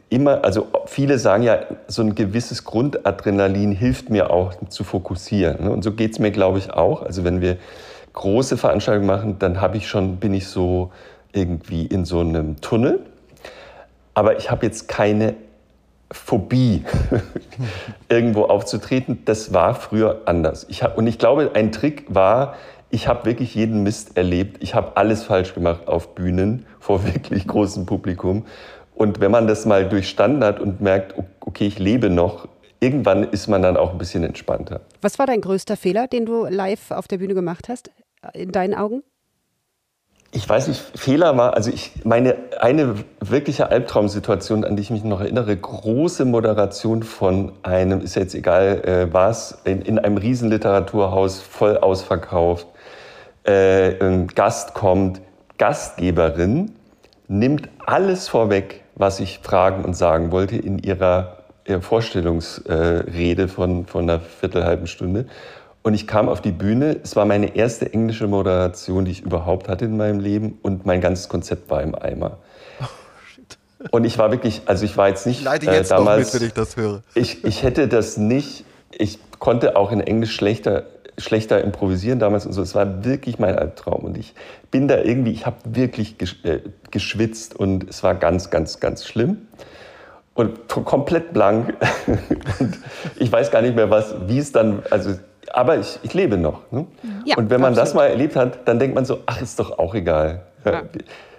immer, 0.10 0.44
also 0.44 0.68
viele 0.86 1.18
sagen 1.20 1.44
ja, 1.44 1.60
so 1.88 2.02
ein 2.02 2.16
gewisses 2.16 2.64
Grundadrenalin 2.64 3.72
hilft 3.72 4.10
mir 4.10 4.30
auch 4.30 4.54
zu 4.70 4.84
fokussieren. 4.84 5.66
Ne? 5.66 5.72
Und 5.72 5.84
so 5.84 5.94
geht 5.94 6.12
es 6.12 6.20
mir, 6.20 6.32
glaube 6.32 6.60
ich, 6.60 6.72
auch. 6.72 7.02
Also 7.02 7.24
wenn 7.24 7.42
wir 7.42 7.58
große 8.14 8.58
Veranstaltungen 8.58 9.08
machen, 9.08 9.40
dann 9.40 9.62
habe 9.62 9.78
ich 9.78 9.88
schon, 9.88 10.18
bin 10.18 10.34
ich 10.34 10.48
so 10.48 10.92
irgendwie 11.34 11.86
in 11.86 12.04
so 12.04 12.20
einem 12.20 12.60
Tunnel. 12.60 13.00
Aber 14.14 14.38
ich 14.38 14.52
habe 14.52 14.66
jetzt 14.66 14.90
keine 14.90 15.36
Phobie, 16.12 16.84
irgendwo 18.10 18.44
aufzutreten. 18.44 19.24
Das 19.26 19.54
war 19.54 19.76
früher 19.76 20.22
anders. 20.26 20.66
Ich 20.70 20.84
hab, 20.84 20.98
und 20.98 21.08
ich 21.08 21.18
glaube, 21.18 21.52
ein 21.54 21.72
Trick 21.72 22.06
war, 22.10 22.56
ich 22.90 23.08
habe 23.08 23.26
wirklich 23.26 23.56
jeden 23.56 23.84
Mist 23.84 24.18
erlebt. 24.18 24.62
Ich 24.62 24.76
habe 24.76 24.98
alles 24.98 25.24
falsch 25.24 25.54
gemacht 25.54 25.88
auf 25.88 26.14
Bühnen 26.14 26.66
vor 26.80 27.06
wirklich 27.14 27.48
großem 27.48 27.86
Publikum. 27.86 28.46
Und 28.96 29.20
wenn 29.20 29.32
man 29.32 29.48
das 29.48 29.66
mal 29.66 29.88
durchstanden 29.88 30.44
hat 30.44 30.60
und 30.60 30.82
merkt, 30.82 31.16
okay, 31.40 31.66
ich 31.66 31.80
lebe 31.80 32.10
noch, 32.10 32.48
irgendwann 32.80 33.24
ist 33.24 33.48
man 33.48 33.62
dann 33.62 33.78
auch 33.78 33.92
ein 33.92 33.98
bisschen 33.98 34.24
entspannter. 34.24 34.82
Was 35.02 35.18
war 35.18 35.26
dein 35.26 35.42
größter 35.42 35.78
Fehler, 35.78 36.08
den 36.08 36.26
du 36.26 36.46
live 36.46 36.92
auf 36.92 37.08
der 37.08 37.18
Bühne 37.18 37.34
gemacht 37.34 37.70
hast, 37.70 37.92
in 38.34 38.52
deinen 38.52 38.76
Augen? 38.76 39.04
Ich 40.34 40.48
weiß 40.48 40.70
nicht, 40.70 40.82
Fehler 40.96 41.36
war, 41.36 41.56
also 41.56 41.70
ich 41.72 41.92
meine, 42.06 42.36
eine 42.60 42.96
wirkliche 43.20 43.70
Albtraumsituation, 43.70 44.64
an 44.64 44.78
die 44.78 44.82
ich 44.82 44.90
mich 44.90 45.04
noch 45.04 45.20
erinnere, 45.20 45.56
große 45.56 46.24
Moderation 46.24 47.04
von 47.04 47.52
einem, 47.64 48.00
ist 48.00 48.16
jetzt 48.16 48.34
egal 48.34 48.82
äh, 48.86 49.14
was, 49.14 49.60
in, 49.66 49.82
in 49.82 50.00
einem 50.00 50.16
Riesenliteraturhaus, 50.16 51.42
voll 51.42 51.78
ausverkauft, 51.78 52.66
äh, 53.44 54.02
ein 54.02 54.28
Gast 54.28 54.74
kommt, 54.74 55.22
Gastgeberin 55.58 56.72
nimmt 57.28 57.68
alles 57.86 58.30
vorweg, 58.30 58.84
was 58.96 59.20
ich 59.20 59.40
fragen 59.44 59.84
und 59.84 59.96
sagen 59.96 60.32
wollte 60.32 60.56
in 60.56 60.80
ihrer, 60.80 61.38
ihrer 61.68 61.82
Vorstellungsrede 61.82 63.48
von, 63.50 63.86
von 63.86 64.10
einer 64.10 64.22
viertelhalben 64.22 64.88
Stunde 64.88 65.26
und 65.84 65.94
ich 65.94 66.08
kam 66.08 66.30
auf 66.30 66.42
die 66.42 66.52
Bühne. 66.52 67.00
Es 67.04 67.16
war 67.16 67.26
meine 67.26 67.56
erste 67.56 67.92
englische 67.92 68.28
Moderation, 68.28 69.06
die 69.06 69.12
ich 69.12 69.22
überhaupt 69.22 69.68
hatte 69.68 69.86
in 69.86 69.98
meinem 69.98 70.20
Leben. 70.20 70.60
Und 70.62 70.86
mein 70.86 71.02
ganzes 71.02 71.28
Konzept 71.28 71.70
war 71.72 71.82
im 71.82 71.96
Eimer. 71.96 72.38
Oh, 72.80 72.86
shit. 73.28 73.58
Und 73.90 74.04
ich 74.04 74.18
war 74.20 74.32
wirklich, 74.32 74.62
also 74.66 74.86
ich 74.86 74.96
war 74.98 75.10
jetzt 75.10 75.26
nicht. 75.26 75.40
Ich 75.40 75.46
leide 75.46 75.66
jetzt 75.66 75.92
äh, 75.92 75.96
damals, 75.96 76.34
mit, 76.34 76.42
wenn 76.42 76.48
ich 76.50 76.54
das 76.54 76.78
höre. 76.78 77.02
Ich, 77.16 77.44
ich 77.44 77.64
hätte 77.64 77.88
das 77.88 78.18
nicht, 78.18 78.64
ich 78.92 79.18
konnte 79.40 79.76
auch 79.76 79.92
in 79.92 80.02
Englisch 80.02 80.36
schlechter, 80.36 80.84
schlechter 81.18 81.64
improvisieren 81.64 82.20
damals 82.20 82.46
und 82.46 82.54
so. 82.54 82.62
Es 82.62 82.76
war 82.76 83.04
wirklich 83.04 83.40
mein 83.40 83.58
Albtraum. 83.58 84.06
Und 84.06 84.18
ich 84.20 84.36
bin 84.70 84.88
da 84.88 85.00
irgendwie, 85.00 85.32
ich 85.32 85.48
habe 85.48 85.58
wirklich 85.64 86.16
äh, 86.44 86.60
geschwitzt 86.92 87.56
und 87.56 87.90
es 87.90 88.04
war 88.04 88.14
ganz, 88.14 88.52
ganz, 88.52 88.80
ganz 88.80 89.04
schlimm 89.04 89.48
und 90.36 90.68
komplett 90.68 91.34
blank. 91.34 91.74
und 92.60 92.78
ich 93.18 93.32
weiß 93.32 93.50
gar 93.50 93.64
nicht 93.64 93.76
mehr, 93.76 93.90
was, 93.90 94.14
wie 94.28 94.38
es 94.38 94.52
dann, 94.52 94.84
also 94.92 95.16
aber 95.54 95.78
ich, 95.78 96.00
ich 96.04 96.14
lebe 96.14 96.38
noch. 96.38 96.60
Ne? 96.72 96.86
Ja, 97.26 97.38
und 97.38 97.50
wenn 97.50 97.62
man 97.62 97.70
absolut. 97.70 97.88
das 97.88 97.94
mal 97.94 98.06
erlebt 98.08 98.36
hat, 98.36 98.68
dann 98.68 98.80
denkt 98.80 98.96
man 98.96 99.06
so, 99.06 99.20
ach, 99.26 99.42
ist 99.42 99.60
doch 99.60 99.78
auch 99.78 99.94
egal. 99.96 100.42
Ja. 100.66 100.84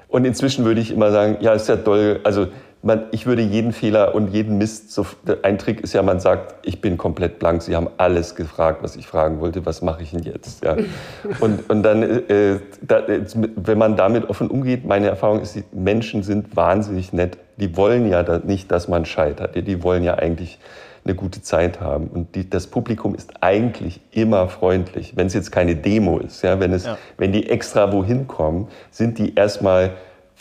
Und 0.09 0.25
inzwischen 0.25 0.65
würde 0.65 0.81
ich 0.81 0.93
immer 0.93 1.11
sagen, 1.11 1.39
ja, 1.41 1.53
ist 1.53 1.69
ja 1.69 1.77
toll. 1.77 2.21
Also 2.25 2.49
man, 2.83 3.05
ich 3.13 3.27
würde 3.27 3.43
jeden 3.43 3.73
Fehler 3.73 4.15
und 4.15 4.29
jeden 4.29 4.59
Mist, 4.59 4.93
so, 4.93 5.07
ein 5.43 5.57
Trick 5.57 5.81
ist 5.81 5.93
ja, 5.93 6.03
man 6.03 6.19
sagt, 6.21 6.67
ich 6.67 6.81
bin 6.81 6.99
komplett 6.99 7.39
blank, 7.39 7.63
Sie 7.63 7.77
haben 7.77 7.89
alles 7.97 8.35
gefragt, 8.35 8.83
was 8.83 8.97
ich 8.97 9.07
fragen 9.07 9.41
wollte, 9.41 9.65
was 9.65 9.83
mache 9.83 10.03
ich 10.03 10.11
denn 10.11 10.25
jetzt? 10.25 10.65
Ja. 10.65 10.77
Und, 11.41 11.71
und 11.71 11.83
dann, 11.83 12.03
äh, 12.03 12.59
da, 12.83 13.03
wenn 13.57 13.79
man 13.79 13.97
damit 13.97 14.29
offen 14.29 14.49
umgeht, 14.49 14.85
meine 14.85 15.09
Erfahrung 15.09 15.41
ist, 15.41 15.55
die 15.55 15.65
Menschen 15.73 16.23
sind 16.23 16.57
wahnsinnig 16.57 17.13
nett. 17.13 17.39
Die 17.57 17.77
wollen 17.77 18.09
ja 18.09 18.41
nicht, 18.45 18.71
dass 18.71 18.89
man 18.89 19.05
scheitert. 19.05 19.55
Die 19.55 19.83
wollen 19.83 20.03
ja 20.03 20.15
eigentlich 20.15 20.59
eine 21.05 21.15
gute 21.15 21.43
Zeit 21.43 21.81
haben. 21.81 22.07
Und 22.07 22.35
die, 22.35 22.49
das 22.49 22.67
Publikum 22.67 23.15
ist 23.15 23.33
eigentlich 23.41 24.01
immer 24.13 24.49
freundlich. 24.49 25.17
Wenn 25.17 25.27
es 25.27 25.35
jetzt 25.35 25.51
keine 25.51 25.77
Demo 25.77 26.19
ist, 26.19 26.43
ja, 26.43 26.61
wenn, 26.61 26.73
es, 26.73 26.87
ja. 26.87 26.99
wenn 27.19 27.33
die 27.33 27.49
extra 27.49 27.93
wohin 27.93 28.27
kommen, 28.27 28.69
sind 28.91 29.19
die 29.19 29.35
erstmal 29.35 29.93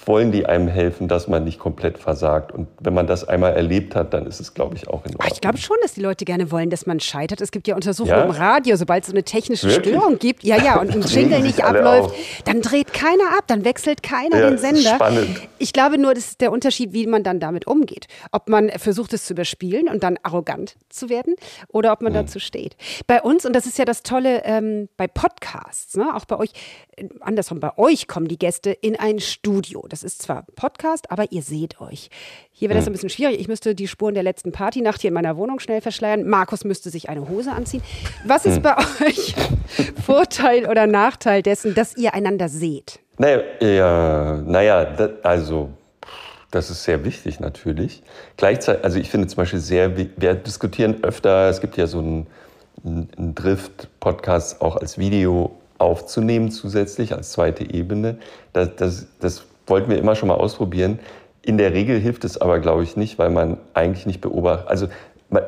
wollen 0.08 0.32
die 0.32 0.45
einem 0.45 0.68
helfen, 0.68 1.08
dass 1.08 1.28
man 1.28 1.43
nicht 1.43 1.60
komplett 1.60 1.97
versagt. 1.97 2.52
Und 2.52 2.68
wenn 2.80 2.93
man 2.93 3.08
das 3.08 3.28
einmal 3.28 3.54
erlebt 3.54 3.95
hat, 3.95 4.14
dann 4.14 4.26
ist 4.26 4.39
es, 4.39 4.54
glaube 4.54 4.76
ich, 4.76 4.88
auch 4.88 5.06
in 5.06 5.16
Ordnung. 5.16 5.32
Ich 5.32 5.41
glaube 5.41 5.58
schon, 5.58 5.78
dass 5.82 5.93
die 5.93 6.02
Leute 6.02 6.26
gerne 6.26 6.52
wollen, 6.52 6.70
dass 6.70 6.86
man 6.86 6.99
scheitert. 6.99 7.41
Es 7.41 7.52
gibt 7.52 7.68
ja 7.68 7.76
Untersuchungen 7.76 8.18
ja? 8.18 8.24
im 8.24 8.32
Radio, 8.32 8.76
sobald 8.76 9.04
es 9.04 9.10
so 9.10 9.14
eine 9.14 9.24
technische 9.24 9.68
Wirklich? 9.68 9.95
Störung 9.95 10.18
gibt, 10.20 10.43
ja, 10.43 10.58
ja, 10.58 10.80
und 10.80 10.91
ein 10.91 11.02
Jingle 11.08 11.41
nicht 11.41 11.64
abläuft, 11.64 12.16
dann 12.45 12.62
dreht 12.62 12.93
keiner 12.93 13.38
ab, 13.38 13.45
dann 13.47 13.66
wechselt 13.66 14.04
keiner 14.04 14.39
ja, 14.39 14.49
den 14.49 14.58
Sender. 14.58 14.95
Spannend. 14.95 15.41
Ich 15.58 15.74
glaube 15.74 15.97
nur, 15.97 16.14
das 16.14 16.32
ist 16.32 16.41
der 16.41 16.52
Unterschied, 16.52 16.93
wie 16.93 17.06
man 17.06 17.24
dann 17.24 17.39
damit 17.39 17.68
umgeht. 17.68 18.08
Ob 18.32 18.49
man 18.49 18.70
versucht, 18.70 19.14
es 19.14 19.26
zu 19.26 19.34
überspielen 19.34 19.88
und 19.88 20.04
dann 20.04 20.18
arrogant 20.24 20.76
zu 20.89 21.10
werden 21.10 21.36
oder 21.68 21.91
ob 21.91 22.02
man 22.02 22.14
mhm. 22.14 22.18
dazu 22.18 22.39
steht. 22.39 22.76
Bei 23.08 23.22
uns, 23.22 23.45
und 23.45 23.54
das 23.56 23.66
ist 23.66 23.78
ja 23.78 23.86
das 23.86 24.04
Tolle 24.04 24.43
ähm, 24.43 24.89
bei 24.97 25.08
Podcasts, 25.08 25.95
ne, 25.95 26.16
auch 26.16 26.26
bei 26.26 26.38
euch, 26.38 26.49
äh, 26.95 27.08
andersrum, 27.20 27.60
bei 27.60 27.78
euch 27.78 28.08
kommen 28.08 28.28
die 28.28 28.39
Gäste 28.39 28.72
in 28.72 28.99
ein 28.99 29.20
Studio. 29.20 29.86
Das 29.91 30.03
ist 30.03 30.21
zwar 30.21 30.45
Podcast, 30.55 31.11
aber 31.11 31.33
ihr 31.33 31.41
seht 31.41 31.81
euch. 31.81 32.09
Hier 32.53 32.69
wäre 32.69 32.79
das 32.79 32.85
hm. 32.85 32.91
ein 32.91 32.93
bisschen 32.93 33.09
schwierig. 33.09 33.41
Ich 33.41 33.49
müsste 33.49 33.75
die 33.75 33.89
Spuren 33.89 34.13
der 34.13 34.23
letzten 34.23 34.53
Partynacht 34.53 35.01
hier 35.01 35.09
in 35.09 35.13
meiner 35.13 35.35
Wohnung 35.35 35.59
schnell 35.59 35.81
verschleiern. 35.81 36.25
Markus 36.25 36.63
müsste 36.63 36.89
sich 36.89 37.09
eine 37.09 37.27
Hose 37.27 37.51
anziehen. 37.51 37.83
Was 38.25 38.45
ist 38.45 38.55
hm. 38.55 38.61
bei 38.61 38.77
euch 39.05 39.35
Vorteil 40.05 40.65
oder 40.65 40.87
Nachteil 40.87 41.41
dessen, 41.41 41.75
dass 41.75 41.97
ihr 41.97 42.13
einander 42.13 42.47
seht? 42.47 42.99
Naja, 43.17 43.41
ja, 43.59 44.37
naja 44.45 44.95
also 45.23 45.71
das 46.51 46.69
ist 46.69 46.85
sehr 46.85 47.03
wichtig 47.03 47.41
natürlich. 47.41 48.01
Gleichzeitig, 48.37 48.85
also 48.85 48.97
ich 48.97 49.09
finde 49.09 49.27
zum 49.27 49.37
Beispiel 49.37 49.59
sehr, 49.59 49.97
wir 49.97 50.35
diskutieren 50.35 51.03
öfter, 51.03 51.49
es 51.49 51.59
gibt 51.59 51.75
ja 51.75 51.85
so 51.85 51.99
einen, 51.99 52.27
einen 52.85 53.35
Drift-Podcast 53.35 54.61
auch 54.61 54.77
als 54.77 54.97
Video 54.97 55.51
aufzunehmen 55.79 56.49
zusätzlich 56.49 57.13
als 57.13 57.31
zweite 57.31 57.73
Ebene. 57.73 58.19
Das, 58.53 58.69
das, 58.77 59.07
das 59.19 59.43
wollten 59.72 59.89
wir 59.89 59.97
immer 59.97 60.13
schon 60.13 60.28
mal 60.28 60.36
ausprobieren. 60.36 60.99
In 61.41 61.57
der 61.57 61.74
Regel 61.74 61.99
hilft 61.99 62.24
es 62.24 62.39
aber, 62.39 62.59
glaube 62.59 62.84
ich, 62.84 62.95
nicht, 62.95 63.17
weil 63.17 63.32
man 63.32 63.57
eigentlich 63.74 64.05
nicht 64.05 64.22
beobachtet. 64.22 64.67
Also 64.67 64.88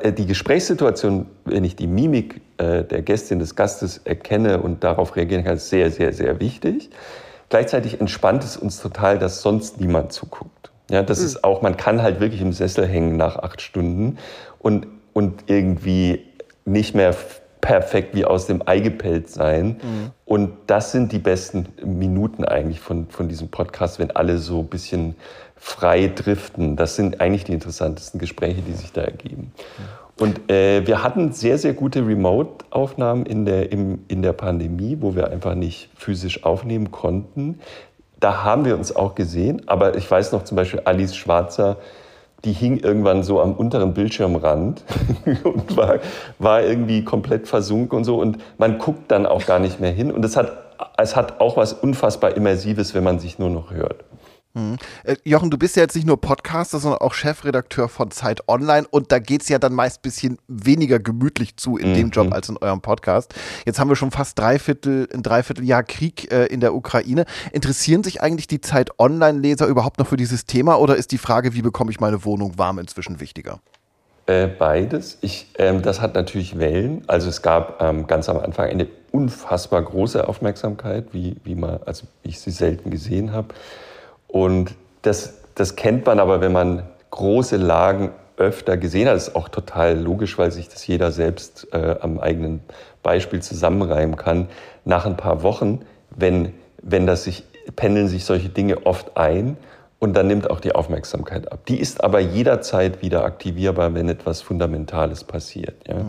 äh, 0.00 0.12
die 0.12 0.26
Gesprächssituation, 0.26 1.26
wenn 1.44 1.62
ich 1.62 1.76
die 1.76 1.86
Mimik 1.86 2.40
äh, 2.58 2.82
der 2.82 3.02
Gästin, 3.02 3.38
des 3.38 3.54
Gastes 3.54 3.98
erkenne 3.98 4.60
und 4.60 4.82
darauf 4.82 5.14
reagieren 5.14 5.44
kann, 5.44 5.54
ist 5.54 5.70
sehr, 5.70 5.92
sehr, 5.92 6.12
sehr 6.12 6.40
wichtig. 6.40 6.90
Gleichzeitig 7.50 8.00
entspannt 8.00 8.42
es 8.42 8.56
uns 8.56 8.80
total, 8.80 9.20
dass 9.20 9.42
sonst 9.42 9.80
niemand 9.80 10.12
zuguckt. 10.12 10.72
Ja, 10.90 11.02
das 11.02 11.20
mhm. 11.20 11.26
ist 11.26 11.44
auch, 11.44 11.62
man 11.62 11.76
kann 11.76 12.02
halt 12.02 12.18
wirklich 12.18 12.40
im 12.40 12.52
Sessel 12.52 12.86
hängen 12.86 13.16
nach 13.16 13.36
acht 13.36 13.60
Stunden 13.60 14.18
und, 14.58 14.88
und 15.12 15.44
irgendwie 15.46 16.24
nicht 16.64 16.94
mehr 16.94 17.14
perfekt 17.64 18.14
wie 18.14 18.26
aus 18.26 18.46
dem 18.46 18.60
Ei 18.66 18.80
gepellt 18.80 19.30
sein. 19.30 19.68
Mhm. 19.68 20.10
Und 20.26 20.50
das 20.66 20.92
sind 20.92 21.12
die 21.12 21.18
besten 21.18 21.66
Minuten 21.82 22.44
eigentlich 22.44 22.78
von, 22.78 23.06
von 23.08 23.26
diesem 23.26 23.48
Podcast, 23.48 23.98
wenn 23.98 24.10
alle 24.10 24.36
so 24.36 24.60
ein 24.60 24.66
bisschen 24.66 25.14
frei 25.56 26.12
driften. 26.14 26.76
Das 26.76 26.94
sind 26.94 27.22
eigentlich 27.22 27.44
die 27.44 27.54
interessantesten 27.54 28.20
Gespräche, 28.20 28.60
die 28.60 28.74
sich 28.74 28.92
da 28.92 29.00
ergeben. 29.00 29.52
Und 30.20 30.50
äh, 30.50 30.86
wir 30.86 31.02
hatten 31.02 31.32
sehr, 31.32 31.56
sehr 31.56 31.72
gute 31.72 32.06
Remote-Aufnahmen 32.06 33.24
in 33.24 33.46
der, 33.46 33.72
im, 33.72 34.04
in 34.08 34.20
der 34.20 34.34
Pandemie, 34.34 34.98
wo 35.00 35.16
wir 35.16 35.30
einfach 35.30 35.54
nicht 35.54 35.88
physisch 35.96 36.44
aufnehmen 36.44 36.90
konnten. 36.90 37.60
Da 38.20 38.44
haben 38.44 38.66
wir 38.66 38.76
uns 38.76 38.94
auch 38.94 39.14
gesehen. 39.14 39.62
Aber 39.66 39.96
ich 39.96 40.08
weiß 40.08 40.32
noch 40.32 40.44
zum 40.44 40.56
Beispiel 40.56 40.82
Alice 40.84 41.16
Schwarzer, 41.16 41.78
die 42.44 42.52
hing 42.52 42.78
irgendwann 42.78 43.22
so 43.22 43.40
am 43.40 43.52
unteren 43.52 43.94
Bildschirmrand 43.94 44.82
und 45.44 45.76
war, 45.76 45.98
war 46.38 46.62
irgendwie 46.62 47.02
komplett 47.04 47.48
versunken 47.48 47.96
und 47.98 48.04
so. 48.04 48.20
Und 48.20 48.38
man 48.58 48.78
guckt 48.78 49.10
dann 49.10 49.26
auch 49.26 49.46
gar 49.46 49.58
nicht 49.58 49.80
mehr 49.80 49.92
hin. 49.92 50.10
Und 50.10 50.24
es 50.24 50.36
hat, 50.36 50.52
es 50.96 51.16
hat 51.16 51.40
auch 51.40 51.56
was 51.56 51.72
unfassbar 51.72 52.36
Immersives, 52.36 52.94
wenn 52.94 53.04
man 53.04 53.18
sich 53.18 53.38
nur 53.38 53.50
noch 53.50 53.70
hört. 53.70 54.04
Mhm. 54.54 54.76
Äh, 55.02 55.16
Jochen, 55.24 55.50
du 55.50 55.58
bist 55.58 55.74
ja 55.76 55.82
jetzt 55.82 55.96
nicht 55.96 56.06
nur 56.06 56.20
Podcaster, 56.20 56.78
sondern 56.78 57.00
auch 57.00 57.12
Chefredakteur 57.12 57.88
von 57.88 58.12
Zeit 58.12 58.48
Online 58.48 58.86
und 58.88 59.10
da 59.10 59.18
geht 59.18 59.42
es 59.42 59.48
ja 59.48 59.58
dann 59.58 59.74
meist 59.74 59.98
ein 59.98 60.02
bisschen 60.02 60.38
weniger 60.46 61.00
gemütlich 61.00 61.56
zu 61.56 61.76
in 61.76 61.90
mhm. 61.90 61.94
dem 61.94 62.10
Job 62.10 62.32
als 62.32 62.48
in 62.48 62.56
eurem 62.58 62.80
Podcast. 62.80 63.34
Jetzt 63.66 63.80
haben 63.80 63.88
wir 63.88 63.96
schon 63.96 64.12
fast 64.12 64.38
dreiviertel, 64.38 65.08
ein 65.12 65.24
Dreivierteljahr 65.24 65.82
Krieg 65.82 66.30
äh, 66.32 66.46
in 66.46 66.60
der 66.60 66.74
Ukraine. 66.74 67.24
Interessieren 67.52 68.04
sich 68.04 68.22
eigentlich 68.22 68.46
die 68.46 68.60
Zeit 68.60 68.98
Online-Leser 68.98 69.66
überhaupt 69.66 69.98
noch 69.98 70.06
für 70.06 70.16
dieses 70.16 70.46
Thema 70.46 70.78
oder 70.78 70.94
ist 70.94 71.10
die 71.10 71.18
Frage, 71.18 71.54
wie 71.54 71.62
bekomme 71.62 71.90
ich 71.90 71.98
meine 71.98 72.24
Wohnung 72.24 72.56
warm, 72.56 72.78
inzwischen 72.78 73.18
wichtiger? 73.18 73.58
Äh, 74.26 74.46
beides. 74.46 75.18
Ich, 75.20 75.48
ähm, 75.58 75.82
das 75.82 76.00
hat 76.00 76.14
natürlich 76.14 76.58
Wellen. 76.58 77.02
Also 77.08 77.28
es 77.28 77.42
gab 77.42 77.82
ähm, 77.82 78.06
ganz 78.06 78.28
am 78.28 78.38
Anfang 78.38 78.70
eine 78.70 78.86
unfassbar 79.10 79.82
große 79.82 80.26
Aufmerksamkeit, 80.26 81.08
wie, 81.12 81.36
wie, 81.44 81.54
man, 81.54 81.80
also 81.84 82.06
wie 82.22 82.30
ich 82.30 82.40
sie 82.40 82.50
selten 82.50 82.90
gesehen 82.90 83.32
habe. 83.32 83.48
Und 84.34 84.74
das, 85.02 85.34
das 85.54 85.76
kennt 85.76 86.06
man 86.06 86.18
aber, 86.18 86.40
wenn 86.40 86.50
man 86.50 86.82
große 87.10 87.56
Lagen 87.56 88.10
öfter 88.36 88.76
gesehen 88.76 89.06
hat. 89.06 89.14
Das 89.14 89.28
ist 89.28 89.36
auch 89.36 89.48
total 89.48 89.96
logisch, 89.96 90.36
weil 90.38 90.50
sich 90.50 90.68
das 90.68 90.84
jeder 90.88 91.12
selbst 91.12 91.68
äh, 91.70 91.94
am 92.00 92.18
eigenen 92.18 92.60
Beispiel 93.04 93.40
zusammenreimen 93.40 94.16
kann. 94.16 94.48
Nach 94.84 95.06
ein 95.06 95.16
paar 95.16 95.44
Wochen, 95.44 95.82
wenn, 96.10 96.52
wenn 96.82 97.06
das 97.06 97.22
sich, 97.22 97.44
pendeln 97.76 98.08
sich 98.08 98.24
solche 98.24 98.48
Dinge 98.48 98.84
oft 98.86 99.16
ein 99.16 99.56
und 100.00 100.14
dann 100.14 100.26
nimmt 100.26 100.50
auch 100.50 100.58
die 100.58 100.74
Aufmerksamkeit 100.74 101.52
ab. 101.52 101.60
Die 101.68 101.78
ist 101.78 102.02
aber 102.02 102.18
jederzeit 102.18 103.02
wieder 103.02 103.24
aktivierbar, 103.24 103.94
wenn 103.94 104.08
etwas 104.08 104.42
Fundamentales 104.42 105.22
passiert. 105.22 105.76
Ja? 105.86 105.98
Mhm. 105.98 106.06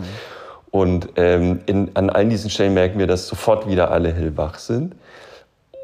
Und 0.72 1.10
ähm, 1.18 1.60
in, 1.68 1.92
an 1.96 2.10
allen 2.10 2.32
diesen 2.32 2.50
Stellen 2.50 2.74
merken 2.74 2.98
wir, 2.98 3.06
dass 3.06 3.28
sofort 3.28 3.70
wieder 3.70 3.92
alle 3.92 4.12
hellwach 4.12 4.58
sind. 4.58 4.96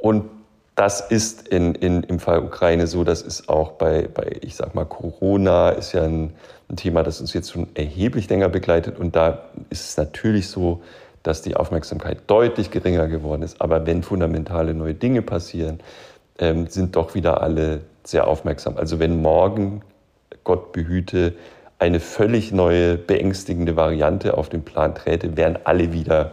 Und 0.01 0.25
das 0.82 0.99
ist 0.99 1.47
in, 1.49 1.75
in, 1.75 2.01
im 2.01 2.17
Fall 2.17 2.39
Ukraine 2.39 2.88
so, 2.88 3.03
das 3.03 3.21
ist 3.21 3.47
auch 3.49 3.73
bei, 3.73 4.07
bei, 4.11 4.38
ich 4.41 4.55
sag 4.55 4.73
mal, 4.73 4.86
Corona 4.86 5.69
ist 5.69 5.93
ja 5.93 6.01
ein, 6.01 6.34
ein 6.71 6.75
Thema, 6.75 7.03
das 7.03 7.21
uns 7.21 7.36
jetzt 7.36 7.51
schon 7.51 7.67
erheblich 7.75 8.27
länger 8.27 8.49
begleitet. 8.49 8.97
Und 8.97 9.15
da 9.15 9.43
ist 9.69 9.89
es 9.89 9.97
natürlich 9.97 10.47
so, 10.47 10.82
dass 11.21 11.43
die 11.43 11.55
Aufmerksamkeit 11.55 12.21
deutlich 12.25 12.71
geringer 12.71 13.07
geworden 13.07 13.43
ist. 13.43 13.61
Aber 13.61 13.86
wenn 13.86 14.01
fundamentale 14.01 14.73
neue 14.73 14.95
Dinge 14.95 15.21
passieren, 15.21 15.82
ähm, 16.39 16.65
sind 16.65 16.95
doch 16.95 17.13
wieder 17.13 17.43
alle 17.43 17.82
sehr 18.03 18.27
aufmerksam. 18.27 18.75
Also 18.75 18.97
wenn 18.97 19.21
morgen, 19.21 19.84
Gott 20.43 20.71
behüte, 20.71 21.36
eine 21.77 21.99
völlig 21.99 22.51
neue, 22.51 22.97
beängstigende 22.97 23.75
Variante 23.75 24.36
auf 24.36 24.49
den 24.49 24.63
Plan 24.63 24.95
träte, 24.95 25.38
wären 25.38 25.59
alle 25.63 25.93
wieder 25.93 26.32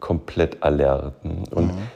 komplett 0.00 0.62
alert. 0.62 1.12
Und 1.22 1.66
mhm. 1.66 1.88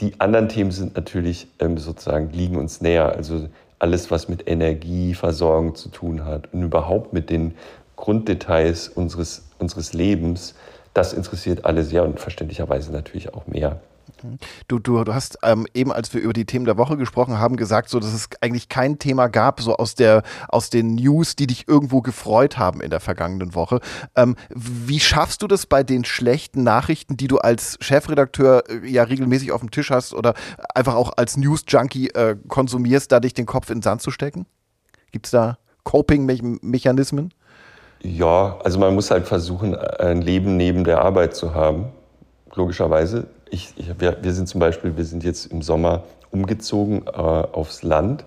Die 0.00 0.20
anderen 0.20 0.48
Themen 0.48 0.70
sind 0.70 0.94
natürlich 0.96 1.48
ähm, 1.58 1.76
sozusagen, 1.78 2.30
liegen 2.30 2.56
uns 2.56 2.80
näher. 2.80 3.12
Also 3.16 3.48
alles, 3.78 4.10
was 4.10 4.28
mit 4.28 4.48
Energieversorgung 4.48 5.74
zu 5.74 5.88
tun 5.88 6.24
hat 6.24 6.52
und 6.52 6.62
überhaupt 6.62 7.12
mit 7.12 7.30
den 7.30 7.54
Grunddetails 7.96 8.88
unseres, 8.88 9.48
unseres 9.58 9.92
Lebens, 9.92 10.54
das 10.94 11.12
interessiert 11.12 11.64
alle 11.64 11.84
sehr 11.84 12.04
und 12.04 12.20
verständlicherweise 12.20 12.92
natürlich 12.92 13.34
auch 13.34 13.46
mehr. 13.46 13.80
Du, 14.68 14.78
du, 14.78 15.04
du 15.04 15.14
hast 15.14 15.38
ähm, 15.42 15.66
eben, 15.74 15.92
als 15.92 16.12
wir 16.12 16.20
über 16.20 16.32
die 16.32 16.44
Themen 16.44 16.64
der 16.64 16.76
Woche 16.76 16.96
gesprochen 16.96 17.38
haben, 17.38 17.56
gesagt, 17.56 17.88
so 17.88 18.00
dass 18.00 18.12
es 18.12 18.28
eigentlich 18.40 18.68
kein 18.68 18.98
Thema 18.98 19.28
gab, 19.28 19.60
so 19.60 19.76
aus 19.76 19.94
der 19.94 20.22
aus 20.48 20.70
den 20.70 20.94
News, 20.94 21.36
die 21.36 21.46
dich 21.46 21.68
irgendwo 21.68 22.00
gefreut 22.02 22.58
haben 22.58 22.80
in 22.80 22.90
der 22.90 23.00
vergangenen 23.00 23.54
Woche. 23.54 23.80
Ähm, 24.16 24.36
wie 24.50 25.00
schaffst 25.00 25.42
du 25.42 25.46
das 25.46 25.66
bei 25.66 25.82
den 25.82 26.04
schlechten 26.04 26.62
Nachrichten, 26.62 27.16
die 27.16 27.28
du 27.28 27.38
als 27.38 27.78
Chefredakteur 27.80 28.64
äh, 28.68 28.88
ja 28.88 29.04
regelmäßig 29.04 29.52
auf 29.52 29.60
dem 29.60 29.70
Tisch 29.70 29.90
hast 29.90 30.14
oder 30.14 30.34
einfach 30.74 30.94
auch 30.94 31.12
als 31.16 31.36
News-Junkie 31.36 32.08
äh, 32.10 32.36
konsumierst, 32.48 33.12
da 33.12 33.20
dich 33.20 33.34
den 33.34 33.46
Kopf 33.46 33.70
in 33.70 33.78
den 33.78 33.82
Sand 33.82 34.02
zu 34.02 34.10
stecken? 34.10 34.46
Gibt 35.12 35.26
es 35.26 35.32
da 35.32 35.58
Coping-Mechanismen? 35.84 37.32
Ja, 38.00 38.58
also 38.62 38.78
man 38.78 38.94
muss 38.94 39.10
halt 39.10 39.26
versuchen, 39.26 39.74
ein 39.74 40.22
Leben 40.22 40.56
neben 40.56 40.84
der 40.84 41.02
Arbeit 41.02 41.34
zu 41.34 41.54
haben, 41.54 41.86
logischerweise 42.54 43.26
ich, 43.50 43.74
ich, 43.76 44.00
wir, 44.00 44.18
wir, 44.22 44.32
sind 44.32 44.48
zum 44.48 44.60
Beispiel, 44.60 44.96
wir 44.96 45.04
sind 45.04 45.24
jetzt 45.24 45.46
im 45.46 45.62
Sommer 45.62 46.04
umgezogen 46.30 47.06
äh, 47.06 47.10
aufs 47.10 47.82
Land 47.82 48.24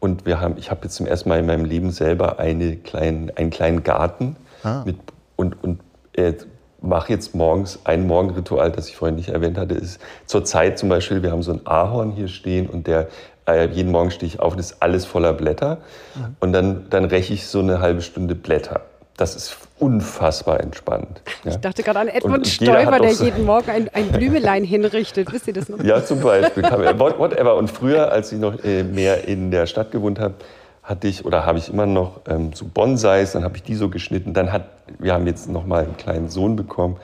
und 0.00 0.26
wir 0.26 0.40
haben, 0.40 0.56
ich 0.58 0.70
habe 0.70 0.80
jetzt 0.84 0.96
zum 0.96 1.06
ersten 1.06 1.28
Mal 1.28 1.38
in 1.38 1.46
meinem 1.46 1.64
Leben 1.64 1.90
selber 1.90 2.38
eine 2.38 2.76
kleinen, 2.76 3.30
einen 3.36 3.50
kleinen 3.50 3.82
Garten 3.82 4.36
ah. 4.62 4.82
mit, 4.84 4.96
und, 5.36 5.62
und 5.62 5.80
äh, 6.12 6.34
mache 6.80 7.12
jetzt 7.12 7.34
morgens 7.34 7.80
ein 7.84 8.06
Morgenritual, 8.06 8.70
das 8.70 8.88
ich 8.88 8.96
vorhin 8.96 9.16
nicht 9.16 9.30
erwähnt 9.30 9.56
hatte, 9.58 9.74
ist 9.74 10.00
zur 10.26 10.44
Zeit 10.44 10.78
zum 10.78 10.88
Beispiel, 10.88 11.22
wir 11.22 11.30
haben 11.30 11.42
so 11.42 11.52
ein 11.52 11.66
Ahorn 11.66 12.12
hier 12.12 12.28
stehen 12.28 12.68
und 12.68 12.86
der 12.86 13.08
äh, 13.46 13.68
jeden 13.68 13.92
Morgen 13.92 14.10
stehe 14.10 14.28
ich 14.28 14.40
auf 14.40 14.54
und 14.54 14.58
ist 14.58 14.82
alles 14.82 15.04
voller 15.04 15.32
Blätter. 15.32 15.78
Mhm. 16.14 16.36
Und 16.40 16.52
dann, 16.52 16.86
dann 16.90 17.04
räche 17.04 17.34
ich 17.34 17.46
so 17.46 17.60
eine 17.60 17.80
halbe 17.80 18.02
Stunde 18.02 18.34
Blätter. 18.34 18.82
Das 19.16 19.36
ist 19.36 19.56
unfassbar 19.78 20.60
entspannt. 20.60 21.20
Ja. 21.44 21.52
Ich 21.52 21.56
dachte 21.58 21.82
gerade 21.82 22.00
an 22.00 22.08
Edmund 22.08 22.38
und 22.38 22.46
Stoiber, 22.48 22.98
der 22.98 23.14
so 23.14 23.24
jeden 23.24 23.44
Morgen 23.44 23.70
ein, 23.70 23.88
ein 23.92 24.10
Blümelein 24.10 24.64
hinrichtet. 24.64 25.32
Wisst 25.32 25.46
ihr 25.46 25.52
das 25.52 25.68
noch? 25.68 25.82
Ja, 25.82 26.04
zum 26.04 26.20
Beispiel. 26.20 26.64
Whatever. 26.64 27.56
Und 27.56 27.70
früher, 27.70 28.10
als 28.10 28.32
ich 28.32 28.38
noch 28.38 28.62
äh, 28.64 28.82
mehr 28.82 29.28
in 29.28 29.50
der 29.50 29.66
Stadt 29.66 29.92
gewohnt 29.92 30.18
habe, 30.18 30.34
hatte 30.82 31.08
ich 31.08 31.24
oder 31.24 31.46
habe 31.46 31.58
ich 31.58 31.68
immer 31.72 31.86
noch 31.86 32.20
ähm, 32.28 32.52
so 32.52 32.66
Bonsais, 32.66 33.32
dann 33.32 33.44
habe 33.44 33.56
ich 33.56 33.62
die 33.62 33.74
so 33.74 33.88
geschnitten. 33.88 34.34
Dann 34.34 34.52
hat, 34.52 34.64
wir 34.98 35.14
haben 35.14 35.26
jetzt 35.26 35.48
noch 35.48 35.64
mal 35.64 35.84
einen 35.84 35.96
kleinen 35.96 36.28
Sohn 36.28 36.56
bekommen 36.56 36.98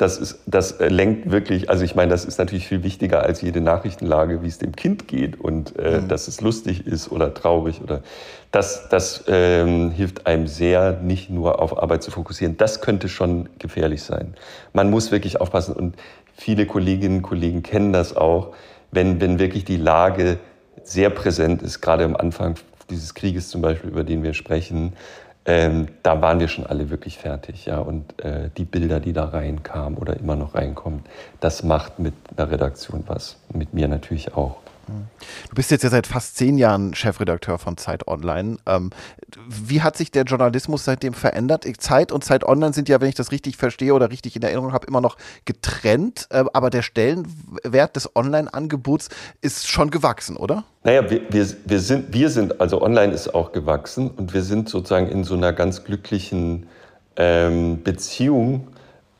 das, 0.00 0.16
ist, 0.16 0.38
das 0.46 0.72
äh, 0.72 0.88
lenkt 0.88 1.30
wirklich, 1.30 1.68
also 1.68 1.84
ich 1.84 1.94
meine, 1.94 2.10
das 2.10 2.24
ist 2.24 2.38
natürlich 2.38 2.66
viel 2.66 2.82
wichtiger 2.82 3.22
als 3.22 3.42
jede 3.42 3.60
Nachrichtenlage, 3.60 4.42
wie 4.42 4.48
es 4.48 4.56
dem 4.56 4.74
Kind 4.74 5.06
geht 5.06 5.38
und 5.38 5.78
äh, 5.78 6.00
mhm. 6.00 6.08
dass 6.08 6.26
es 6.26 6.40
lustig 6.40 6.86
ist 6.86 7.12
oder 7.12 7.34
traurig 7.34 7.82
oder 7.82 8.00
das, 8.50 8.88
das 8.88 9.24
ähm, 9.28 9.90
hilft 9.90 10.26
einem 10.26 10.46
sehr, 10.46 10.92
nicht 11.02 11.28
nur 11.28 11.60
auf 11.60 11.82
Arbeit 11.82 12.02
zu 12.02 12.10
fokussieren. 12.10 12.56
Das 12.56 12.80
könnte 12.80 13.10
schon 13.10 13.50
gefährlich 13.58 14.02
sein. 14.02 14.34
Man 14.72 14.88
muss 14.88 15.12
wirklich 15.12 15.38
aufpassen 15.38 15.74
und 15.74 15.96
viele 16.34 16.64
Kolleginnen 16.64 17.18
und 17.18 17.22
Kollegen 17.22 17.62
kennen 17.62 17.92
das 17.92 18.16
auch, 18.16 18.54
wenn, 18.92 19.20
wenn 19.20 19.38
wirklich 19.38 19.66
die 19.66 19.76
Lage 19.76 20.38
sehr 20.82 21.10
präsent 21.10 21.60
ist, 21.60 21.82
gerade 21.82 22.04
am 22.04 22.16
Anfang 22.16 22.54
dieses 22.88 23.14
Krieges 23.14 23.50
zum 23.50 23.60
Beispiel, 23.60 23.90
über 23.90 24.02
den 24.02 24.22
wir 24.22 24.32
sprechen, 24.32 24.94
ähm, 25.46 25.88
da 26.02 26.20
waren 26.20 26.38
wir 26.40 26.48
schon 26.48 26.66
alle 26.66 26.90
wirklich 26.90 27.18
fertig. 27.18 27.66
Ja? 27.66 27.78
Und 27.78 28.22
äh, 28.22 28.50
die 28.56 28.64
Bilder, 28.64 29.00
die 29.00 29.12
da 29.12 29.24
reinkamen 29.26 29.98
oder 29.98 30.16
immer 30.16 30.36
noch 30.36 30.54
reinkommen, 30.54 31.00
das 31.40 31.62
macht 31.62 31.98
mit 31.98 32.14
einer 32.36 32.50
Redaktion 32.50 33.04
was. 33.06 33.38
Mit 33.52 33.74
mir 33.74 33.88
natürlich 33.88 34.34
auch. 34.34 34.56
Du 35.48 35.54
bist 35.54 35.70
jetzt 35.70 35.82
ja 35.82 35.90
seit 35.90 36.06
fast 36.06 36.36
zehn 36.36 36.58
Jahren 36.58 36.94
Chefredakteur 36.94 37.58
von 37.58 37.76
Zeit 37.76 38.06
Online. 38.06 38.58
Ähm, 38.66 38.90
wie 39.48 39.82
hat 39.82 39.96
sich 39.96 40.10
der 40.10 40.24
Journalismus 40.24 40.84
seitdem 40.84 41.14
verändert? 41.14 41.66
Zeit 41.78 42.12
und 42.12 42.24
Zeit 42.24 42.44
Online 42.44 42.72
sind 42.72 42.88
ja, 42.88 43.00
wenn 43.00 43.08
ich 43.08 43.14
das 43.14 43.32
richtig 43.32 43.56
verstehe 43.56 43.94
oder 43.94 44.10
richtig 44.10 44.36
in 44.36 44.42
Erinnerung 44.42 44.72
habe, 44.72 44.86
immer 44.86 45.00
noch 45.00 45.16
getrennt. 45.44 46.26
Äh, 46.30 46.44
aber 46.52 46.70
der 46.70 46.82
Stellenwert 46.82 47.96
des 47.96 48.14
Online-Angebots 48.14 49.08
ist 49.40 49.68
schon 49.68 49.90
gewachsen, 49.90 50.36
oder? 50.36 50.64
Naja, 50.84 51.10
wir, 51.10 51.22
wir, 51.30 51.46
wir, 51.64 51.80
sind, 51.80 52.12
wir 52.12 52.30
sind, 52.30 52.60
also 52.60 52.80
online 52.82 53.12
ist 53.12 53.34
auch 53.34 53.52
gewachsen 53.52 54.10
und 54.10 54.32
wir 54.34 54.42
sind 54.42 54.68
sozusagen 54.68 55.08
in 55.08 55.24
so 55.24 55.34
einer 55.34 55.52
ganz 55.52 55.84
glücklichen 55.84 56.66
ähm, 57.16 57.82
Beziehung 57.82 58.68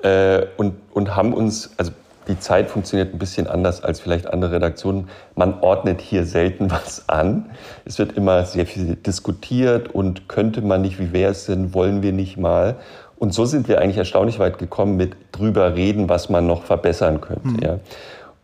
äh, 0.03 0.47
und, 0.57 0.75
und 0.93 1.17
haben 1.17 1.35
uns, 1.35 1.71
also 1.77 1.93
die 2.31 2.39
Zeit 2.39 2.71
funktioniert 2.71 3.13
ein 3.13 3.19
bisschen 3.19 3.47
anders 3.47 3.83
als 3.83 4.01
vielleicht 4.01 4.27
andere 4.27 4.53
Redaktionen. 4.53 5.09
Man 5.35 5.61
ordnet 5.61 6.01
hier 6.01 6.25
selten 6.25 6.71
was 6.71 7.09
an. 7.09 7.51
Es 7.85 7.99
wird 7.99 8.13
immer 8.17 8.45
sehr 8.45 8.67
viel 8.67 8.97
diskutiert 8.97 9.89
und 9.95 10.29
könnte 10.29 10.63
man 10.63 10.83
nicht, 10.83 10.99
wie 10.99 11.13
wäre 11.13 11.33
es 11.33 11.47
denn, 11.47 11.75
wollen 11.75 12.03
wir 12.03 12.13
nicht 12.13 12.37
mal. 12.37 12.77
Und 13.19 13.35
so 13.35 13.45
sind 13.45 13.69
wir 13.69 13.81
eigentlich 13.81 13.99
erstaunlich 13.99 14.39
weit 14.39 14.59
gekommen 14.59 14.97
mit 14.97 15.15
drüber 15.33 15.75
reden, 15.75 16.09
was 16.09 16.31
man 16.31 16.47
noch 16.47 16.63
verbessern 16.63 17.21
könnte. 17.21 17.49
Mhm. 17.49 17.59
Ja. 17.63 17.79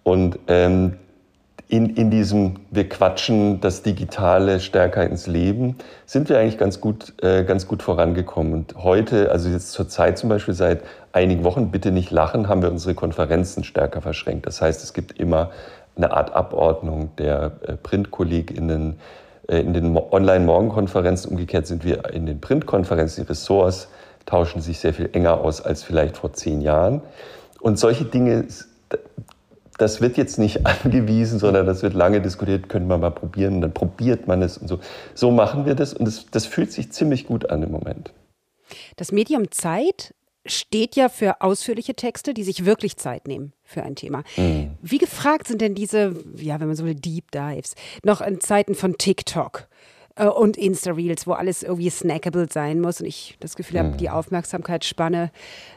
Und 0.03 0.39
ähm, 0.49 0.97
in, 1.69 1.97
in 1.97 2.11
diesem, 2.11 2.61
wir 2.71 2.89
quatschen 2.89 3.61
das 3.61 3.83
Digitale 3.83 4.61
stärker 4.61 5.05
ins 5.05 5.27
Leben, 5.27 5.77
sind 6.05 6.29
wir 6.29 6.39
eigentlich 6.39 6.59
ganz 6.59 6.81
gut, 6.81 7.15
äh, 7.23 7.43
ganz 7.43 7.67
gut 7.67 7.83
vorangekommen. 7.83 8.53
Und 8.53 8.77
heute, 8.77 9.33
also 9.33 9.49
jetzt 9.49 9.73
zur 9.73 9.89
Zeit 9.89 10.17
zum 10.17 10.29
Beispiel 10.29 10.55
seit 10.55 10.83
einigen 11.13 11.43
Wochen, 11.43 11.73
bitte 11.73 11.91
nicht 11.91 12.13
lachen, 12.13 12.49
haben 12.49 12.63
wir 12.63 12.71
unsere 12.71 12.95
Konferenzen 12.95 13.65
stärker 13.65 14.01
verschränkt. 14.01 14.47
Das 14.47 14.63
heißt, 14.63 14.85
es 14.85 14.93
gibt 14.93 15.19
immer 15.19 15.51
eine 15.97 16.13
Art 16.13 16.35
Abordnung 16.35 17.11
der 17.19 17.53
äh, 17.67 17.73
PrintkollegInnen 17.73 19.01
äh, 19.49 19.59
in 19.59 19.73
den 19.73 19.97
Online-Morgenkonferenzen. 19.97 21.33
Umgekehrt 21.33 21.67
sind 21.67 21.85
wir 21.85 22.11
in 22.11 22.27
den 22.27 22.41
Printkonferenzen, 22.41 23.25
die 23.25 23.29
Ressorts 23.29 23.89
tauschen 24.25 24.61
sich 24.61 24.79
sehr 24.79 24.95
viel 24.95 25.09
enger 25.13 25.41
aus 25.41 25.61
als 25.61 25.83
vielleicht 25.83 26.17
vor 26.17 26.33
zehn 26.33 26.61
Jahren. 26.61 27.01
Und 27.61 27.79
solche 27.79 28.05
Dinge 28.05 28.45
das 29.79 30.01
wird 30.01 30.17
jetzt 30.17 30.39
nicht 30.39 30.67
angewiesen, 30.85 31.39
sondern 31.39 31.67
das 31.67 31.83
wird 31.83 31.95
lange 31.95 32.21
diskutiert, 32.21 32.69
könnte 32.69 32.89
man 32.89 33.01
mal 33.01 33.11
probieren, 33.11 33.61
dann 33.61 33.73
probiert 33.73 34.27
man 34.27 34.43
es 34.43 34.59
und 34.59 34.69
so. 34.69 34.81
So 35.15 35.31
machen 35.31 35.67
wir 35.67 35.75
das 35.75 35.95
und 35.95 36.07
das, 36.07 36.27
das 36.31 36.47
fühlt 36.47 36.73
sich 36.73 36.93
ziemlich 36.93 37.27
gut 37.27 37.51
an 37.51 37.63
im 37.63 37.71
Moment. 37.71 38.13
Das 38.97 39.13
Medium 39.13 39.51
Zeit 39.51 40.15
steht 40.45 40.97
ja 40.97 41.09
für 41.09 41.41
ausführliche 41.41 41.95
Texte, 41.95 42.35
die 42.35 42.45
sich 42.45 42.65
wirklich 42.65 42.97
Zeit 42.97 43.27
nehmen 43.27 43.53
für 43.65 43.83
ein 43.83 43.97
Thema. 43.97 44.23
Mhm. 44.37 44.71
Wie 44.81 44.99
gefragt 44.99 45.49
sind 45.49 45.61
denn 45.61 45.75
diese, 45.75 46.15
ja, 46.37 46.61
wenn 46.61 46.69
man 46.69 46.77
so 46.77 46.85
will, 46.85 46.95
Deep 46.95 47.31
Dives, 47.33 47.75
noch 48.05 48.21
in 48.21 48.41
Zeiten 48.41 48.75
von 48.75 48.97
TikTok? 48.97 49.69
Äh, 50.17 50.27
und 50.27 50.57
Insta-Reels, 50.57 51.27
wo 51.27 51.33
alles 51.33 51.63
irgendwie 51.63 51.91
snackable 51.91 52.49
sein 52.51 52.81
muss. 52.81 53.01
Und 53.01 53.07
ich 53.07 53.37
das 53.41 53.57
Gefühl 53.57 53.79
habe, 53.79 53.91
mhm. 53.91 53.97
die 53.99 54.11
Aufmerksamkeitsspanne 54.11 55.31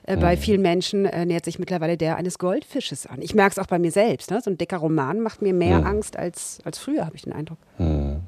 äh, 0.04 0.18
bei 0.18 0.36
mhm. 0.36 0.40
vielen 0.40 0.62
Menschen 0.62 1.06
äh, 1.06 1.26
nähert 1.26 1.46
sich 1.46 1.60
mittlerweile 1.60 1.98
der 1.98 2.16
eines 2.16 2.40
Goldfisches 2.40 3.06
an. 3.06 3.22
Ich 3.22 3.36
merke 3.36 3.52
es 3.52 3.60
auch 3.60 3.68
bei 3.68 3.80
mir 3.80 3.92
selbst. 3.92 4.32
Ne? 4.32 4.42
So 4.42 4.50
ein 4.50 4.58
dicker 4.58 4.78
Roman 4.78 5.20
macht 5.20 5.42
mir 5.42 5.54
mehr 5.54 5.80
mhm. 5.80 5.88
Angst 5.88 6.18
als, 6.18 6.60
als 6.64 6.80
früher, 6.80 7.06
habe 7.06 7.16
ich 7.16 7.24
den 7.24 7.34
Eindruck. 7.34 7.58
Mhm. 7.78 8.22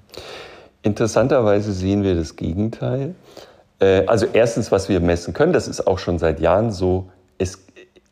Interessanterweise 0.84 1.72
sehen 1.74 2.04
wir 2.04 2.16
das 2.16 2.36
Gegenteil. 2.36 3.16
Äh, 3.80 4.06
also 4.08 4.28
erstens, 4.32 4.72
was 4.72 4.90
wir 4.90 5.00
messen 5.00 5.34
können, 5.34 5.54
das 5.54 5.68
ist 5.68 5.88
auch 5.88 6.00
schon 6.00 6.20
seit 6.20 6.40
Jahren 6.40 6.72
so, 6.72 7.10
es, 7.38 7.60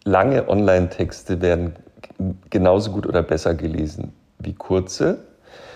lange 0.04 0.48
Online-Texte 0.48 1.42
werden 1.42 1.76
genauso 2.50 2.92
gut 2.92 3.06
oder 3.06 3.24
besser 3.24 3.54
gelesen 3.54 4.14
wie 4.40 4.54
kurze. 4.54 5.20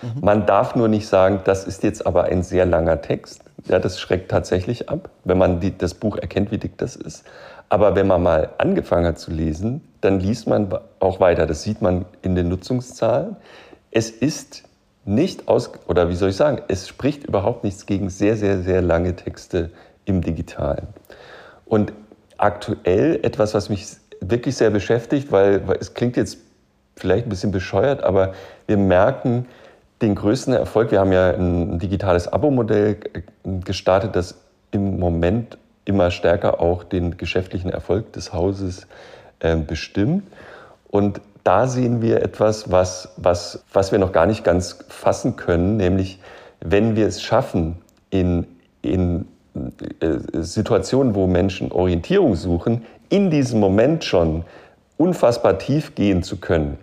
Mhm. 0.04 0.20
Man 0.20 0.46
darf 0.46 0.74
nur 0.74 0.88
nicht 0.88 1.06
sagen, 1.06 1.40
das 1.44 1.64
ist 1.64 1.82
jetzt 1.82 2.06
aber 2.06 2.24
ein 2.24 2.42
sehr 2.42 2.66
langer 2.66 3.00
Text. 3.00 3.42
Ja, 3.66 3.78
das 3.78 3.98
schreckt 3.98 4.30
tatsächlich 4.30 4.88
ab, 4.88 5.08
wenn 5.24 5.38
man 5.38 5.60
die, 5.60 5.76
das 5.76 5.94
Buch 5.94 6.16
erkennt, 6.16 6.50
wie 6.50 6.58
dick 6.58 6.76
das 6.76 6.96
ist. 6.96 7.24
Aber 7.70 7.96
wenn 7.96 8.06
man 8.06 8.22
mal 8.22 8.50
angefangen 8.58 9.06
hat 9.06 9.18
zu 9.18 9.30
lesen, 9.30 9.80
dann 10.00 10.20
liest 10.20 10.46
man 10.46 10.68
auch 11.00 11.18
weiter. 11.20 11.46
Das 11.46 11.62
sieht 11.62 11.80
man 11.80 12.04
in 12.22 12.34
den 12.34 12.48
Nutzungszahlen. 12.48 13.36
Es 13.90 14.10
ist 14.10 14.64
nicht 15.06 15.48
aus, 15.48 15.70
oder 15.86 16.08
wie 16.08 16.14
soll 16.14 16.30
ich 16.30 16.36
sagen, 16.36 16.62
es 16.68 16.88
spricht 16.88 17.24
überhaupt 17.24 17.64
nichts 17.64 17.86
gegen 17.86 18.10
sehr, 18.10 18.36
sehr, 18.36 18.60
sehr 18.60 18.82
lange 18.82 19.16
Texte 19.16 19.70
im 20.04 20.20
Digitalen. 20.20 20.88
Und 21.66 21.92
aktuell 22.36 23.20
etwas, 23.22 23.54
was 23.54 23.68
mich 23.68 23.86
wirklich 24.20 24.56
sehr 24.56 24.70
beschäftigt, 24.70 25.32
weil, 25.32 25.66
weil 25.66 25.78
es 25.78 25.94
klingt 25.94 26.16
jetzt 26.16 26.38
vielleicht 26.96 27.26
ein 27.26 27.30
bisschen 27.30 27.50
bescheuert, 27.50 28.02
aber 28.02 28.34
wir 28.66 28.76
merken, 28.76 29.46
den 30.04 30.14
größten 30.14 30.52
Erfolg, 30.54 30.90
wir 30.90 31.00
haben 31.00 31.12
ja 31.12 31.30
ein 31.30 31.78
digitales 31.78 32.28
Abo-Modell 32.28 32.98
gestartet, 33.64 34.14
das 34.14 34.36
im 34.70 34.98
Moment 34.98 35.58
immer 35.84 36.10
stärker 36.10 36.60
auch 36.60 36.84
den 36.84 37.16
geschäftlichen 37.16 37.70
Erfolg 37.70 38.12
des 38.12 38.32
Hauses 38.32 38.86
äh, 39.40 39.56
bestimmt. 39.56 40.24
Und 40.90 41.20
da 41.42 41.66
sehen 41.66 42.02
wir 42.02 42.22
etwas, 42.22 42.70
was, 42.70 43.12
was, 43.16 43.64
was 43.72 43.92
wir 43.92 43.98
noch 43.98 44.12
gar 44.12 44.26
nicht 44.26 44.44
ganz 44.44 44.78
fassen 44.88 45.36
können, 45.36 45.76
nämlich 45.76 46.20
wenn 46.60 46.96
wir 46.96 47.06
es 47.06 47.22
schaffen, 47.22 47.76
in, 48.10 48.46
in 48.80 49.26
äh, 50.00 50.18
Situationen, 50.40 51.14
wo 51.14 51.26
Menschen 51.26 51.72
Orientierung 51.72 52.36
suchen, 52.36 52.84
in 53.08 53.30
diesem 53.30 53.60
Moment 53.60 54.04
schon 54.04 54.44
unfassbar 54.96 55.58
tief 55.58 55.94
gehen 55.94 56.22
zu 56.22 56.36
können. 56.38 56.78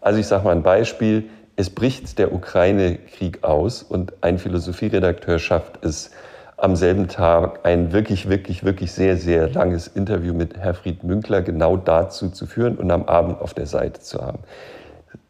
Also 0.00 0.20
ich 0.20 0.26
sage 0.26 0.44
mal 0.44 0.52
ein 0.52 0.62
Beispiel, 0.62 1.24
es 1.56 1.70
bricht 1.70 2.18
der 2.18 2.32
Ukraine-Krieg 2.32 3.44
aus 3.44 3.82
und 3.82 4.12
ein 4.22 4.38
Philosophieredakteur 4.38 5.38
schafft 5.38 5.84
es, 5.84 6.10
am 6.56 6.76
selben 6.76 7.08
Tag 7.08 7.60
ein 7.64 7.92
wirklich, 7.92 8.28
wirklich, 8.28 8.64
wirklich 8.64 8.92
sehr, 8.92 9.16
sehr 9.16 9.50
langes 9.50 9.88
Interview 9.88 10.32
mit 10.32 10.56
Herfried 10.56 11.02
Münkler 11.02 11.42
genau 11.42 11.76
dazu 11.76 12.30
zu 12.30 12.46
führen 12.46 12.76
und 12.76 12.90
am 12.90 13.04
Abend 13.04 13.40
auf 13.40 13.54
der 13.54 13.66
Seite 13.66 14.00
zu 14.00 14.20
haben. 14.20 14.38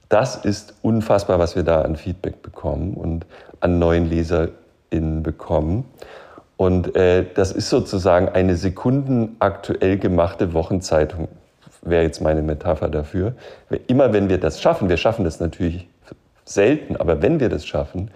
Das 0.08 0.36
ist 0.36 0.74
unfassbar, 0.82 1.38
was 1.38 1.56
wir 1.56 1.62
da 1.62 1.82
an 1.82 1.96
Feedback 1.96 2.42
bekommen 2.42 2.94
und 2.94 3.26
an 3.60 3.78
neuen 3.78 4.08
LeserInnen 4.08 5.22
bekommen. 5.22 5.84
Und 6.56 6.94
äh, 6.94 7.24
das 7.34 7.52
ist 7.52 7.70
sozusagen 7.70 8.28
eine 8.28 8.56
sekundenaktuell 8.56 9.98
gemachte 9.98 10.52
Wochenzeitung, 10.52 11.28
wäre 11.82 12.04
jetzt 12.04 12.20
meine 12.20 12.42
Metapher 12.42 12.88
dafür. 12.88 13.34
Immer 13.86 14.12
wenn 14.12 14.28
wir 14.28 14.38
das 14.38 14.60
schaffen, 14.60 14.88
wir 14.88 14.98
schaffen 14.98 15.24
das 15.24 15.40
natürlich 15.40 15.88
selten, 16.44 16.96
aber 16.96 17.22
wenn 17.22 17.40
wir 17.40 17.48
das 17.48 17.66
schaffen, 17.66 18.10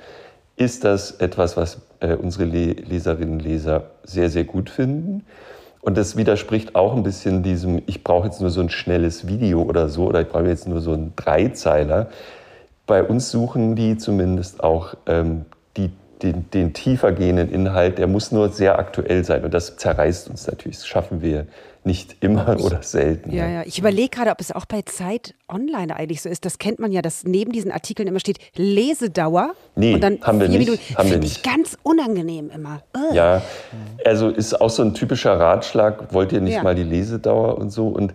ist 0.56 0.84
das 0.84 1.12
etwas, 1.12 1.56
was 1.56 1.80
äh, 2.00 2.14
unsere 2.14 2.44
Leserinnen 2.44 3.34
und 3.34 3.42
Leser 3.42 3.90
sehr, 4.02 4.28
sehr 4.28 4.44
gut 4.44 4.70
finden. 4.70 5.24
Und 5.80 5.96
das 5.96 6.16
widerspricht 6.16 6.74
auch 6.74 6.94
ein 6.96 7.04
bisschen 7.04 7.42
diesem, 7.42 7.82
ich 7.86 8.02
brauche 8.02 8.26
jetzt 8.26 8.40
nur 8.40 8.50
so 8.50 8.60
ein 8.60 8.68
schnelles 8.68 9.28
Video 9.28 9.62
oder 9.62 9.88
so, 9.88 10.06
oder 10.06 10.20
ich 10.20 10.28
brauche 10.28 10.48
jetzt 10.48 10.68
nur 10.68 10.80
so 10.80 10.92
einen 10.92 11.12
Dreizeiler. 11.14 12.08
Bei 12.86 13.04
uns 13.04 13.30
suchen 13.30 13.76
die 13.76 13.96
zumindest 13.96 14.62
auch 14.62 14.94
ähm, 15.06 15.44
die 15.76 15.90
den, 16.22 16.50
den 16.50 16.72
tiefer 16.72 17.12
gehenden 17.12 17.50
Inhalt, 17.50 17.98
der 17.98 18.06
muss 18.06 18.32
nur 18.32 18.48
sehr 18.48 18.78
aktuell 18.78 19.24
sein. 19.24 19.44
Und 19.44 19.54
das 19.54 19.76
zerreißt 19.76 20.28
uns 20.28 20.46
natürlich. 20.46 20.78
Das 20.78 20.86
schaffen 20.86 21.22
wir 21.22 21.46
nicht 21.84 22.16
immer 22.20 22.58
oder 22.60 22.82
selten. 22.82 23.32
Ja, 23.32 23.48
ja. 23.48 23.62
Ich 23.64 23.78
überlege 23.78 24.08
gerade, 24.08 24.30
ob 24.30 24.40
es 24.40 24.52
auch 24.52 24.66
bei 24.66 24.82
Zeit 24.82 25.34
Online 25.48 25.94
eigentlich 25.94 26.22
so 26.22 26.28
ist. 26.28 26.44
Das 26.44 26.58
kennt 26.58 26.78
man 26.78 26.92
ja, 26.92 27.02
dass 27.02 27.24
neben 27.24 27.52
diesen 27.52 27.72
Artikeln 27.72 28.08
immer 28.08 28.20
steht 28.20 28.38
Lesedauer. 28.54 29.54
Nee, 29.76 29.94
und 29.94 30.02
dann 30.02 30.20
haben 30.22 30.40
wir 30.40 30.48
nicht. 30.48 30.58
Minuten. 30.58 30.96
Haben 30.96 31.10
wir 31.10 31.18
nicht. 31.18 31.38
ich 31.38 31.42
ganz 31.42 31.78
unangenehm 31.82 32.50
immer. 32.50 32.82
Ugh. 32.96 33.14
Ja, 33.14 33.42
also 34.04 34.28
ist 34.28 34.60
auch 34.60 34.70
so 34.70 34.82
ein 34.82 34.94
typischer 34.94 35.38
Ratschlag, 35.38 36.12
wollt 36.12 36.32
ihr 36.32 36.40
nicht 36.40 36.54
ja. 36.54 36.62
mal 36.62 36.74
die 36.74 36.82
Lesedauer 36.82 37.58
und 37.58 37.70
so. 37.70 37.88
Und 37.88 38.12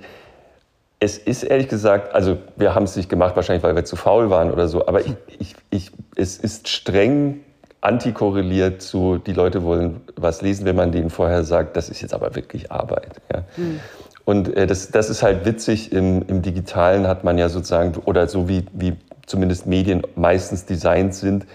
es 0.99 1.17
ist 1.17 1.43
ehrlich 1.43 1.67
gesagt, 1.67 2.13
also 2.13 2.37
wir 2.55 2.75
haben 2.75 2.83
es 2.83 2.95
nicht 2.95 3.09
gemacht, 3.09 3.35
wahrscheinlich 3.35 3.63
weil 3.63 3.75
wir 3.75 3.85
zu 3.85 3.95
faul 3.95 4.29
waren 4.29 4.51
oder 4.51 4.67
so, 4.67 4.87
aber 4.87 5.01
ich, 5.01 5.15
ich, 5.39 5.55
ich, 5.69 5.91
es 6.15 6.37
ist 6.37 6.69
streng 6.69 7.41
antikorreliert 7.83 8.81
zu, 8.81 9.17
die 9.17 9.33
Leute 9.33 9.63
wollen 9.63 10.01
was 10.15 10.41
lesen, 10.41 10.65
wenn 10.65 10.75
man 10.75 10.91
denen 10.91 11.09
vorher 11.09 11.43
sagt, 11.43 11.75
das 11.75 11.89
ist 11.89 12.01
jetzt 12.01 12.13
aber 12.13 12.35
wirklich 12.35 12.71
Arbeit. 12.71 13.21
Ja. 13.31 13.43
Mhm. 13.57 13.79
Und 14.25 14.55
äh, 14.55 14.67
das, 14.67 14.89
das 14.91 15.09
ist 15.09 15.21
halt 15.21 15.45
witzig, 15.45 15.91
im, 15.91 16.25
im 16.27 16.41
Digitalen 16.41 17.07
hat 17.07 17.25
man 17.25 17.37
ja 17.37 17.49
sozusagen, 17.49 17.95
oder 18.05 18.27
so 18.27 18.47
wie, 18.47 18.65
wie 18.71 18.93
zumindest 19.25 19.67
Medien 19.67 20.01
meistens 20.15 20.65
designt 20.65 21.13
sind, 21.13 21.45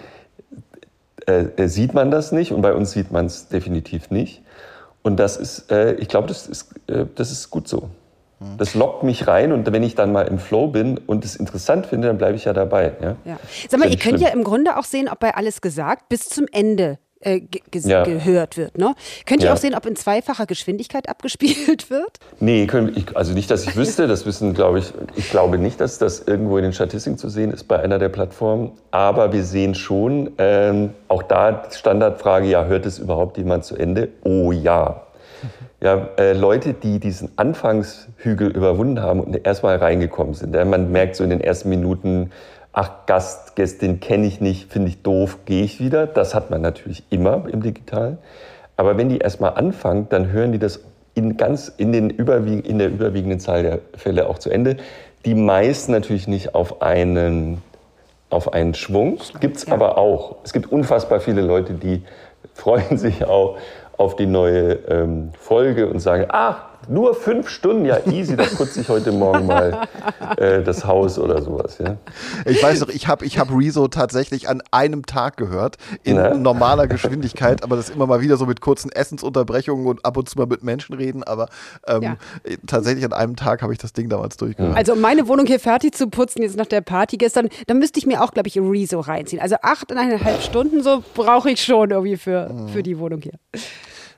äh, 1.26 1.44
äh 1.56 1.66
sieht 1.66 1.94
man 1.94 2.10
das 2.10 2.30
nicht 2.30 2.52
und 2.52 2.60
bei 2.60 2.74
uns 2.74 2.92
sieht 2.92 3.10
man 3.10 3.24
es 3.26 3.48
definitiv 3.48 4.10
nicht. 4.10 4.42
Und 5.02 5.16
das 5.16 5.38
ist, 5.38 5.72
äh, 5.72 5.94
ich 5.94 6.08
glaube, 6.08 6.28
das 6.28 6.46
ist, 6.46 6.74
äh, 6.88 7.06
das 7.14 7.30
ist 7.30 7.48
gut 7.48 7.68
so. 7.68 7.88
Das 8.56 8.74
lockt 8.74 9.02
mich 9.02 9.26
rein 9.26 9.52
und 9.52 9.70
wenn 9.72 9.82
ich 9.82 9.96
dann 9.96 10.12
mal 10.12 10.22
im 10.22 10.38
Flow 10.38 10.68
bin 10.68 10.96
und 10.98 11.24
es 11.24 11.34
interessant 11.34 11.86
finde, 11.86 12.06
dann 12.08 12.18
bleibe 12.18 12.36
ich 12.36 12.44
ja 12.44 12.52
dabei. 12.52 12.92
Ja? 13.02 13.16
ja. 13.24 13.40
Sag 13.68 13.80
mal, 13.80 13.90
ihr 13.90 13.98
könnt 13.98 14.20
ja 14.20 14.28
im 14.28 14.44
Grunde 14.44 14.76
auch 14.76 14.84
sehen, 14.84 15.08
ob 15.08 15.18
bei 15.18 15.34
alles 15.34 15.60
gesagt 15.60 16.08
bis 16.08 16.28
zum 16.28 16.46
Ende 16.52 16.98
äh, 17.20 17.40
ge 17.40 17.60
ja. 17.72 18.04
gehört 18.04 18.56
wird. 18.56 18.78
Ne? 18.78 18.94
Könnt 19.26 19.42
ihr 19.42 19.48
ja. 19.48 19.54
auch 19.54 19.58
sehen, 19.58 19.74
ob 19.74 19.86
in 19.86 19.96
zweifacher 19.96 20.46
Geschwindigkeit 20.46 21.08
abgespielt 21.08 21.90
wird? 21.90 22.18
Nee, 22.40 22.68
ich, 22.94 23.16
also 23.16 23.32
nicht, 23.32 23.50
dass 23.50 23.64
ich 23.64 23.76
wüsste. 23.76 24.06
Das 24.06 24.26
wissen, 24.26 24.54
glaube 24.54 24.78
ich, 24.78 24.92
ich 25.16 25.30
glaube 25.30 25.58
nicht, 25.58 25.80
dass 25.80 25.98
das 25.98 26.20
irgendwo 26.20 26.58
in 26.58 26.64
den 26.64 26.72
Statistiken 26.72 27.18
zu 27.18 27.28
sehen 27.28 27.50
ist 27.50 27.64
bei 27.64 27.80
einer 27.80 27.98
der 27.98 28.08
Plattformen. 28.08 28.72
Aber 28.90 29.32
wir 29.32 29.44
sehen 29.44 29.74
schon, 29.74 30.32
ähm, 30.38 30.90
auch 31.08 31.22
da 31.22 31.64
Standardfrage, 31.70 32.46
ja, 32.46 32.64
hört 32.66 32.86
es 32.86 32.98
überhaupt 32.98 33.36
jemand 33.36 33.64
zu 33.64 33.76
Ende? 33.76 34.10
Oh 34.22 34.52
ja. 34.52 35.02
Ja, 35.80 36.08
äh, 36.18 36.32
Leute, 36.32 36.74
die 36.74 36.98
diesen 36.98 37.30
Anfangshügel 37.36 38.48
überwunden 38.50 39.00
haben 39.00 39.20
und 39.20 39.46
erstmal 39.46 39.76
reingekommen 39.76 40.34
sind. 40.34 40.54
Ja, 40.54 40.64
man 40.64 40.90
merkt 40.90 41.16
so 41.16 41.24
in 41.24 41.30
den 41.30 41.40
ersten 41.40 41.68
Minuten, 41.68 42.30
ach, 42.72 43.06
Gast, 43.06 43.56
Gästin 43.56 44.00
kenne 44.00 44.26
ich 44.26 44.40
nicht, 44.40 44.72
finde 44.72 44.88
ich 44.88 45.02
doof, 45.02 45.38
gehe 45.44 45.64
ich 45.64 45.80
wieder. 45.80 46.06
Das 46.06 46.34
hat 46.34 46.50
man 46.50 46.62
natürlich 46.62 47.04
immer 47.10 47.44
im 47.50 47.62
Digitalen. 47.62 48.18
Aber 48.76 48.96
wenn 48.96 49.08
die 49.08 49.18
erstmal 49.18 49.54
anfangen, 49.54 50.08
dann 50.08 50.30
hören 50.30 50.52
die 50.52 50.58
das 50.58 50.80
in, 51.14 51.36
ganz, 51.36 51.72
in, 51.76 51.92
den 51.92 52.10
überwieg 52.10 52.64
in 52.66 52.78
der 52.78 52.88
überwiegenden 52.88 53.40
Zahl 53.40 53.62
der 53.64 53.80
Fälle 53.96 54.28
auch 54.28 54.38
zu 54.38 54.50
Ende. 54.50 54.76
Die 55.24 55.34
meisten 55.34 55.90
natürlich 55.90 56.28
nicht 56.28 56.54
auf 56.54 56.80
einen, 56.80 57.60
auf 58.30 58.52
einen 58.52 58.74
Schwung, 58.74 59.18
gibt 59.40 59.56
es 59.56 59.66
ja. 59.66 59.72
aber 59.72 59.98
auch. 59.98 60.36
Es 60.44 60.52
gibt 60.52 60.70
unfassbar 60.70 61.18
viele 61.18 61.40
Leute, 61.40 61.74
die 61.74 62.02
freuen 62.54 62.98
sich 62.98 63.24
auch 63.24 63.58
auf 63.98 64.16
die 64.16 64.26
neue 64.26 64.74
ähm, 64.88 65.32
Folge 65.38 65.88
und 65.88 65.98
sagen, 65.98 66.26
ach, 66.28 66.62
nur 66.88 67.14
fünf 67.14 67.48
Stunden, 67.48 67.84
ja 67.84 67.98
easy, 68.06 68.36
da 68.36 68.44
putze 68.44 68.80
ich 68.80 68.88
heute 68.88 69.12
Morgen 69.12 69.46
mal 69.46 69.86
äh, 70.36 70.62
das 70.62 70.84
Haus 70.84 71.18
oder 71.18 71.42
sowas. 71.42 71.78
Ja. 71.78 71.96
Ich 72.44 72.62
weiß 72.62 72.80
noch, 72.80 72.88
ich 72.88 73.08
habe 73.08 73.24
ich 73.24 73.38
hab 73.38 73.50
Rezo 73.50 73.88
tatsächlich 73.88 74.48
an 74.48 74.62
einem 74.70 75.06
Tag 75.06 75.36
gehört, 75.36 75.76
in 76.02 76.16
Na? 76.16 76.34
normaler 76.34 76.86
Geschwindigkeit, 76.86 77.62
aber 77.62 77.76
das 77.76 77.90
immer 77.90 78.06
mal 78.06 78.20
wieder 78.20 78.36
so 78.36 78.46
mit 78.46 78.60
kurzen 78.60 78.90
Essensunterbrechungen 78.90 79.86
und 79.86 80.04
ab 80.04 80.16
und 80.16 80.28
zu 80.28 80.38
mal 80.38 80.46
mit 80.46 80.62
Menschen 80.62 80.94
reden, 80.94 81.22
aber 81.22 81.48
ähm, 81.86 82.02
ja. 82.02 82.16
tatsächlich 82.66 83.04
an 83.04 83.12
einem 83.12 83.36
Tag 83.36 83.62
habe 83.62 83.72
ich 83.72 83.78
das 83.78 83.92
Ding 83.92 84.08
damals 84.08 84.36
durchgehört. 84.36 84.76
Also 84.76 84.92
um 84.94 85.00
meine 85.00 85.28
Wohnung 85.28 85.46
hier 85.46 85.60
fertig 85.60 85.94
zu 85.94 86.08
putzen, 86.08 86.42
jetzt 86.42 86.56
nach 86.56 86.66
der 86.66 86.80
Party 86.80 87.16
gestern, 87.16 87.48
dann 87.66 87.78
müsste 87.78 87.98
ich 87.98 88.06
mir 88.06 88.22
auch, 88.22 88.32
glaube 88.32 88.48
ich, 88.48 88.58
Rezo 88.58 89.00
reinziehen. 89.00 89.40
Also 89.40 89.56
achteinhalb 89.62 90.42
Stunden 90.42 90.82
so 90.82 91.02
brauche 91.14 91.50
ich 91.50 91.62
schon 91.62 91.90
irgendwie 91.90 92.16
für, 92.16 92.68
für 92.72 92.82
die 92.82 92.98
Wohnung 92.98 93.20
hier. 93.22 93.38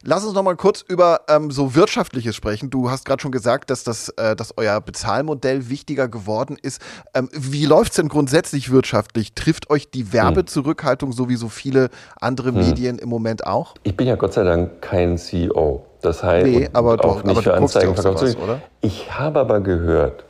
Lass 0.02 0.24
uns 0.24 0.32
noch 0.32 0.42
mal 0.42 0.56
kurz 0.56 0.80
über 0.80 1.20
ähm, 1.28 1.50
so 1.50 1.74
Wirtschaftliches 1.74 2.34
sprechen. 2.34 2.70
Du 2.70 2.90
hast 2.90 3.04
gerade 3.04 3.20
schon 3.20 3.32
gesagt, 3.32 3.68
dass, 3.68 3.84
das, 3.84 4.08
äh, 4.10 4.34
dass 4.34 4.56
euer 4.56 4.80
Bezahlmodell 4.80 5.68
wichtiger 5.68 6.08
geworden 6.08 6.56
ist. 6.60 6.80
Ähm, 7.12 7.28
wie 7.32 7.66
läuft 7.66 7.92
es 7.92 7.96
denn 7.96 8.08
grundsätzlich 8.08 8.70
wirtschaftlich? 8.70 9.34
Trifft 9.34 9.68
euch 9.68 9.90
die 9.90 10.14
Werbezurückhaltung 10.14 11.12
so 11.12 11.28
wie 11.28 11.36
so 11.36 11.50
viele 11.50 11.90
andere 12.18 12.48
hm. 12.48 12.56
Medien 12.56 12.98
im 12.98 13.10
Moment 13.10 13.46
auch? 13.46 13.74
Ich 13.82 13.94
bin 13.94 14.06
ja 14.06 14.16
Gott 14.16 14.32
sei 14.32 14.44
Dank 14.44 14.80
kein 14.80 15.18
CEO. 15.18 15.84
Das 16.00 16.22
heißt, 16.22 16.46
nee, 16.46 16.70
aber 16.72 16.94
auch 16.94 16.96
doch, 16.96 17.24
nicht 17.24 17.32
aber 17.32 17.42
für 17.42 17.54
Anzeigen 17.54 17.94
verkauft. 17.94 18.36
Ich 18.80 19.12
habe 19.12 19.38
aber 19.38 19.60
gehört, 19.60 20.24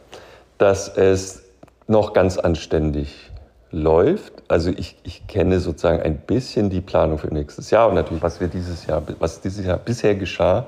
dass 0.59 0.89
es 0.89 1.43
noch 1.87 2.13
ganz 2.13 2.39
anständig 2.39 3.30
läuft. 3.73 4.33
Also 4.49 4.71
ich, 4.71 4.97
ich 5.05 5.27
kenne 5.27 5.61
sozusagen 5.61 6.03
ein 6.03 6.19
bisschen 6.19 6.71
die 6.71 6.81
Planung 6.81 7.19
für 7.19 7.33
nächstes 7.33 7.71
Jahr 7.71 7.89
und 7.89 7.95
natürlich, 7.95 8.23
was 8.23 8.41
wir 8.41 8.49
dieses 8.49 8.87
Jahr, 8.87 9.03
was 9.19 9.41
dieses 9.41 9.65
Jahr 9.65 9.79
bisher 9.79 10.15
geschah, 10.15 10.67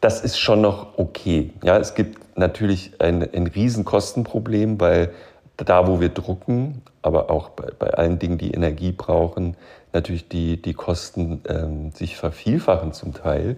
das 0.00 0.20
ist 0.22 0.38
schon 0.38 0.60
noch 0.60 0.98
okay. 0.98 1.52
Ja, 1.62 1.78
es 1.78 1.94
gibt 1.94 2.36
natürlich 2.36 2.92
ein, 2.98 3.22
ein 3.32 3.46
Riesenkostenproblem, 3.46 4.80
weil 4.80 5.10
da, 5.56 5.86
wo 5.86 6.00
wir 6.00 6.08
drucken, 6.08 6.82
aber 7.02 7.30
auch 7.30 7.50
bei, 7.50 7.68
bei 7.78 7.94
allen 7.94 8.18
Dingen, 8.18 8.38
die 8.38 8.52
Energie 8.52 8.90
brauchen, 8.90 9.56
natürlich 9.92 10.28
die, 10.28 10.60
die 10.60 10.74
Kosten 10.74 11.42
ähm, 11.48 11.92
sich 11.92 12.16
vervielfachen 12.16 12.92
zum 12.92 13.14
Teil. 13.14 13.56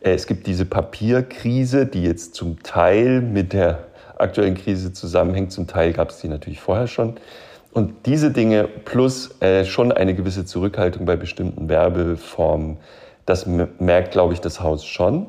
Äh, 0.00 0.12
es 0.12 0.26
gibt 0.26 0.46
diese 0.46 0.64
Papierkrise, 0.66 1.86
die 1.86 2.02
jetzt 2.02 2.34
zum 2.34 2.62
Teil 2.62 3.22
mit 3.22 3.52
der 3.52 3.84
aktuellen 4.18 4.54
Krise 4.54 4.92
zusammenhängt. 4.92 5.52
Zum 5.52 5.66
Teil 5.66 5.92
gab 5.92 6.10
es 6.10 6.18
die 6.18 6.28
natürlich 6.28 6.60
vorher 6.60 6.88
schon. 6.88 7.16
Und 7.76 8.06
diese 8.06 8.30
Dinge 8.30 8.70
plus 8.86 9.38
äh, 9.42 9.66
schon 9.66 9.92
eine 9.92 10.14
gewisse 10.14 10.46
Zurückhaltung 10.46 11.04
bei 11.04 11.16
bestimmten 11.16 11.68
Werbeformen, 11.68 12.78
das 13.26 13.44
merkt, 13.44 14.12
glaube 14.12 14.32
ich, 14.32 14.40
das 14.40 14.62
Haus 14.62 14.86
schon. 14.86 15.26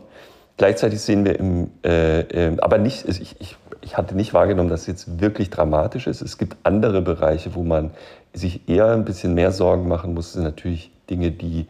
Gleichzeitig 0.55 1.01
sehen 1.01 1.25
wir 1.25 1.37
im, 1.37 1.71
äh, 1.83 2.21
äh, 2.21 2.57
aber 2.61 2.77
nicht, 2.77 3.05
ich, 3.05 3.35
ich, 3.41 3.57
ich 3.81 3.97
hatte 3.97 4.15
nicht 4.15 4.33
wahrgenommen, 4.33 4.69
dass 4.69 4.83
es 4.83 4.87
jetzt 4.87 5.19
wirklich 5.19 5.49
dramatisch 5.49 6.07
ist. 6.07 6.21
Es 6.21 6.37
gibt 6.37 6.55
andere 6.63 7.01
Bereiche, 7.01 7.53
wo 7.53 7.63
man 7.63 7.91
sich 8.31 8.69
eher 8.69 8.91
ein 8.91 9.03
bisschen 9.03 9.33
mehr 9.33 9.51
Sorgen 9.51 9.89
machen 9.89 10.13
muss. 10.13 10.27
Das 10.27 10.33
sind 10.35 10.43
natürlich 10.43 10.89
Dinge, 11.09 11.31
die 11.31 11.67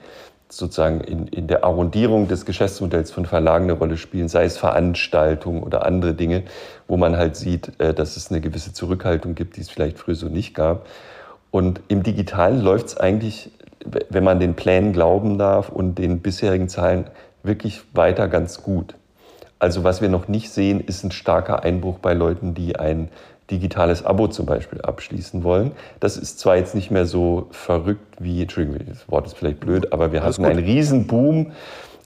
sozusagen 0.49 1.01
in, 1.01 1.27
in 1.27 1.47
der 1.47 1.63
Arrondierung 1.63 2.27
des 2.27 2.45
Geschäftsmodells 2.45 3.11
von 3.11 3.25
Verlagen 3.25 3.65
eine 3.65 3.73
Rolle 3.73 3.97
spielen, 3.97 4.29
sei 4.29 4.45
es 4.45 4.57
Veranstaltungen 4.57 5.63
oder 5.63 5.85
andere 5.85 6.13
Dinge, 6.13 6.43
wo 6.87 6.97
man 6.97 7.17
halt 7.17 7.35
sieht, 7.35 7.79
äh, 7.79 7.93
dass 7.93 8.17
es 8.17 8.31
eine 8.31 8.41
gewisse 8.41 8.73
Zurückhaltung 8.73 9.35
gibt, 9.35 9.57
die 9.57 9.61
es 9.61 9.69
vielleicht 9.69 9.97
früher 9.97 10.15
so 10.15 10.27
nicht 10.27 10.53
gab. 10.53 10.85
Und 11.51 11.81
im 11.87 12.03
Digitalen 12.03 12.61
läuft 12.61 12.87
es 12.87 12.97
eigentlich, 12.97 13.51
wenn 14.09 14.23
man 14.23 14.39
den 14.39 14.53
Plänen 14.55 14.93
glauben 14.93 15.37
darf 15.37 15.69
und 15.69 15.95
den 15.95 16.19
bisherigen 16.19 16.69
Zahlen, 16.69 17.05
wirklich 17.43 17.81
weiter 17.93 18.27
ganz 18.27 18.61
gut. 18.63 18.95
Also 19.59 19.83
was 19.83 20.01
wir 20.01 20.09
noch 20.09 20.27
nicht 20.27 20.51
sehen, 20.51 20.81
ist 20.81 21.03
ein 21.03 21.11
starker 21.11 21.63
Einbruch 21.63 21.99
bei 21.99 22.13
Leuten, 22.13 22.53
die 22.53 22.75
ein 22.77 23.09
digitales 23.49 24.05
Abo 24.05 24.27
zum 24.27 24.45
Beispiel 24.45 24.81
abschließen 24.81 25.43
wollen. 25.43 25.71
Das 25.99 26.17
ist 26.17 26.39
zwar 26.39 26.57
jetzt 26.57 26.75
nicht 26.75 26.91
mehr 26.91 27.05
so 27.05 27.47
verrückt 27.51 28.17
wie, 28.19 28.41
Entschuldigung, 28.41 28.79
das 28.87 29.09
Wort 29.09 29.25
ist 29.25 29.37
vielleicht 29.37 29.59
blöd, 29.59 29.93
aber 29.93 30.11
wir 30.11 30.23
hatten 30.23 30.45
einen 30.45 30.63
Riesenboom 30.63 31.51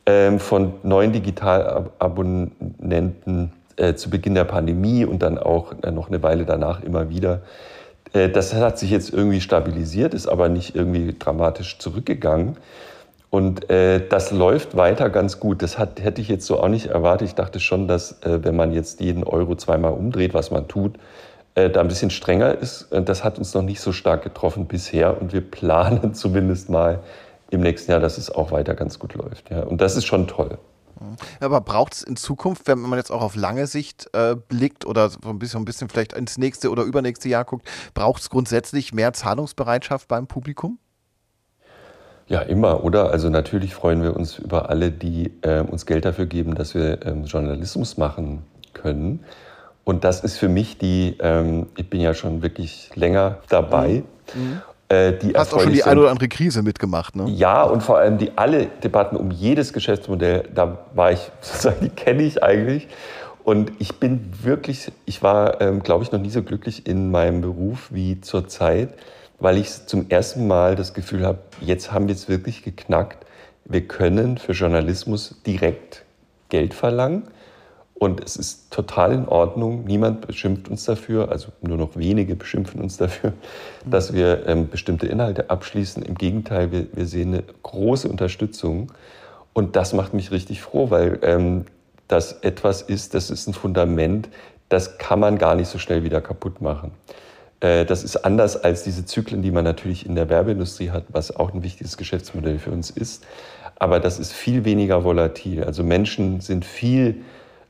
ähm, 0.06 0.39
von 0.39 0.74
neuen 0.84 1.12
Digitalabonnenten 1.12 3.52
äh, 3.78 3.96
zu 3.96 4.10
Beginn 4.10 4.36
der 4.36 4.44
Pandemie 4.46 5.06
und 5.06 5.24
dann 5.24 5.38
auch 5.38 5.74
äh, 5.84 5.92
noch 5.92 6.10
eine 6.10 6.22
Weile 6.24 6.46
danach 6.46 6.84
immer 6.84 7.10
wieder. 7.10 7.42
Äh, 8.14 8.30
das 8.30 8.54
hat 8.54 8.78
sich 8.78 8.92
jetzt 8.92 9.14
irgendwie 9.14 9.42
stabilisiert, 9.42 10.14
ist 10.14 10.28
aber 10.28 10.50
nicht 10.50 10.76
irgendwie 10.76 11.16
dramatisch 11.18 11.80
zurückgegangen. 11.80 12.58
Und 13.30 13.70
äh, 13.70 14.06
das 14.06 14.32
läuft 14.32 14.76
weiter 14.76 15.10
ganz 15.10 15.39
gut. 15.39 15.62
Das 15.62 15.78
hat, 15.78 16.04
hätte 16.04 16.20
ich 16.20 16.28
jetzt 16.28 16.46
so 16.46 16.60
auch 16.60 16.68
nicht 16.68 16.88
erwartet. 16.88 17.30
Ich 17.30 17.36
dachte 17.36 17.62
schon, 17.62 17.88
dass 17.88 18.22
äh, 18.24 18.44
wenn 18.44 18.58
man 18.58 18.74
jetzt 18.74 19.00
jeden 19.00 19.24
Euro 19.24 19.56
zweimal 19.56 19.94
umdreht, 19.94 20.34
was 20.34 20.52
man 20.52 20.68
tut, 20.68 20.96
da 21.56 21.82
ein 21.82 21.88
bisschen 21.88 22.10
strenger 22.10 22.58
ist. 22.58 22.88
Das 22.91 23.24
hat 23.24 23.38
uns 23.38 23.54
noch 23.54 23.62
nicht 23.62 23.82
so 23.82 23.91
stark 23.91 24.24
getroffen 24.24 24.68
bisher 24.68 25.22
und 25.22 25.34
wir 25.34 25.41
planen 25.41 26.14
zumindest 26.14 26.70
mal 26.70 26.99
im 27.49 27.62
nächsten 27.62 27.91
Jahr, 27.91 27.99
dass 27.99 28.18
es 28.18 28.32
auch 28.32 28.52
weiter 28.52 28.74
ganz 28.74 28.97
gut 28.97 29.14
läuft. 29.14 29.49
Ja. 29.49 29.64
Und 29.64 29.82
das 29.82 29.95
ist 29.95 30.06
schon 30.06 30.28
toll. 30.28 30.58
Aber 31.39 31.62
braucht 31.62 31.93
es 31.93 32.04
in 32.04 32.16
Zukunft, 32.16 32.68
wenn 32.68 32.80
man 32.80 32.97
jetzt 32.97 33.12
auch 33.12 33.22
auf 33.22 33.36
lange 33.36 33.68
Sicht 33.68 34.10
äh, 34.14 34.36
blickt 34.36 34.86
oder 34.86 35.10
so 35.10 35.20
ein 35.26 35.39
bisschen, 35.39 35.62
ein 35.62 35.66
bisschen 35.66 35.89
vielleicht 35.89 36.14
ins 36.14 36.38
nächste 36.38 36.70
oder 36.70 36.84
übernächste 36.84 37.28
Jahr 37.28 37.43
guckt, 37.43 37.68
braucht 37.93 38.22
es 38.22 38.30
grundsätzlich 38.30 38.93
mehr 38.93 39.14
Zahlungsbereitschaft 39.14 40.08
beim 40.08 40.28
Publikum? 40.28 40.78
Ja, 42.28 42.41
immer, 42.41 42.84
oder? 42.84 43.10
Also 43.10 43.30
natürlich 43.30 43.76
freuen 43.76 44.04
wir 44.04 44.16
uns 44.16 44.38
über 44.39 44.70
alle, 44.70 44.91
die 44.91 45.34
äh, 45.41 45.62
uns 45.62 45.86
Geld 45.86 46.06
dafür 46.06 46.28
geben, 46.28 46.56
dass 46.56 46.76
wir 46.76 47.06
ähm, 47.06 47.26
Journalismus 47.26 47.97
machen 47.97 48.43
können. 48.74 49.26
Und 49.84 50.04
das 50.04 50.24
ist 50.24 50.38
für 50.38 50.50
mich 50.50 50.78
die, 50.78 51.18
ähm, 51.20 51.68
ich 51.76 51.90
bin 51.90 52.02
ja 52.02 52.14
schon 52.14 52.42
wirklich 52.42 52.90
länger 52.96 53.38
dabei. 53.50 54.04
Mhm. 54.34 54.62
äh, 54.90 55.14
die 55.14 55.34
Hast 55.34 55.54
auch 55.54 55.62
schon 55.62 55.74
die 55.74 55.84
eine 55.84 56.02
oder 56.02 56.12
andere 56.12 56.30
Krise 56.30 56.62
mitgemacht, 56.62 57.16
ne? 57.16 57.26
Ja, 57.30 57.64
und 57.64 57.82
vor 57.82 57.98
allem 57.98 58.18
die 58.18 58.32
alle 58.38 58.68
Debatten 58.68 59.16
um 59.16 59.32
jedes 59.32 59.74
Geschäftsmodell, 59.74 60.50
da 60.54 60.78
war 60.94 61.12
ich 61.12 61.32
sozusagen, 61.42 61.82
die 61.82 61.90
kenne 61.90 62.24
ich 62.24 62.44
eigentlich. 62.44 62.88
Und 63.44 63.72
ich 63.80 63.96
bin 63.96 64.32
wirklich, 64.44 64.92
ich 65.06 65.24
war, 65.24 65.62
ähm, 65.62 65.82
glaube 65.82 66.04
ich, 66.04 66.12
noch 66.12 66.20
nie 66.20 66.30
so 66.30 66.44
glücklich 66.44 66.86
in 66.86 67.10
meinem 67.10 67.42
Beruf 67.42 67.90
wie 67.92 68.22
zurzeit, 68.22 68.94
weil 69.40 69.58
ich 69.58 69.88
zum 69.88 70.10
ersten 70.10 70.46
Mal 70.46 70.76
das 70.76 70.94
Gefühl 70.94 71.26
habe, 71.26 71.40
jetzt 71.60 71.92
haben 71.92 72.08
wir 72.08 72.14
es 72.14 72.30
wirklich 72.30 72.62
geknackt. 72.62 73.26
Wir 73.66 73.88
können 73.88 74.38
für 74.38 74.52
Journalismus 74.52 75.42
direkt 75.46 76.04
Geld 76.50 76.76
verlangen. 76.76 77.24
Und 78.02 78.20
es 78.24 78.36
ist 78.36 78.72
total 78.72 79.14
in 79.14 79.28
Ordnung. 79.28 79.84
Niemand 79.84 80.26
beschimpft 80.26 80.70
uns 80.70 80.86
dafür, 80.86 81.30
also 81.30 81.49
nur 81.62 81.78
noch 81.78 81.95
wenige 81.95 82.36
beschimpfen 82.36 82.82
uns 82.82 82.97
dafür, 82.97 83.34
dass 83.86 84.12
wir 84.12 84.47
ähm, 84.47 84.70
bestimmte 84.70 85.06
Inhalte 85.06 85.52
abschließen. 85.52 86.02
Im 86.02 86.16
Gegenteil, 86.16 86.72
wir, 86.72 86.88
wir 86.93 87.06
sehen 87.06 87.36
eine 87.36 87.43
große 87.62 88.10
Unterstützung. 88.10 88.91
Und 89.54 89.76
das 89.76 89.93
macht 89.93 90.16
mich 90.16 90.32
richtig 90.32 90.62
froh, 90.62 90.89
weil 90.89 91.20
ähm, 91.22 91.66
das 92.08 92.39
etwas 92.41 92.82
ist, 92.82 93.14
das 93.14 93.30
ist 93.30 93.45
ein 93.45 93.54
Fundament, 93.54 94.30
das 94.68 94.97
kann 94.97 95.20
man 95.20 95.38
gar 95.38 95.54
nicht 95.54 95.68
so 95.68 95.78
schnell 95.78 96.04
wieder 96.04 96.22
kaputt 96.22 96.60
machen. 96.60 96.89
Äh, 97.60 97.86
das 97.86 98.04
ist 98.04 98.16
anders 98.26 98.58
als 98.58 98.82
diese 98.82 99.06
Zyklen, 99.06 99.43
die 99.43 99.52
man 99.52 99.64
natürlich 99.64 100.08
in 100.08 100.16
der 100.16 100.28
Werbeindustrie 100.28 100.89
hat, 100.89 101.04
was 101.10 101.36
auch 101.36 101.54
ein 101.54 101.62
wichtiges 101.62 101.97
Geschäftsmodell 101.97 102.58
für 102.58 102.72
uns 102.72 102.89
ist. 102.89 103.24
Aber 103.78 103.99
das 103.99 104.18
ist 104.18 104.34
viel 104.34 104.66
weniger 104.66 105.04
volatil. 105.04 105.64
Also 105.64 105.84
Menschen 105.84 106.41
sind 106.41 106.66
viel 106.66 107.22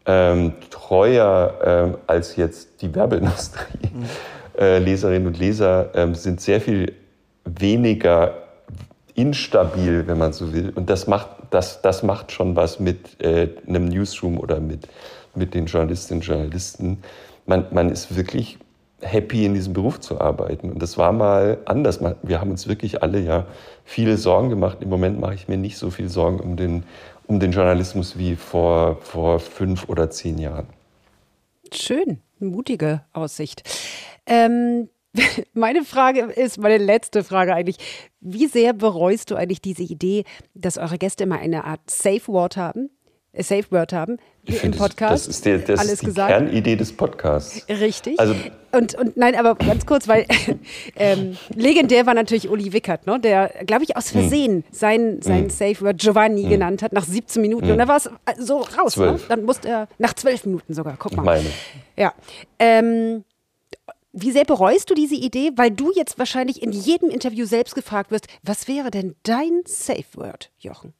ähm, 0.05 0.53
treuer 0.69 1.53
ähm, 1.63 1.97
als 2.07 2.35
jetzt 2.35 2.81
die 2.81 2.93
Werbeindustrie. 2.93 3.89
Äh, 4.59 4.79
Leserinnen 4.79 5.27
und 5.27 5.39
Leser 5.39 5.91
ähm, 5.95 6.13
sind 6.13 6.41
sehr 6.41 6.59
viel 6.59 6.93
weniger 7.45 8.33
instabil, 9.15 10.05
wenn 10.07 10.17
man 10.17 10.33
so 10.33 10.53
will. 10.53 10.71
Und 10.75 10.89
das 10.89 11.07
macht, 11.07 11.29
das, 11.51 11.81
das 11.81 12.03
macht 12.03 12.33
schon 12.33 12.55
was 12.55 12.79
mit 12.79 13.21
äh, 13.23 13.47
einem 13.65 13.85
Newsroom 13.85 14.37
oder 14.37 14.59
mit, 14.59 14.89
mit 15.35 15.53
den 15.53 15.67
Journalistinnen 15.67 16.21
und 16.21 16.27
Journalisten. 16.27 16.97
Man, 17.45 17.65
man 17.71 17.89
ist 17.89 18.15
wirklich 18.15 18.59
happy, 19.01 19.45
in 19.45 19.53
diesem 19.53 19.73
Beruf 19.73 19.99
zu 19.99 20.21
arbeiten. 20.21 20.71
Und 20.71 20.81
das 20.81 20.97
war 20.97 21.11
mal 21.11 21.57
anders. 21.65 21.99
Wir 22.21 22.39
haben 22.39 22.51
uns 22.51 22.67
wirklich 22.67 23.01
alle 23.01 23.19
ja 23.19 23.45
viele 23.83 24.17
Sorgen 24.17 24.49
gemacht. 24.49 24.77
Im 24.81 24.89
Moment 24.89 25.19
mache 25.19 25.33
ich 25.33 25.47
mir 25.47 25.57
nicht 25.57 25.77
so 25.77 25.89
viel 25.89 26.09
Sorgen 26.09 26.39
um 26.39 26.55
den, 26.55 26.83
um 27.31 27.39
den 27.39 27.53
Journalismus 27.53 28.17
wie 28.17 28.35
vor, 28.35 28.97
vor 28.97 29.39
fünf 29.39 29.87
oder 29.87 30.09
zehn 30.09 30.37
Jahren. 30.37 30.67
Schön, 31.73 32.19
mutige 32.39 33.05
Aussicht. 33.13 33.63
Ähm, 34.25 34.89
meine 35.53 35.85
Frage 35.85 36.23
ist, 36.23 36.57
meine 36.57 36.77
letzte 36.77 37.23
Frage 37.23 37.55
eigentlich. 37.55 37.77
Wie 38.19 38.47
sehr 38.47 38.73
bereust 38.73 39.31
du 39.31 39.35
eigentlich 39.35 39.61
diese 39.61 39.83
Idee, 39.83 40.25
dass 40.55 40.77
eure 40.77 40.97
Gäste 40.97 41.23
immer 41.23 41.39
eine 41.39 41.63
Art 41.63 41.89
Safe 41.89 42.27
Word 42.27 42.57
haben? 42.57 42.89
Äh, 43.33 43.43
Safe 43.43 43.63
Word 43.71 43.93
haben 43.93 44.17
Ich 44.43 44.63
im 44.63 44.71
das- 44.71 44.79
Podcast? 44.81 45.11
Das 45.13 45.27
ist, 45.27 45.45
der, 45.45 45.59
das 45.59 45.79
Alles 45.79 45.93
ist 45.93 46.01
die 46.01 46.05
gesagt? 46.07 46.29
Kernidee 46.29 46.75
des 46.75 46.91
Podcasts. 46.91 47.65
Richtig. 47.69 48.19
Also- 48.19 48.35
und, 48.73 48.95
und 48.95 49.17
nein, 49.17 49.35
aber 49.35 49.55
ganz 49.55 49.85
kurz, 49.85 50.07
weil 50.07 50.25
ähm, 50.95 51.37
legendär 51.55 52.05
war 52.05 52.13
natürlich 52.13 52.49
Uli 52.49 52.71
Wickert, 52.73 53.05
ne? 53.07 53.19
der, 53.19 53.49
glaube 53.65 53.83
ich, 53.83 53.95
aus 53.97 54.13
Hm. 54.13 54.21
Versehen 54.21 54.63
sein, 54.71 55.21
sein 55.21 55.49
Safe 55.49 55.79
Word 55.81 55.97
Giovanni 55.99 56.43
genannt 56.43 56.81
hat 56.81 56.93
nach 56.93 57.03
17 57.05 57.41
Minuten. 57.41 57.71
Und 57.71 57.77
da 57.77 57.87
war 57.87 57.97
es 57.97 58.09
so 58.39 58.59
raus. 58.77 58.97
Ne? 58.97 59.11
Hm. 59.13 59.19
Dann 59.29 59.43
musste 59.43 59.67
er 59.69 59.87
nach 59.97 60.13
12 60.13 60.45
Minuten 60.45 60.73
sogar. 60.73 60.95
Guck 60.97 61.15
mal. 61.15 61.23
meine. 61.23 61.49
Ja. 61.97 62.13
Ähm, 62.59 63.23
wie 64.13 64.31
sehr 64.31 64.43
bereust 64.45 64.89
du 64.89 64.93
diese 64.93 65.15
Idee? 65.15 65.51
Weil 65.55 65.71
du 65.71 65.91
jetzt 65.95 66.19
wahrscheinlich 66.19 66.61
in 66.61 66.71
jedem 66.73 67.09
Interview 67.09 67.45
selbst 67.45 67.75
gefragt 67.75 68.11
wirst, 68.11 68.27
was 68.43 68.67
wäre 68.67 68.91
denn 68.91 69.15
dein 69.23 69.61
Safe 69.65 70.03
Word, 70.15 70.51
Jochen? 70.59 70.93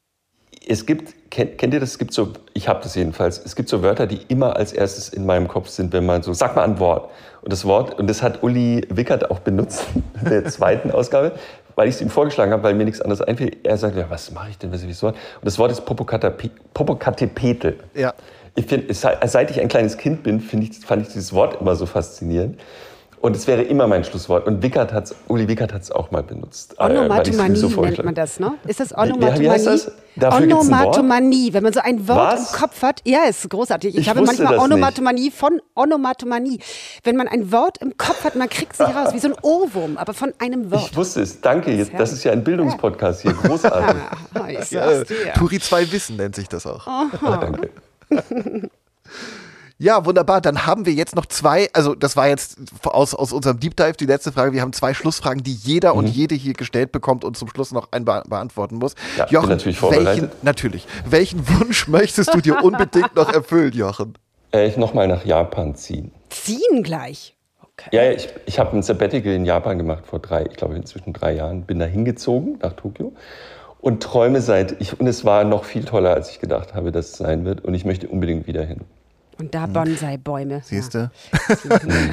Es 0.68 0.86
gibt, 0.86 1.32
kennt, 1.32 1.58
kennt 1.58 1.74
ihr 1.74 1.80
das? 1.80 1.92
Es 1.92 1.98
gibt 1.98 2.14
so, 2.14 2.34
ich 2.54 2.68
habe 2.68 2.82
das 2.84 2.96
jedenfalls, 2.96 3.42
es 3.44 3.56
gibt 3.56 3.70
so 3.70 3.82
Wörter, 3.82 4.08
die 4.08 4.20
immer 4.28 4.56
als 4.56 4.74
erstes 4.74 5.10
in 5.10 5.26
meinem 5.26 5.48
Kopf 5.48 5.70
sind, 5.70 5.92
wenn 5.94 6.06
man 6.06 6.24
so, 6.24 6.34
sag 6.34 6.56
mal 6.56 6.64
ein 6.64 6.80
Wort. 6.80 7.10
Und 7.42 7.52
das 7.52 7.66
Wort, 7.66 7.98
und 7.98 8.08
das 8.08 8.22
hat 8.22 8.44
Uli 8.44 8.86
Wickert 8.90 9.32
auch 9.32 9.40
benutzt 9.40 9.86
in 10.24 10.30
der 10.30 10.46
zweiten 10.46 10.92
Ausgabe, 10.92 11.34
weil 11.76 11.88
ich 11.88 11.96
es 11.96 12.02
ihm 12.02 12.10
vorgeschlagen 12.10 12.52
habe, 12.52 12.64
weil 12.64 12.76
mir 12.76 12.86
nichts 12.86 13.02
anderes 13.02 13.22
einfiel. 13.22 13.58
Er 13.64 13.78
sagt, 13.78 13.96
ja, 13.96 14.10
was 14.10 14.32
mache 14.32 14.50
ich 14.52 14.58
denn, 14.58 14.72
was 14.72 14.86
das 14.86 15.04
Wort? 15.04 15.16
Und 15.16 15.46
das 15.46 15.58
Wort 15.58 15.72
ist 15.72 15.86
Popocatépetl. 15.86 17.76
Ja. 17.96 18.14
Ich 18.56 18.66
finde, 18.66 18.94
seit 18.94 19.50
ich 19.50 19.62
ein 19.62 19.70
kleines 19.70 19.98
Kind 19.98 20.24
bin, 20.24 20.38
ich, 20.40 20.86
fand 20.86 21.02
ich 21.04 21.14
dieses 21.14 21.34
Wort 21.34 21.62
immer 21.62 21.76
so 21.76 21.86
faszinierend. 21.86 22.60
Und 23.22 23.36
es 23.36 23.46
wäre 23.46 23.62
immer 23.62 23.86
mein 23.86 24.04
Schlusswort. 24.04 24.48
Und 24.48 24.64
Wickert 24.64 24.92
hat's, 24.94 25.14
Uli 25.28 25.48
Wickert 25.48 25.72
hat 25.74 25.84
es 25.84 25.92
auch 25.92 26.10
mal 26.10 26.24
benutzt. 26.24 26.74
äh, 26.80 26.84
Onomatomanie 26.86 27.56
so 27.56 27.68
nennt 27.70 28.04
man 28.04 28.16
das, 28.16 28.40
ne? 28.40 28.54
Ist 28.66 28.80
das 28.80 28.90
Wie- 28.90 28.96
Onomatomanie? 28.96 29.40
wie 29.42 29.50
heißt 29.52 29.68
das? 29.68 29.92
Dafür? 30.16 30.58
Onomatomanie, 30.58 31.54
wenn 31.54 31.62
man 31.64 31.72
so 31.72 31.82
ein 31.82 32.08
Wort 32.08 32.34
Was? 32.34 32.52
im 32.54 32.60
Kopf 32.60 32.82
hat. 32.82 33.02
Ja, 33.06 33.26
ist 33.30 33.48
großartig. 33.48 33.94
Ich, 33.94 34.02
Ich 34.02 34.10
habe 34.10 34.22
manchmal 34.24 34.54
das 34.54 34.64
nicht. 34.64 34.64
Onomatomanie 34.74 35.30
von 35.30 35.62
Onomatomanie. 35.76 36.60
Wenn 37.04 37.16
man 37.16 37.28
ein 37.28 37.52
Wort 37.52 37.78
im 37.80 37.96
Kopf 37.96 38.24
hat, 38.24 38.36
man 38.36 38.50
kriegt 38.50 38.76
sie 38.76 38.84
raus, 38.84 39.14
wie 39.14 39.20
so 39.20 39.28
ein 39.28 39.36
Ohrwurm, 39.44 39.98
aber 39.98 40.14
von 40.16 40.34
einem 40.40 40.72
Wort. 40.72 40.90
Ich 40.90 40.98
wusste 40.98 41.22
es. 41.22 41.42
Danke. 41.42 41.72
Jetzt, 41.74 41.92
das 41.96 42.12
ist 42.14 42.24
ja 42.24 42.32
ein 42.32 42.44
Bildungspodcast 42.44 43.22
hier. 43.22 43.34
Großartig. 43.34 44.02
Ah, 44.34 44.48
ich 44.50 44.58
Äh, 44.60 44.64
sag's 44.64 45.08
dir. 45.10 45.34
Turi 45.38 45.60
2 45.60 45.92
Wissen 45.92 46.16
nennt 46.18 46.36
sich 46.36 46.48
das 46.50 46.66
auch. 46.66 46.88
Danke. 47.22 47.70
Ja, 49.82 50.06
wunderbar. 50.06 50.42
Dann 50.42 50.68
haben 50.68 50.86
wir 50.86 50.94
jetzt 50.94 51.16
noch 51.16 51.26
zwei, 51.26 51.68
also 51.74 51.96
das 51.96 52.16
war 52.16 52.28
jetzt 52.28 52.60
aus, 52.84 53.16
aus 53.16 53.34
unserem 53.34 53.60
Deep 53.60 53.76
Dive 53.76 53.94
die 53.94 54.06
letzte 54.06 54.32
Frage. 54.32 54.54
Wir 54.54 54.62
haben 54.62 54.74
zwei 54.74 54.94
Schlussfragen, 54.94 55.42
die 55.42 55.56
jeder 55.56 55.96
und 55.96 56.06
jede 56.06 56.36
hier 56.36 56.54
gestellt 56.54 56.92
bekommt 56.92 57.24
und 57.24 57.36
zum 57.36 57.50
Schluss 57.50 57.72
noch 57.72 57.92
ein 57.92 58.06
be 58.06 58.22
beantworten 58.30 58.76
muss. 58.76 58.94
Mhm. 58.94 59.24
Ja, 59.32 59.40
bin 59.40 59.50
natürlich 59.50 59.80
vorbereitet. 59.80 60.06
Welchen, 60.06 60.30
natürlich. 60.44 60.86
Welchen 61.10 61.50
Wunsch 61.60 61.88
möchtest 61.88 62.32
du 62.32 62.42
dir 62.42 62.64
unbedingt 62.64 63.16
noch 63.16 63.34
erfüllen, 63.34 63.74
Jochen? 63.74 64.20
Äh, 64.54 64.68
ich 64.68 64.78
nochmal 64.78 65.08
nach 65.08 65.26
Japan 65.26 65.74
ziehen. 65.74 66.12
Ziehen 66.30 66.84
gleich. 66.84 67.36
Okay. 67.64 67.90
Ja, 67.92 68.04
ja, 68.04 68.12
ich, 68.12 68.30
ich 68.46 68.60
habe 68.60 68.78
ein 68.78 68.84
Sabbatical 68.84 69.34
in 69.34 69.46
Japan 69.46 69.80
gemacht 69.80 70.06
vor 70.06 70.20
drei, 70.20 70.46
ich 70.46 70.58
glaube 70.58 70.76
inzwischen 70.76 71.12
drei 71.12 71.34
Jahren. 71.34 71.64
Bin 71.64 71.80
da 71.80 71.86
hingezogen 71.86 72.60
nach 72.62 72.74
Tokio 72.74 73.14
und 73.80 74.04
träume 74.04 74.42
seit, 74.42 74.80
ich, 74.80 75.00
und 75.00 75.08
es 75.08 75.26
war 75.26 75.44
noch 75.44 75.64
viel 75.64 75.86
toller, 75.86 76.14
als 76.14 76.30
ich 76.30 76.40
gedacht 76.40 76.76
habe, 76.76 76.92
dass 76.92 77.14
es 77.14 77.18
sein 77.18 77.46
wird. 77.46 77.66
Und 77.66 77.74
ich 77.74 77.84
möchte 77.84 78.08
unbedingt 78.08 78.46
wieder 78.46 78.64
hin. 78.64 78.82
Und 79.42 79.56
da 79.56 79.66
Bonsai-Bäume. 79.66 80.62
Siehst 80.64 80.94
du? 80.94 81.10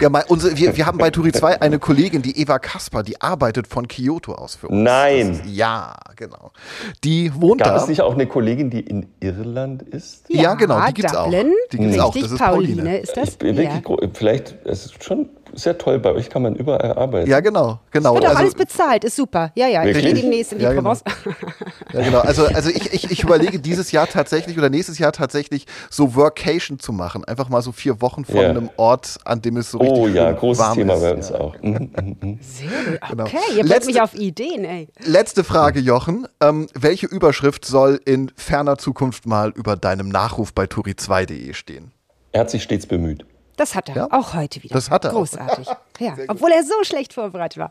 ja, 0.01 0.09
mein, 0.09 0.23
unsere, 0.29 0.57
wir, 0.57 0.75
wir 0.75 0.87
haben 0.87 0.97
bei 0.97 1.11
Turi 1.11 1.31
2 1.31 1.61
eine 1.61 1.79
Kollegin, 1.79 2.23
die 2.23 2.41
Eva 2.41 2.59
Kasper, 2.59 3.03
die 3.03 3.21
arbeitet 3.21 3.67
von 3.67 3.87
Kyoto 3.87 4.33
aus 4.33 4.57
für 4.57 4.69
uns. 4.69 4.83
Nein. 4.83 5.33
Ist, 5.33 5.43
ja, 5.45 5.95
genau. 6.17 6.53
Die 7.05 7.31
wohnt 7.35 7.61
Gab 7.61 7.75
da. 7.75 7.83
es 7.83 7.89
nicht 7.89 8.01
auch 8.01 8.15
eine 8.15 8.27
Kollegin, 8.27 8.71
die 8.71 8.81
in 8.81 9.09
Irland 9.21 9.83
ist? 9.83 10.25
Ja, 10.31 10.55
genau, 10.55 10.81
die 10.87 10.95
gibt's 10.95 11.15
auch. 11.15 11.25
Dublin. 11.27 11.53
Die 11.71 11.77
gibt's 11.77 11.99
auch. 11.99 12.15
Richtig, 12.15 12.23
Das 12.23 12.33
ist 12.33 12.39
Pauline. 12.39 12.77
Pauline. 12.77 12.99
ist 12.99 13.17
das? 13.19 13.37
Ich 13.43 13.59
ja. 13.59 13.75
wirklich, 13.75 14.11
vielleicht, 14.15 14.57
es 14.65 14.87
ist 14.87 15.05
schon 15.05 15.29
sehr 15.55 15.77
toll, 15.79 15.99
bei 15.99 16.13
euch 16.13 16.29
kann 16.31 16.43
man 16.43 16.55
überall 16.55 16.93
arbeiten. 16.93 17.29
Ja, 17.31 17.41
genau, 17.41 17.79
genau. 17.91 18.15
Wird 18.15 18.25
auch 18.25 18.29
Also- 18.31 18.41
alles 18.41 18.55
bezahlt, 18.55 19.05
ist 19.05 19.17
super. 19.17 19.51
Ja, 19.55 19.67
ja, 19.67 19.85
ich 19.85 19.99
gehe 19.99 20.15
demnächst 20.15 20.53
in 20.53 20.59
die 20.59 20.65
Ja, 20.65 20.73
genau. 20.73 20.95
Provence. 20.95 21.05
Ja, 21.93 22.03
genau. 22.03 22.21
Also, 22.21 22.47
also 22.47 22.69
ich, 22.71 22.93
ich, 22.93 23.11
ich 23.11 23.23
überlege 23.23 23.59
dieses 23.59 23.93
Jahr 23.93 24.07
tatsächlich 24.07 24.59
oder 24.59 24.69
nächstes 24.69 24.99
Jahr 24.99 25.13
tatsächlich 25.13 25.67
so 25.91 26.15
Workation 26.15 26.79
zu 26.79 26.93
machen. 26.93 27.25
Einfach 27.25 27.49
mal 27.49 27.63
so 27.63 27.73
vier 27.73 28.01
Wochen 28.03 28.25
von 28.25 28.37
Ja. 28.37 28.51
einem 28.51 28.69
Ort, 28.77 29.17
an 29.25 29.41
dem 29.41 29.57
es 29.57 29.71
so 29.71 29.79
richtig 29.79 29.99
Oh 29.99 30.07
ja, 30.09 30.31
großes 30.33 30.63
warm 30.63 30.75
Thema 30.77 30.95
ist. 30.95 31.01
bei 31.01 31.15
uns 31.15 31.29
Ja. 31.31 31.41
auch. 31.41 31.55
Mhm, 31.63 31.73
mhm, 31.73 32.17
mhm. 32.21 32.39
Sehr 32.43 32.69
gut. 32.93 33.01
Genau. 33.11 33.25
Okay, 33.25 33.37
ihr 33.57 33.65
bringt 33.65 33.87
mich 33.87 34.01
auf 34.03 34.15
Ideen, 34.15 34.65
ey. 34.65 34.89
Letzte 35.05 35.45
Frage, 35.45 35.81
Jochen. 35.81 36.27
Ähm, 36.43 36.67
welche 36.75 37.07
Überschrift 37.07 37.65
soll 37.65 38.01
in 38.05 38.31
ferner 38.37 38.77
Zukunft 38.79 39.27
mal 39.27 39.51
über 39.51 39.77
deinem 39.77 40.09
Nachruf 40.09 40.53
bei 40.53 40.65
turi2.de 40.65 41.55
stehen? 41.55 41.93
Er 42.33 42.41
hat 42.43 42.51
sich 42.51 42.63
stets 42.63 42.87
bemüht. 42.87 43.25
Das 43.59 43.75
hat 43.75 43.91
er, 43.91 43.97
Ja? 43.97 44.09
auch 44.11 44.33
heute 44.35 44.63
wieder. 44.63 44.73
Das 44.75 44.89
hat 44.91 45.05
er. 45.05 45.11
Großartig. 45.11 45.69
Ja, 46.01 46.15
obwohl 46.29 46.53
er 46.53 46.63
so 46.63 46.75
schlecht 46.85 47.13
vorbereitet 47.13 47.59
war. 47.59 47.71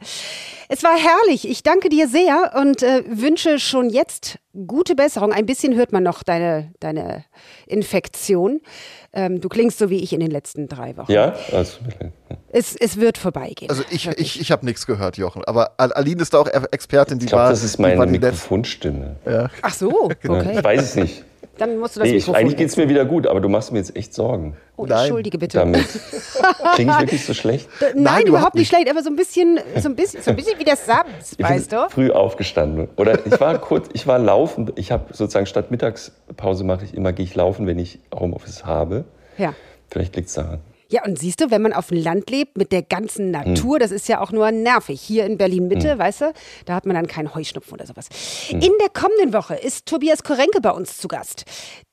Es 0.68 0.84
war 0.84 0.98
herrlich. 0.98 1.48
Ich 1.48 1.64
danke 1.64 1.88
dir 1.88 2.10
sehr 2.10 2.52
und 2.62 2.84
äh, 2.84 3.06
wünsche 3.08 3.58
schon 3.58 3.90
jetzt 3.90 4.38
gute 4.68 4.96
Besserung. 4.96 5.32
Ein 5.32 5.46
bisschen 5.46 5.76
hört 5.76 5.94
man 5.94 6.04
noch 6.04 6.24
deine, 6.24 6.74
deine 6.82 7.24
Infektion. 7.68 8.60
Ähm, 9.14 9.40
du 9.40 9.48
klingst 9.48 9.78
so 9.80 9.90
wie 9.90 10.04
ich 10.04 10.12
in 10.12 10.20
den 10.20 10.30
letzten 10.32 10.68
drei 10.68 10.98
Wochen. 10.98 11.10
Ja? 11.10 11.36
Also, 11.54 11.78
Es, 12.50 12.76
es 12.76 12.98
wird 13.00 13.18
vorbeigehen. 13.18 13.70
Also 13.70 13.84
ich, 13.92 14.08
ich, 14.08 14.42
ich 14.42 14.52
habe 14.52 14.66
nichts 14.66 14.86
gehört, 14.86 15.18
Jochen. 15.18 15.46
Aber 15.46 15.72
Al- 15.78 15.94
Aline 15.94 16.22
ist 16.22 16.34
da 16.34 16.40
auch 16.40 16.48
Expertin, 16.72 17.20
die 17.20 17.26
ich 17.26 17.30
glaube, 17.32 17.44
war, 17.46 17.50
das 17.52 17.64
ist 17.64 17.80
meine. 17.80 18.06
Mikrofonstimme. 18.08 19.16
Ach 19.62 19.74
so, 19.74 20.04
okay. 20.10 20.58
Ich 20.58 20.64
weiß 20.64 20.82
es 20.84 20.96
nicht. 20.96 21.24
Dann 21.58 21.78
musst 21.78 21.96
du 21.96 22.00
das 22.02 22.08
Nee, 22.10 22.16
Mikrofon 22.16 22.36
eigentlich 22.36 22.58
geht 22.58 22.68
es 22.70 22.78
mir 22.78 22.88
wieder 22.90 23.06
gut, 23.06 23.26
aber 23.28 23.42
du 23.42 23.50
machst 23.50 23.72
mir 23.72 23.80
jetzt 23.80 23.96
echt 23.96 24.14
Sorgen 24.14 24.56
Oh, 24.76 24.86
Nein. 24.86 25.00
entschuldige 25.00 25.38
bitte. 25.40 25.58
damit. 25.58 25.86
Klinge 26.76 26.92
ich 26.94 27.00
wirklich 27.00 27.26
so 27.26 27.34
schlecht? 27.34 27.68
Nein, 27.82 28.04
Nein, 28.04 28.28
überhaupt 28.28 28.56
nicht 28.56 28.68
schlecht, 28.68 28.90
aber 28.90 29.02
so 29.02 29.10
ein 29.10 29.16
bisschen, 29.16 29.60
so 29.78 29.90
ein 29.90 29.96
bisschen, 29.96 30.22
so 30.22 30.30
ein 30.32 30.36
bisschen 30.36 30.60
wie 30.60 30.64
der 30.64 30.76
Sams, 30.76 31.34
Ich 31.38 31.44
weißt 31.44 31.70
bin 31.72 31.80
du? 31.80 31.90
früh 31.90 32.12
aufgestanden. 32.12 32.88
Oder 32.96 33.26
ich 33.26 33.40
war 33.40 33.58
kurz, 33.60 33.88
ich 33.94 34.06
war 34.06 34.20
laufen. 34.20 34.72
Ich 34.76 34.92
habe 34.92 35.06
sozusagen 35.14 35.48
statt 35.48 35.72
Mittagspause 35.72 36.64
mache 36.64 36.86
ich 36.86 36.94
immer, 36.94 37.12
gehe 37.12 37.26
ich 37.26 37.34
laufen, 37.34 37.66
wenn 37.66 37.80
ich 37.80 38.00
Homeoffice 38.14 38.66
habe. 38.66 39.06
Ja. 39.38 39.54
Vielleicht 39.90 40.16
liegt 40.16 40.28
es 40.30 40.36
daran. 40.36 40.60
Ja, 40.90 41.04
und 41.06 41.20
siehst 41.20 41.42
du, 41.42 41.52
wenn 41.52 41.62
man 41.62 41.74
auf 41.74 41.88
dem 41.88 42.02
Land 42.02 42.30
lebt 42.30 42.58
mit 42.58 42.72
der 42.72 42.82
ganzen 42.82 43.32
Natur, 43.32 43.76
hm. 43.76 43.80
das 43.80 43.92
ist 43.92 44.08
ja 44.08 44.22
auch 44.22 44.32
nur 44.32 44.52
nervig. 44.52 45.02
Hier 45.02 45.26
in 45.26 45.38
Berlin-Mitte, 45.38 45.92
hm. 45.92 46.00
weißt 46.00 46.22
du, 46.22 46.34
da 46.66 46.76
hat 46.76 46.86
man 46.86 46.96
dann 46.96 47.08
keinen 47.08 47.34
Heuschnupfen 47.36 47.74
oder 47.74 47.86
sowas. 47.86 48.08
Hm. 48.48 48.62
In 48.62 48.74
der 48.80 48.90
kommenden 48.90 49.34
Woche 49.34 49.56
ist 49.56 49.86
Tobias 49.86 50.24
Korenke 50.24 50.62
bei 50.62 50.72
uns 50.72 50.98
zu 50.98 51.08
Gast. 51.08 51.46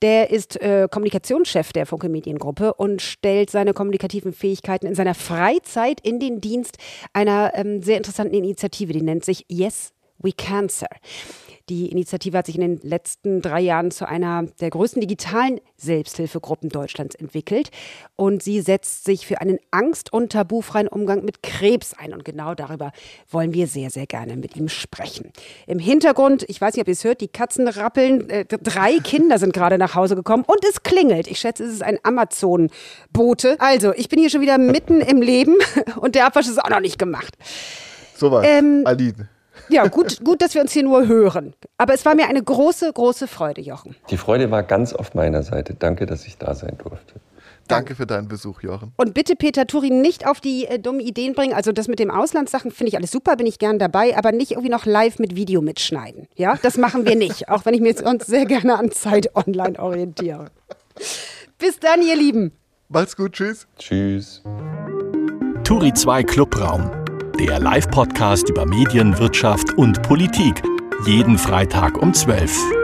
Der 0.02 0.30
ist 0.30 0.60
äh, 0.60 0.88
Kommunikationschef 0.90 1.72
der 1.72 1.86
Funke 1.86 2.08
Mediengruppe 2.08 2.74
und 2.74 3.02
stellt 3.02 3.50
seine 3.50 3.72
kommunikativen 3.72 4.32
Fähigkeiten 4.32 4.86
in 4.86 4.94
seiner 4.94 5.14
Freizeit 5.14 6.00
in 6.00 6.20
den 6.20 6.40
Dienst 6.40 6.76
einer 7.12 7.52
ähm, 7.54 7.82
sehr 7.82 7.96
interessanten 7.96 8.34
Initiative, 8.34 8.92
die 8.92 9.02
nennt 9.02 9.24
sich 9.24 9.44
Yes 9.48 9.92
We 10.18 10.32
Cancer. 10.32 10.88
Die 11.70 11.90
Initiative 11.90 12.36
hat 12.36 12.44
sich 12.44 12.56
in 12.56 12.60
den 12.60 12.80
letzten 12.82 13.40
drei 13.40 13.60
Jahren 13.60 13.90
zu 13.90 14.06
einer 14.06 14.42
der 14.60 14.68
größten 14.68 15.00
digitalen 15.00 15.60
Selbsthilfegruppen 15.78 16.68
Deutschlands 16.68 17.14
entwickelt. 17.14 17.70
Und 18.16 18.42
sie 18.42 18.60
setzt 18.60 19.04
sich 19.04 19.26
für 19.26 19.40
einen 19.40 19.58
angst- 19.70 20.12
und 20.12 20.32
tabufreien 20.32 20.88
Umgang 20.88 21.24
mit 21.24 21.42
Krebs 21.42 21.94
ein. 21.94 22.12
Und 22.12 22.22
genau 22.24 22.54
darüber 22.54 22.92
wollen 23.30 23.54
wir 23.54 23.66
sehr, 23.66 23.88
sehr 23.88 24.06
gerne 24.06 24.36
mit 24.36 24.56
ihm 24.56 24.68
sprechen. 24.68 25.32
Im 25.66 25.78
Hintergrund, 25.78 26.44
ich 26.48 26.60
weiß 26.60 26.74
nicht, 26.74 26.82
ob 26.82 26.88
ihr 26.88 26.92
es 26.92 27.04
hört, 27.04 27.22
die 27.22 27.28
Katzen 27.28 27.66
rappeln. 27.66 28.28
Äh, 28.28 28.44
drei 28.44 28.98
Kinder 28.98 29.38
sind 29.38 29.54
gerade 29.54 29.78
nach 29.78 29.94
Hause 29.94 30.16
gekommen 30.16 30.44
und 30.46 30.62
es 30.68 30.82
klingelt. 30.82 31.28
Ich 31.28 31.38
schätze, 31.38 31.64
es 31.64 31.72
ist 31.72 31.82
ein 31.82 31.98
Amazon-Bote. 32.02 33.56
Also, 33.58 33.94
ich 33.94 34.10
bin 34.10 34.18
hier 34.18 34.28
schon 34.28 34.42
wieder 34.42 34.58
mitten 34.58 35.00
im 35.00 35.22
Leben 35.22 35.54
und 36.00 36.14
der 36.14 36.26
Abwasch 36.26 36.46
ist 36.46 36.62
auch 36.62 36.68
noch 36.68 36.80
nicht 36.80 36.98
gemacht. 36.98 37.34
Soweit. 38.16 38.46
Ähm, 38.46 38.82
Aline. 38.84 39.28
Ja, 39.68 39.86
gut, 39.86 40.22
gut, 40.24 40.42
dass 40.42 40.54
wir 40.54 40.62
uns 40.62 40.72
hier 40.72 40.82
nur 40.82 41.06
hören. 41.06 41.54
Aber 41.78 41.94
es 41.94 42.04
war 42.04 42.14
mir 42.14 42.28
eine 42.28 42.42
große, 42.42 42.92
große 42.92 43.26
Freude, 43.26 43.60
Jochen. 43.60 43.96
Die 44.10 44.16
Freude 44.16 44.50
war 44.50 44.62
ganz 44.62 44.92
auf 44.92 45.14
meiner 45.14 45.42
Seite. 45.42 45.74
Danke, 45.74 46.06
dass 46.06 46.26
ich 46.26 46.38
da 46.38 46.54
sein 46.54 46.76
durfte. 46.78 47.20
Danke 47.66 47.94
für 47.94 48.06
deinen 48.06 48.28
Besuch, 48.28 48.62
Jochen. 48.62 48.92
Und 48.96 49.14
bitte 49.14 49.36
Peter 49.36 49.66
Turin 49.66 50.02
nicht 50.02 50.26
auf 50.26 50.40
die 50.40 50.66
äh, 50.66 50.78
dummen 50.78 51.00
Ideen 51.00 51.34
bringen. 51.34 51.54
Also 51.54 51.72
das 51.72 51.88
mit 51.88 51.98
dem 51.98 52.10
Auslandssachen 52.10 52.70
finde 52.70 52.90
ich 52.90 52.96
alles 52.96 53.10
super, 53.10 53.36
bin 53.36 53.46
ich 53.46 53.58
gern 53.58 53.78
dabei, 53.78 54.16
aber 54.16 54.32
nicht 54.32 54.52
irgendwie 54.52 54.70
noch 54.70 54.84
live 54.84 55.18
mit 55.18 55.34
Video 55.34 55.62
mitschneiden. 55.62 56.28
Ja, 56.36 56.58
das 56.62 56.76
machen 56.76 57.06
wir 57.06 57.16
nicht, 57.16 57.48
auch 57.48 57.64
wenn 57.64 57.74
ich 57.74 57.80
mich 57.80 57.98
sonst 57.98 58.26
sehr 58.26 58.44
gerne 58.44 58.78
an 58.78 58.90
Zeit 58.90 59.34
online 59.34 59.78
orientiere. 59.78 60.46
Bis 61.58 61.78
dann, 61.80 62.02
ihr 62.02 62.16
Lieben. 62.16 62.52
Macht's 62.88 63.16
gut, 63.16 63.32
tschüss. 63.32 63.66
Tschüss. 63.78 64.42
Turi 65.64 65.94
2 65.94 66.22
Clubraum 66.24 67.03
der 67.38 67.58
Live-Podcast 67.58 68.48
über 68.48 68.66
Medien, 68.66 69.18
Wirtschaft 69.18 69.72
und 69.76 70.02
Politik. 70.02 70.62
Jeden 71.06 71.36
Freitag 71.38 71.98
um 71.98 72.14
12 72.14 72.56
Uhr. 72.56 72.83